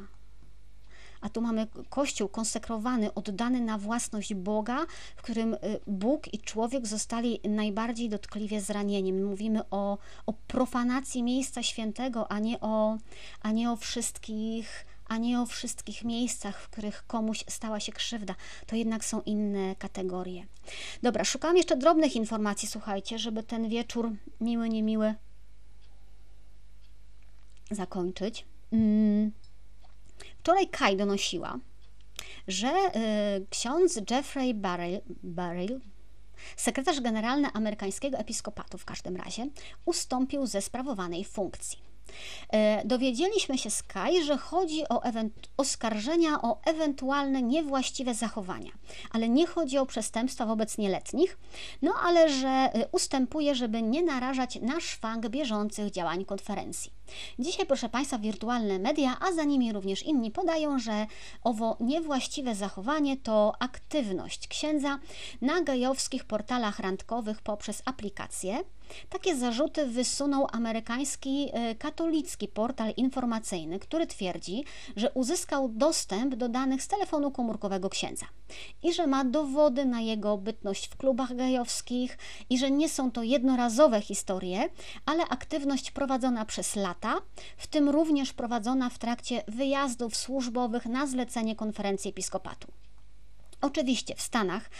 A 1.20 1.28
tu 1.28 1.40
mamy 1.40 1.66
kościół 1.90 2.28
konsekrowany, 2.28 3.14
oddany 3.14 3.60
na 3.60 3.78
własność 3.78 4.34
Boga, 4.34 4.86
w 5.16 5.22
którym 5.22 5.54
y, 5.54 5.58
Bóg 5.86 6.34
i 6.34 6.38
człowiek 6.38 6.86
zostali 6.86 7.40
najbardziej 7.44 8.08
dotkliwie 8.08 8.60
zranieni. 8.60 9.12
My 9.12 9.24
mówimy 9.24 9.60
o, 9.70 9.98
o 10.26 10.32
profanacji 10.32 11.22
miejsca 11.22 11.62
świętego, 11.62 12.32
a 12.32 12.38
nie 12.38 12.60
o, 12.60 12.98
a 13.42 13.52
nie 13.52 13.70
o 13.70 13.76
wszystkich 13.76 14.86
a 15.12 15.16
nie 15.16 15.40
o 15.40 15.46
wszystkich 15.46 16.04
miejscach, 16.04 16.60
w 16.60 16.68
których 16.68 17.06
komuś 17.06 17.44
stała 17.48 17.80
się 17.80 17.92
krzywda. 17.92 18.34
To 18.66 18.76
jednak 18.76 19.04
są 19.04 19.20
inne 19.20 19.76
kategorie. 19.76 20.46
Dobra, 21.02 21.24
szukam 21.24 21.56
jeszcze 21.56 21.76
drobnych 21.76 22.16
informacji, 22.16 22.68
słuchajcie, 22.68 23.18
żeby 23.18 23.42
ten 23.42 23.68
wieczór 23.68 24.10
miły, 24.40 24.68
niemiły 24.68 25.14
zakończyć. 27.70 28.44
Mm. 28.72 29.32
Wczoraj 30.38 30.68
Kai 30.68 30.96
donosiła, 30.96 31.58
że 32.48 32.68
y, 32.68 33.46
ksiądz 33.50 34.00
Jeffrey 34.10 34.54
Barrel, 34.54 35.00
Barrel 35.22 35.80
sekretarz 36.56 37.00
generalny 37.00 37.48
amerykańskiego 37.52 38.18
episkopatu 38.18 38.78
w 38.78 38.84
każdym 38.84 39.16
razie, 39.16 39.48
ustąpił 39.84 40.46
ze 40.46 40.62
sprawowanej 40.62 41.24
funkcji. 41.24 41.91
E, 42.52 42.84
dowiedzieliśmy 42.84 43.58
się 43.58 43.70
z 43.70 43.82
Kai, 43.82 44.24
że 44.24 44.36
chodzi 44.36 44.88
o 44.88 45.02
oskarżenia 45.56 46.42
o 46.42 46.60
ewentualne 46.64 47.42
niewłaściwe 47.42 48.14
zachowania, 48.14 48.72
ale 49.10 49.28
nie 49.28 49.46
chodzi 49.46 49.78
o 49.78 49.86
przestępstwa 49.86 50.46
wobec 50.46 50.78
nieletnich, 50.78 51.38
no 51.82 51.94
ale 52.02 52.28
że 52.28 52.48
e, 52.48 52.88
ustępuje, 52.92 53.54
żeby 53.54 53.82
nie 53.82 54.02
narażać 54.02 54.58
na 54.62 54.80
szwank 54.80 55.28
bieżących 55.28 55.90
działań 55.90 56.24
konferencji. 56.24 57.01
Dzisiaj, 57.38 57.66
proszę 57.66 57.88
Państwa, 57.88 58.18
wirtualne 58.18 58.78
media, 58.78 59.16
a 59.20 59.32
za 59.32 59.44
nimi 59.44 59.72
również 59.72 60.02
inni 60.02 60.30
podają, 60.30 60.78
że 60.78 61.06
owo 61.44 61.76
niewłaściwe 61.80 62.54
zachowanie 62.54 63.16
to 63.16 63.52
aktywność 63.58 64.48
księdza 64.48 64.98
na 65.40 65.62
gejowskich 65.62 66.24
portalach 66.24 66.78
randkowych 66.78 67.42
poprzez 67.42 67.82
aplikacje. 67.84 68.64
Takie 69.08 69.36
zarzuty 69.36 69.86
wysunął 69.86 70.46
amerykański 70.52 71.48
e, 71.52 71.74
katolicki 71.74 72.48
portal 72.48 72.92
informacyjny, 72.96 73.78
który 73.78 74.06
twierdzi, 74.06 74.64
że 74.96 75.10
uzyskał 75.10 75.68
dostęp 75.68 76.34
do 76.34 76.48
danych 76.48 76.82
z 76.82 76.88
telefonu 76.88 77.30
komórkowego 77.30 77.90
księdza 77.90 78.26
i 78.82 78.92
że 78.92 79.06
ma 79.06 79.24
dowody 79.24 79.84
na 79.84 80.00
jego 80.00 80.38
bytność 80.38 80.88
w 80.88 80.96
klubach 80.96 81.36
gejowskich 81.36 82.18
i 82.50 82.58
że 82.58 82.70
nie 82.70 82.88
są 82.88 83.10
to 83.10 83.22
jednorazowe 83.22 84.00
historie, 84.00 84.68
ale 85.06 85.22
aktywność 85.24 85.90
prowadzona 85.90 86.44
przez 86.44 86.76
w 87.56 87.66
tym 87.66 87.88
również 87.88 88.32
prowadzona 88.32 88.90
w 88.90 88.98
trakcie 88.98 89.42
wyjazdów 89.48 90.16
służbowych 90.16 90.86
na 90.86 91.06
zlecenie 91.06 91.56
konferencji 91.56 92.10
episkopatu. 92.10 92.68
Oczywiście 93.60 94.14
w 94.14 94.22
Stanach 94.22 94.70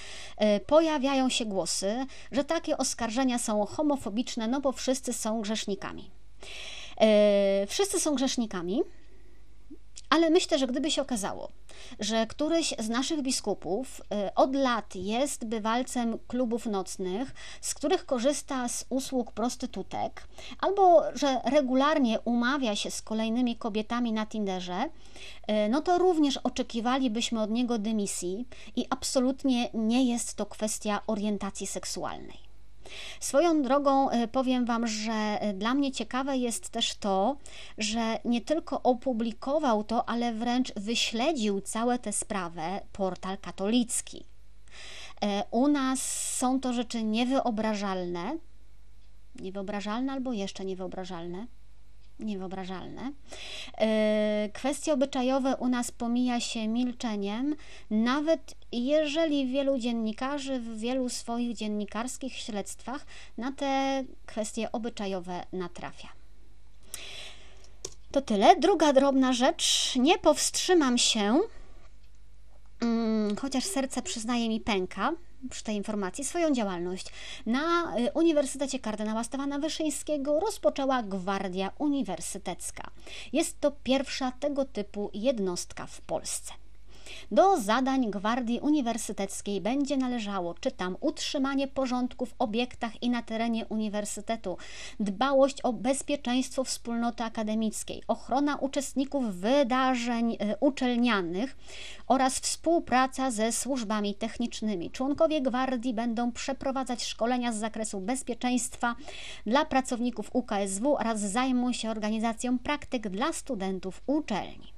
y, 0.57 0.61
pojawiają 0.61 1.29
się 1.29 1.45
głosy, 1.45 2.07
że 2.33 2.45
takie 2.45 2.79
oskarżenia 2.79 3.39
są 3.39 3.67
homofobiczne, 3.67 4.49
no 4.49 4.61
bo 4.61 4.73
wszyscy 4.73 5.13
są 5.13 5.41
grzesznikami. 5.41 6.11
Y, 7.63 7.67
wszyscy 7.67 8.01
są 8.01 8.15
grzesznikami, 8.15 8.83
ale 10.13 10.31
myślę, 10.31 10.59
że 10.59 10.67
gdyby 10.67 10.91
się 10.91 11.03
okazało, 11.03 11.49
że 12.01 12.27
któryś 12.27 12.75
z 12.79 12.89
naszych 12.89 13.23
biskupów 13.23 14.01
y, 14.01 14.35
od 14.35 14.55
lat 14.55 14.95
jest 14.95 15.45
bywalcem 15.45 16.19
klubów 16.29 16.67
nocnych, 16.67 17.35
z 17.61 17.75
których 17.75 18.07
korzysta 18.07 18.69
z 18.69 18.87
usług 18.89 19.33
prostytutek, 19.33 20.29
albo 20.61 21.03
że 21.15 21.41
regularnie 21.45 22.21
umawia 22.21 22.77
się 22.77 22.91
z 22.91 23.03
kolejnymi 23.03 23.57
kobietami 23.57 24.13
na 24.13 24.27
Tinderze, 24.27 24.85
y, 24.85 25.69
no 25.69 25.81
to 25.81 25.99
również 25.99 26.37
oczekiwalibyśmy 26.37 27.43
od 27.43 27.51
niego 27.51 27.79
dymisji 27.79 28.47
i 28.77 28.87
absolutnie 28.91 29.71
nie 29.75 30.05
jest 30.11 30.35
to 30.35 30.47
kwestia 30.47 31.01
orientacji 31.07 31.67
seksualnej. 31.67 32.42
Swoją 33.21 33.63
drogą 33.63 34.11
e, 34.11 34.29
powiem 34.29 34.65
Wam, 34.65 34.87
że 34.87 35.13
e, 35.13 35.55
dla 35.55 35.75
mnie 35.75 35.93
ciekawe 35.93 36.37
jest 36.37 36.69
też 36.71 36.95
to, 36.95 37.37
że 37.79 38.19
nie 38.25 38.41
tylko 38.41 38.83
opublikował 38.83 39.85
to, 39.85 40.09
ale 40.09 40.33
wręcz 40.33 40.73
wyśledził 40.75 41.61
całe 41.61 41.99
tę 41.99 42.13
sprawę 42.13 42.81
portal 42.93 43.39
katolicki. 43.39 44.25
E, 45.23 45.45
u 45.51 45.69
nas 45.69 46.01
są 46.37 46.61
to 46.61 46.73
rzeczy 46.73 47.03
niewyobrażalne, 47.03 48.39
niewyobrażalne 49.41 50.13
albo 50.13 50.33
jeszcze 50.33 50.65
niewyobrażalne 50.65 51.47
niewyobrażalne. 52.19 53.13
Kwestie 54.53 54.93
obyczajowe 54.93 55.57
u 55.57 55.69
nas 55.69 55.91
pomija 55.91 56.41
się 56.41 56.69
milczeniem, 56.69 57.57
nawet 57.91 58.55
jeżeli 58.73 59.47
wielu 59.47 59.79
dziennikarzy 59.79 60.61
w 60.61 60.79
wielu 60.79 61.09
swoich 61.09 61.57
dziennikarskich 61.57 62.37
śledztwach 62.37 63.07
na 63.39 63.53
te 63.53 64.05
kwestie 64.27 64.73
obyczajowe 64.73 65.47
natrafia. 65.53 66.09
To 68.13 68.23
tyle. 68.23 68.57
Druga 68.57 68.93
drobna 68.93 69.33
rzecz. 69.33 69.97
Nie 69.97 70.19
powstrzymam 70.19 70.99
się, 70.99 71.41
mm, 72.81 73.37
chociaż 73.37 73.65
serce 73.65 74.03
przyznaje 74.03 74.49
mi 74.49 74.61
pęka 74.61 75.13
przy 75.51 75.65
tej 75.65 75.77
informacji 75.77 76.25
swoją 76.25 76.55
działalność. 76.55 77.07
Na 77.47 77.97
y, 77.99 78.13
Uniwersytecie 78.15 78.79
Kardynała 78.79 79.25
Stefana 79.25 79.59
Wyszyńskiego 79.59 80.41
rozpoczęła 80.41 81.03
Gwardia 81.03 81.71
Uniwersytecka. 81.79 82.91
Jest 83.33 83.61
to 83.61 83.71
pierwsza 83.71 84.33
tego 84.41 84.65
typu 84.65 85.11
jednostka 85.15 85.87
w 85.87 86.01
Polsce. 86.01 86.53
Do 87.31 87.61
zadań 87.61 88.11
Gwardii 88.11 88.61
Uniwersyteckiej 88.61 89.61
będzie 89.61 89.97
należało, 89.97 90.55
czytam, 90.55 90.97
utrzymanie 91.01 91.69
porządku 91.69 92.27
w 92.27 92.35
obiektach 92.39 93.03
i 93.03 93.11
na 93.11 93.23
terenie 93.23 93.67
uniwersytetu, 93.67 94.57
dbałość 95.01 95.61
o 95.61 95.73
bezpieczeństwo 95.73 96.65
wspólnoty 96.65 97.25
akademickiej, 97.25 98.03
ochrona 98.09 98.57
uczestników 98.57 99.35
wydarzeń 99.35 100.37
e, 100.41 100.57
uczelnianych 100.61 101.57
oraz 102.07 102.41
współpraca 102.41 103.31
ze 103.31 103.53
służbami 103.53 104.15
technicznymi. 104.15 104.91
Członkowie 104.91 105.41
gwardii 105.41 105.95
będą 105.95 106.33
przeprowadzać 106.33 107.05
szkolenia 107.05 107.53
z 107.53 107.57
zakresu 107.57 108.01
bezpieczeństwa 108.01 108.95
dla 109.47 109.65
pracowników 109.65 110.31
UKSW 110.33 110.97
oraz 110.97 111.21
zajmą 111.21 111.73
się 111.73 111.91
organizacją 111.91 112.59
praktyk 112.59 113.09
dla 113.09 113.33
studentów 113.33 114.03
uczelni. 114.07 114.72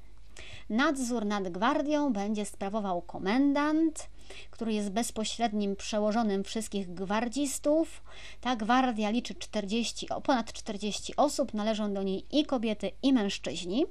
Nadzór 0.70 1.26
nad 1.26 1.48
gwardią 1.48 2.12
będzie 2.12 2.44
sprawował 2.46 3.02
komendant 3.02 4.08
który 4.54 4.72
jest 4.72 4.90
bezpośrednim 4.90 5.76
przełożonym 5.76 6.44
wszystkich 6.44 6.94
gwardzistów. 6.94 8.02
Ta 8.40 8.56
gwardia 8.56 9.10
liczy 9.10 9.34
40, 9.34 10.06
ponad 10.24 10.52
40 10.52 11.16
osób, 11.16 11.54
należą 11.54 11.94
do 11.94 12.02
niej 12.02 12.24
i 12.32 12.46
kobiety, 12.46 12.90
i 13.02 13.12
mężczyźni. 13.12 13.86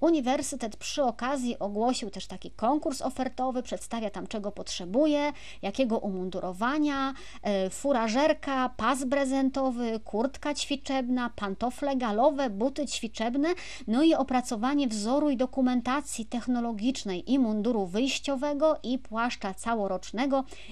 Uniwersytet 0.00 0.76
przy 0.76 1.02
okazji 1.02 1.58
ogłosił 1.58 2.10
też 2.10 2.26
taki 2.26 2.50
konkurs 2.50 3.02
ofertowy, 3.02 3.62
przedstawia 3.62 4.10
tam 4.10 4.26
czego 4.26 4.52
potrzebuje, 4.52 5.32
jakiego 5.62 5.98
umundurowania, 5.98 7.14
e, 7.42 7.70
furażerka, 7.70 8.68
pas 8.76 8.98
prezentowy, 9.10 10.00
kurtka 10.04 10.54
ćwiczebna, 10.54 11.30
pantofle 11.36 11.96
galowe, 11.96 12.50
buty 12.50 12.86
ćwiczebne, 12.86 13.48
no 13.86 14.02
i 14.02 14.14
opracowanie 14.14 14.88
wzoru 14.88 15.30
i 15.30 15.36
dokumentacji 15.36 16.26
technologicznej 16.26 17.32
i 17.32 17.38
munduru 17.38 17.86
wyjściowego 17.86 18.76
i 18.82 18.98
płaszcza 18.98 19.54
całorocznego 19.54 19.99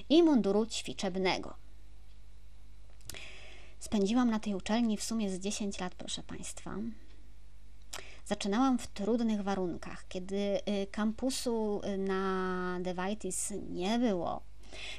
i 0.09 0.23
munduru 0.23 0.65
ćwiczebnego. 0.65 1.55
Spędziłam 3.79 4.29
na 4.29 4.39
tej 4.39 4.55
uczelni 4.55 4.97
w 4.97 5.03
sumie 5.03 5.29
z 5.29 5.39
10 5.39 5.79
lat, 5.79 5.95
proszę 5.95 6.23
Państwa. 6.23 6.75
Zaczynałam 8.25 8.77
w 8.77 8.87
trudnych 8.87 9.41
warunkach, 9.41 10.05
kiedy 10.09 10.35
y, 10.35 10.87
kampusu 10.91 11.81
y, 11.83 11.97
na 11.97 12.77
Devitis 12.81 13.53
nie 13.69 13.99
było, 13.99 14.41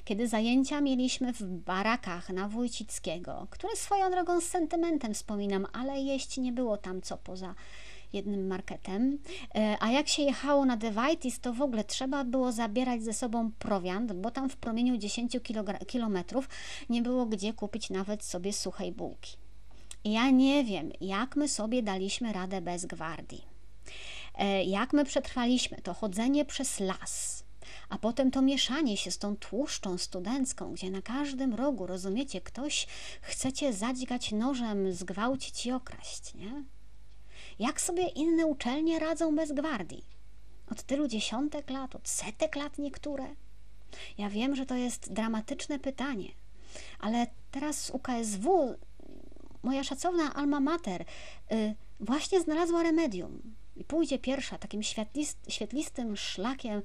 kiedy 0.04 0.28
zajęcia 0.28 0.80
mieliśmy 0.80 1.32
w 1.32 1.42
barakach 1.42 2.30
na 2.30 2.48
Wójcickiego, 2.48 3.46
które 3.50 3.76
swoją 3.76 4.10
drogą 4.10 4.40
z 4.40 4.44
sentymentem 4.44 5.14
wspominam, 5.14 5.66
ale 5.72 6.00
jeść 6.00 6.38
nie 6.38 6.52
było 6.52 6.76
tam 6.76 7.02
co 7.02 7.16
poza 7.16 7.54
jednym 8.12 8.46
marketem. 8.46 9.18
E, 9.54 9.76
a 9.80 9.90
jak 9.90 10.08
się 10.08 10.22
jechało 10.22 10.64
na 10.64 10.76
Devitis, 10.76 11.40
to 11.40 11.52
w 11.52 11.62
ogóle 11.62 11.84
trzeba 11.84 12.24
było 12.24 12.52
zabierać 12.52 13.02
ze 13.02 13.12
sobą 13.12 13.50
prowiant, 13.58 14.12
bo 14.12 14.30
tam 14.30 14.50
w 14.50 14.56
promieniu 14.56 14.96
10 14.96 15.36
kilometrów 15.86 16.48
nie 16.90 17.02
było 17.02 17.26
gdzie 17.26 17.52
kupić 17.52 17.90
nawet 17.90 18.24
sobie 18.24 18.52
suchej 18.52 18.92
bułki. 18.92 19.36
Ja 20.04 20.30
nie 20.30 20.64
wiem, 20.64 20.90
jak 21.00 21.36
my 21.36 21.48
sobie 21.48 21.82
daliśmy 21.82 22.32
radę 22.32 22.60
bez 22.60 22.86
gwardii. 22.86 23.44
E, 24.34 24.64
jak 24.64 24.92
my 24.92 25.04
przetrwaliśmy 25.04 25.78
to 25.82 25.94
chodzenie 25.94 26.44
przez 26.44 26.80
las, 26.80 27.44
a 27.88 27.98
potem 27.98 28.30
to 28.30 28.42
mieszanie 28.42 28.96
się 28.96 29.10
z 29.10 29.18
tą 29.18 29.36
tłuszczą 29.36 29.98
studencką, 29.98 30.72
gdzie 30.72 30.90
na 30.90 31.02
każdym 31.02 31.54
rogu, 31.54 31.86
rozumiecie, 31.86 32.40
ktoś 32.40 32.86
chce 33.20 33.52
cię 33.52 33.72
zadźgać 33.72 34.32
nożem, 34.32 34.92
zgwałcić 34.92 35.66
i 35.66 35.72
okraść, 35.72 36.34
nie? 36.34 36.64
Jak 37.60 37.80
sobie 37.80 38.08
inne 38.08 38.46
uczelnie 38.46 38.98
radzą 38.98 39.36
bez 39.36 39.52
gwardii? 39.52 40.04
Od 40.70 40.82
tylu 40.82 41.08
dziesiątek 41.08 41.70
lat, 41.70 41.94
od 41.94 42.08
setek 42.08 42.56
lat 42.56 42.78
niektóre? 42.78 43.26
Ja 44.18 44.30
wiem, 44.30 44.56
że 44.56 44.66
to 44.66 44.74
jest 44.74 45.12
dramatyczne 45.12 45.78
pytanie, 45.78 46.28
ale 47.00 47.26
teraz 47.50 47.84
z 47.84 47.90
UKSW 47.90 48.74
moja 49.62 49.84
szacowna 49.84 50.34
alma 50.34 50.60
mater 50.60 51.02
y, 51.02 51.74
właśnie 52.00 52.40
znalazła 52.40 52.82
remedium 52.82 53.42
i 53.76 53.84
pójdzie 53.84 54.18
pierwsza 54.18 54.58
takim 54.58 54.82
świetlist, 54.82 55.38
świetlistym 55.48 56.16
szlakiem 56.16 56.82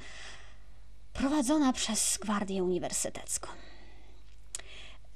prowadzona 1.13 1.73
przez 1.73 2.17
Gwardię 2.21 2.63
Uniwersytecką. 2.63 3.49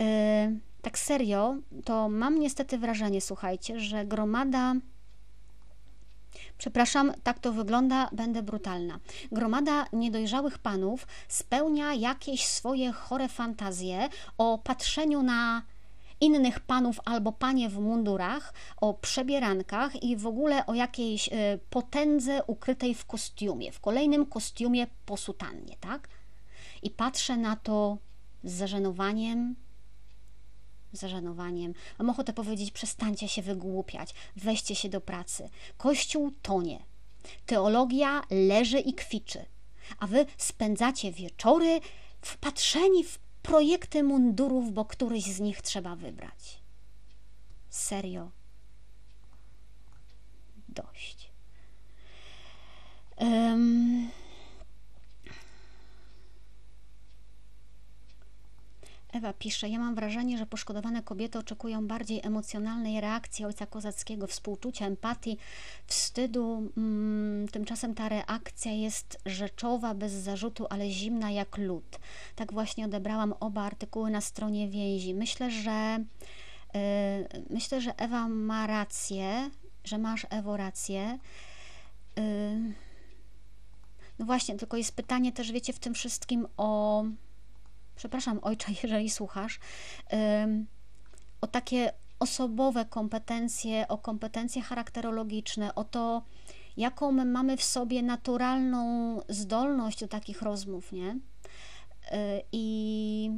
Y, 0.02 0.60
tak 0.82 1.00
serio, 1.00 1.56
to 1.86 2.10
mam 2.10 2.40
niestety 2.40 2.78
wrażenie, 2.78 3.22
słuchajcie, 3.22 3.80
że 3.80 4.06
gromada 4.06 4.76
Przepraszam, 6.58 7.14
tak 7.24 7.40
to 7.40 7.54
wygląda, 7.54 8.10
będę 8.12 8.44
brutalna. 8.44 9.00
Gromada 9.32 9.86
niedojrzałych 9.94 10.58
panów 10.58 11.08
spełnia 11.28 11.94
jakieś 11.94 12.46
swoje 12.48 12.92
chore 12.92 13.28
fantazje 13.28 14.10
o 14.38 14.58
patrzeniu 14.64 15.24
na 15.24 15.62
innych 16.22 16.60
panów 16.60 17.00
albo 17.06 17.32
panie 17.32 17.70
w 17.70 17.80
mundurach, 17.80 18.54
o 18.82 18.94
przebierankach 18.94 20.04
i 20.04 20.18
w 20.18 20.28
ogóle 20.28 20.66
o 20.66 20.74
jakiejś 20.74 21.28
y, 21.28 21.32
potędze 21.70 22.44
ukrytej 22.44 22.96
w 22.96 23.06
kostiumie, 23.06 23.72
w 23.72 23.80
kolejnym 23.80 24.26
kostiumie 24.26 24.88
po 25.06 25.18
sutannie, 25.18 25.76
tak? 25.80 26.08
I 26.84 26.90
patrzę 26.90 27.38
na 27.38 27.56
to 27.56 27.98
z 28.44 28.54
zażenowaniem, 28.54 29.56
zażenowaniem. 30.92 31.74
Mam 32.00 32.10
ochotę 32.10 32.34
powiedzieć: 32.34 32.72
przestańcie 32.72 33.28
się 33.28 33.42
wygłupiać, 33.42 34.14
weźcie 34.36 34.76
się 34.76 34.90
do 34.90 35.02
pracy. 35.02 35.50
Kościół 35.78 36.32
tonie. 36.42 36.80
Teologia 37.46 38.22
leży 38.30 38.80
i 38.80 38.94
kwiczy, 38.94 39.46
a 40.00 40.08
wy 40.08 40.26
spędzacie 40.38 41.12
wieczory 41.12 41.80
wpatrzeni 42.22 43.04
w 43.04 43.20
projekty 43.42 44.04
mundurów, 44.04 44.74
bo 44.74 44.86
któryś 44.86 45.24
z 45.24 45.40
nich 45.40 45.62
trzeba 45.62 45.96
wybrać. 45.96 46.60
Serio. 47.70 48.32
Dość. 50.70 51.32
Um, 53.18 54.10
Ewa 59.14 59.34
pisze, 59.34 59.70
ja 59.70 59.80
mam 59.80 59.96
wrażenie, 59.96 60.38
że 60.38 60.46
poszkodowane 60.46 61.04
kobiety 61.04 61.40
oczekują 61.40 61.88
bardziej 61.88 62.22
emocjonalnej 62.24 63.02
reakcji 63.02 63.46
ojca 63.46 63.66
kozackiego, 63.66 64.28
współczucia, 64.28 64.86
empatii, 64.86 65.38
wstydu. 65.88 66.72
Mm, 66.78 67.48
tymczasem 67.48 67.96
ta 67.96 68.10
reakcja 68.10 68.72
jest 68.72 69.18
rzeczowa, 69.26 69.94
bez 69.94 70.14
zarzutu, 70.14 70.66
ale 70.70 70.90
zimna 70.90 71.32
jak 71.32 71.58
lód. 71.58 72.00
Tak 72.36 72.54
właśnie 72.54 72.86
odebrałam 72.86 73.34
oba 73.40 73.62
artykuły 73.62 74.12
na 74.12 74.22
stronie 74.22 74.70
więzi. 74.70 75.14
Myślę, 75.14 75.52
że 75.52 76.04
yy, 76.74 76.80
myślę, 77.50 77.82
że 77.82 77.96
Ewa 77.98 78.28
ma 78.28 78.68
rację, 78.68 79.50
że 79.84 79.98
masz 79.98 80.28
Ewo 80.30 80.58
rację. 80.58 81.20
Yy, 82.16 82.24
no 84.20 84.26
właśnie, 84.26 84.56
tylko 84.56 84.78
jest 84.78 84.96
pytanie 84.96 85.32
też, 85.32 85.52
wiecie, 85.52 85.74
w 85.74 85.80
tym 85.80 85.94
wszystkim 85.94 86.48
o 86.58 87.04
przepraszam 88.00 88.40
ojcze, 88.42 88.68
jeżeli 88.84 89.10
słuchasz, 89.10 89.60
o 91.42 91.48
takie 91.48 91.94
osobowe 92.20 92.86
kompetencje, 92.86 93.88
o 93.88 93.98
kompetencje 93.98 94.62
charakterologiczne, 94.62 95.76
o 95.76 95.84
to, 95.84 96.22
jaką 96.78 97.12
my 97.12 97.26
mamy 97.26 97.58
w 97.58 97.64
sobie 97.64 98.04
naturalną 98.04 99.22
zdolność 99.30 100.00
do 100.00 100.08
takich 100.08 100.42
rozmów, 100.42 100.92
nie? 100.92 101.12
Y, 101.12 101.18
I, 102.52 103.32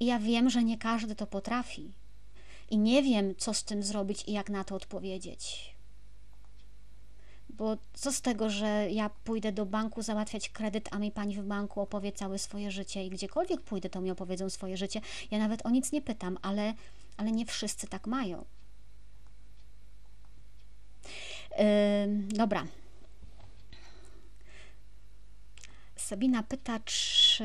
I 0.00 0.06
ja 0.06 0.18
wiem, 0.18 0.50
że 0.50 0.64
nie 0.64 0.78
każdy 0.78 1.14
to 1.14 1.26
potrafi. 1.26 1.92
I 2.70 2.78
nie 2.78 3.02
wiem, 3.02 3.34
co 3.36 3.54
z 3.54 3.64
tym 3.64 3.82
zrobić 3.82 4.24
i 4.26 4.32
jak 4.32 4.50
na 4.50 4.64
to 4.64 4.74
odpowiedzieć. 4.74 5.74
Bo 7.58 7.76
co 7.94 8.12
z 8.12 8.20
tego, 8.20 8.50
że 8.50 8.90
ja 8.90 9.10
pójdę 9.24 9.52
do 9.52 9.66
banku 9.66 10.02
załatwiać 10.02 10.48
kredyt, 10.48 10.88
a 10.92 10.98
mi 10.98 11.12
pani 11.12 11.34
w 11.34 11.42
banku 11.42 11.80
opowie 11.80 12.12
całe 12.12 12.38
swoje 12.38 12.70
życie 12.70 13.04
i 13.04 13.10
gdziekolwiek 13.10 13.60
pójdę, 13.60 13.90
to 13.90 14.00
mi 14.00 14.10
opowiedzą 14.10 14.50
swoje 14.50 14.76
życie. 14.76 15.00
Ja 15.30 15.38
nawet 15.38 15.66
o 15.66 15.70
nic 15.70 15.92
nie 15.92 16.02
pytam, 16.02 16.38
ale, 16.42 16.74
ale 17.16 17.32
nie 17.32 17.46
wszyscy 17.46 17.86
tak 17.86 18.06
mają. 18.06 18.44
Yy, 21.58 21.66
dobra, 22.28 22.66
Sabina 26.00 26.42
pyta, 26.42 26.80
czy 26.84 27.44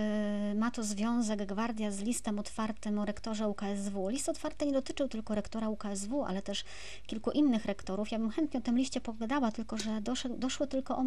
ma 0.56 0.72
to 0.72 0.84
związek 0.84 1.45
Gwardia 1.45 1.91
z 1.91 1.99
listem 1.99 2.39
otwartym 2.39 2.99
o 2.99 3.06
rektorze 3.06 3.47
UKSW. 3.47 4.10
List 4.10 4.30
otwarty 4.30 4.66
nie 4.66 4.72
dotyczył 4.72 5.08
tylko 5.08 5.36
rektora 5.36 5.70
UKSW, 5.70 6.24
ale 6.24 6.41
też 6.41 6.64
kilku 7.08 7.32
innych 7.32 7.66
rektorów. 7.66 8.12
Ja 8.12 8.20
bym 8.20 8.30
chętnie 8.30 8.60
o 8.60 8.64
tym 8.64 8.78
liście 8.78 9.01
pogadała, 9.01 9.51
tylko 9.51 9.78
że 9.78 10.01
doszedł, 10.01 10.38
doszły 10.38 10.68
tylko 10.68 11.04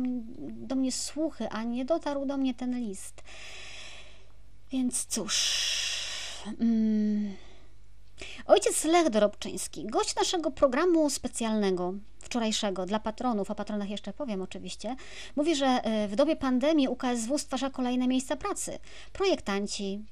do 0.51 0.75
mnie 0.75 0.93
słuchy, 0.93 1.49
a 1.49 1.63
nie 1.63 1.85
dotarł 1.85 2.27
do 2.27 2.37
mnie 2.37 2.55
ten 2.55 2.81
list. 2.81 3.23
Więc 4.71 5.07
cóż... 5.07 5.37
Mm. 6.61 7.35
Ojciec 8.47 8.85
Lech 8.85 9.11
Dorobczyński, 9.11 9.87
gość 9.87 10.17
naszego 10.17 10.51
programu 10.51 11.11
specjalnego 11.11 11.95
wczorajszego 12.27 12.87
dla 12.87 13.01
patronów, 13.01 13.51
o 13.51 13.55
patronach 13.55 13.91
jeszcze 13.91 14.13
powiem 14.13 14.43
oczywiście, 14.43 14.97
mówi, 15.37 15.57
że 15.57 15.67
e, 15.67 16.09
w 16.09 16.17
dobie 16.17 16.37
pandemii 16.37 16.89
UKSW 16.89 17.39
stwarza 17.39 17.71
kolejne 17.71 18.09
miejsca 18.09 18.37
pracy. 18.37 18.79
Projektanci, 19.13 20.05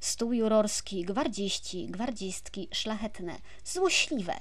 stół 0.00 0.32
jurorski, 0.32 1.04
gwardziści, 1.04 1.86
gwardzistki, 1.86 2.68
szlachetne, 2.72 3.34
złośliwe, 3.64 4.34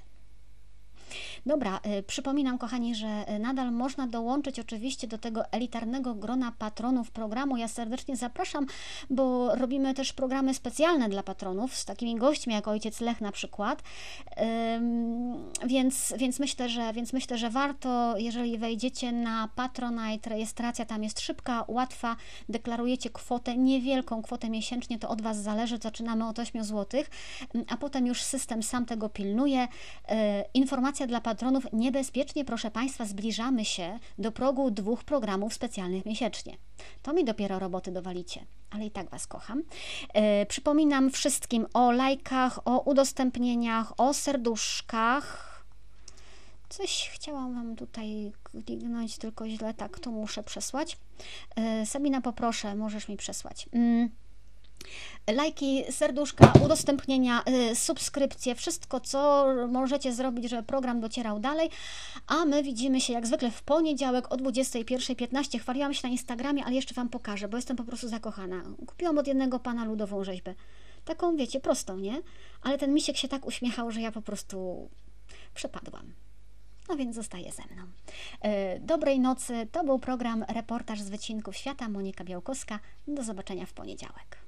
Dobra, 1.47 1.79
y, 1.99 2.03
przypominam 2.03 2.57
kochani, 2.57 2.95
że 2.95 3.25
y, 3.35 3.39
nadal 3.39 3.71
można 3.71 4.07
dołączyć 4.07 4.59
oczywiście 4.59 5.07
do 5.07 5.17
tego 5.17 5.51
elitarnego 5.51 6.15
grona 6.15 6.53
patronów 6.57 7.11
programu. 7.11 7.57
Ja 7.57 7.67
serdecznie 7.67 8.15
zapraszam, 8.15 8.65
bo 9.09 9.55
robimy 9.55 9.93
też 9.93 10.13
programy 10.13 10.53
specjalne 10.53 11.09
dla 11.09 11.23
patronów 11.23 11.75
z 11.75 11.85
takimi 11.85 12.15
gośćmi 12.15 12.53
jak 12.53 12.67
ojciec 12.67 13.01
Lech 13.01 13.21
na 13.21 13.31
przykład. 13.31 13.83
Więc, 15.65 16.13
więc, 16.17 16.39
myślę, 16.39 16.69
że, 16.69 16.93
więc 16.93 17.13
myślę, 17.13 17.37
że 17.37 17.49
warto, 17.49 18.17
jeżeli 18.17 18.57
wejdziecie 18.57 19.11
na 19.11 19.49
Patronite, 19.55 20.29
rejestracja 20.29 20.85
tam 20.85 21.03
jest 21.03 21.19
szybka, 21.19 21.65
łatwa, 21.67 22.15
deklarujecie 22.49 23.09
kwotę, 23.09 23.57
niewielką 23.57 24.21
kwotę 24.21 24.49
miesięcznie, 24.49 24.99
to 24.99 25.09
od 25.09 25.21
Was 25.21 25.37
zależy, 25.37 25.77
zaczynamy 25.77 26.27
od 26.27 26.39
8 26.39 26.63
zł, 26.63 27.03
a 27.69 27.77
potem 27.77 28.07
już 28.07 28.21
system 28.21 28.63
sam 28.63 28.85
tego 28.85 29.09
pilnuje. 29.09 29.63
Y, 29.63 29.67
informacja 30.53 31.07
dla 31.07 31.21
patronów, 31.21 31.36
niebezpiecznie, 31.73 32.45
proszę 32.45 32.71
Państwa, 32.71 33.05
zbliżamy 33.05 33.65
się 33.65 33.99
do 34.17 34.31
progu 34.31 34.71
dwóch 34.71 35.03
programów 35.03 35.53
specjalnych 35.53 36.05
miesięcznie. 36.05 36.57
To 37.03 37.13
mi 37.13 37.25
dopiero 37.25 37.59
roboty 37.59 37.91
dowalicie, 37.91 38.45
ale 38.69 38.85
i 38.85 38.91
tak 38.91 39.09
Was 39.09 39.27
kocham. 39.27 39.63
E, 40.13 40.45
przypominam 40.45 41.11
wszystkim 41.11 41.67
o 41.73 41.91
lajkach, 41.91 42.59
o 42.65 42.79
udostępnieniach, 42.79 43.93
o 43.97 44.13
serduszkach. 44.13 45.47
Coś 46.69 47.09
chciałam 47.13 47.55
Wam 47.55 47.75
tutaj 47.75 48.31
kliknąć, 48.43 49.17
tylko 49.17 49.49
źle 49.49 49.73
tak 49.73 49.99
to 49.99 50.11
muszę 50.11 50.43
przesłać. 50.43 50.97
E, 51.55 51.85
Sabina, 51.85 52.21
poproszę, 52.21 52.75
możesz 52.75 53.07
mi 53.07 53.17
przesłać. 53.17 53.69
Lajki, 55.33 55.83
serduszka, 55.89 56.53
udostępnienia, 56.65 57.43
y, 57.71 57.75
subskrypcje, 57.75 58.55
wszystko, 58.55 58.99
co 58.99 59.45
możecie 59.67 60.13
zrobić, 60.13 60.49
żeby 60.49 60.63
program 60.63 60.99
docierał 60.99 61.39
dalej. 61.39 61.69
A 62.27 62.45
my 62.45 62.63
widzimy 62.63 63.01
się 63.01 63.13
jak 63.13 63.27
zwykle 63.27 63.51
w 63.51 63.63
poniedziałek 63.63 64.31
o 64.31 64.37
21.15. 64.37 65.59
Chwaliłam 65.59 65.93
się 65.93 66.07
na 66.07 66.09
Instagramie, 66.09 66.65
ale 66.65 66.75
jeszcze 66.75 66.93
Wam 66.93 67.09
pokażę, 67.09 67.47
bo 67.47 67.57
jestem 67.57 67.77
po 67.77 67.83
prostu 67.83 68.07
zakochana. 68.07 68.63
Kupiłam 68.87 69.17
od 69.17 69.27
jednego 69.27 69.59
pana 69.59 69.85
ludową 69.85 70.23
rzeźbę. 70.23 70.55
Taką, 71.05 71.35
wiecie, 71.35 71.59
prostą, 71.59 71.97
nie? 71.97 72.21
Ale 72.61 72.77
ten 72.77 72.93
misiek 72.93 73.17
się 73.17 73.27
tak 73.27 73.45
uśmiechał, 73.45 73.91
że 73.91 74.01
ja 74.01 74.11
po 74.11 74.21
prostu 74.21 74.89
przepadłam. 75.53 76.13
No 76.89 76.95
więc 76.95 77.15
zostaje 77.15 77.51
ze 77.51 77.63
mną. 77.73 77.83
Y, 77.85 78.79
dobrej 78.79 79.19
nocy. 79.19 79.67
To 79.71 79.83
był 79.83 79.99
program 79.99 80.45
Reportaż 80.47 81.01
z 81.01 81.09
Wycinków 81.09 81.57
Świata. 81.57 81.89
Monika 81.89 82.23
Białkowska. 82.23 82.79
Do 83.07 83.23
zobaczenia 83.23 83.65
w 83.65 83.73
poniedziałek. 83.73 84.46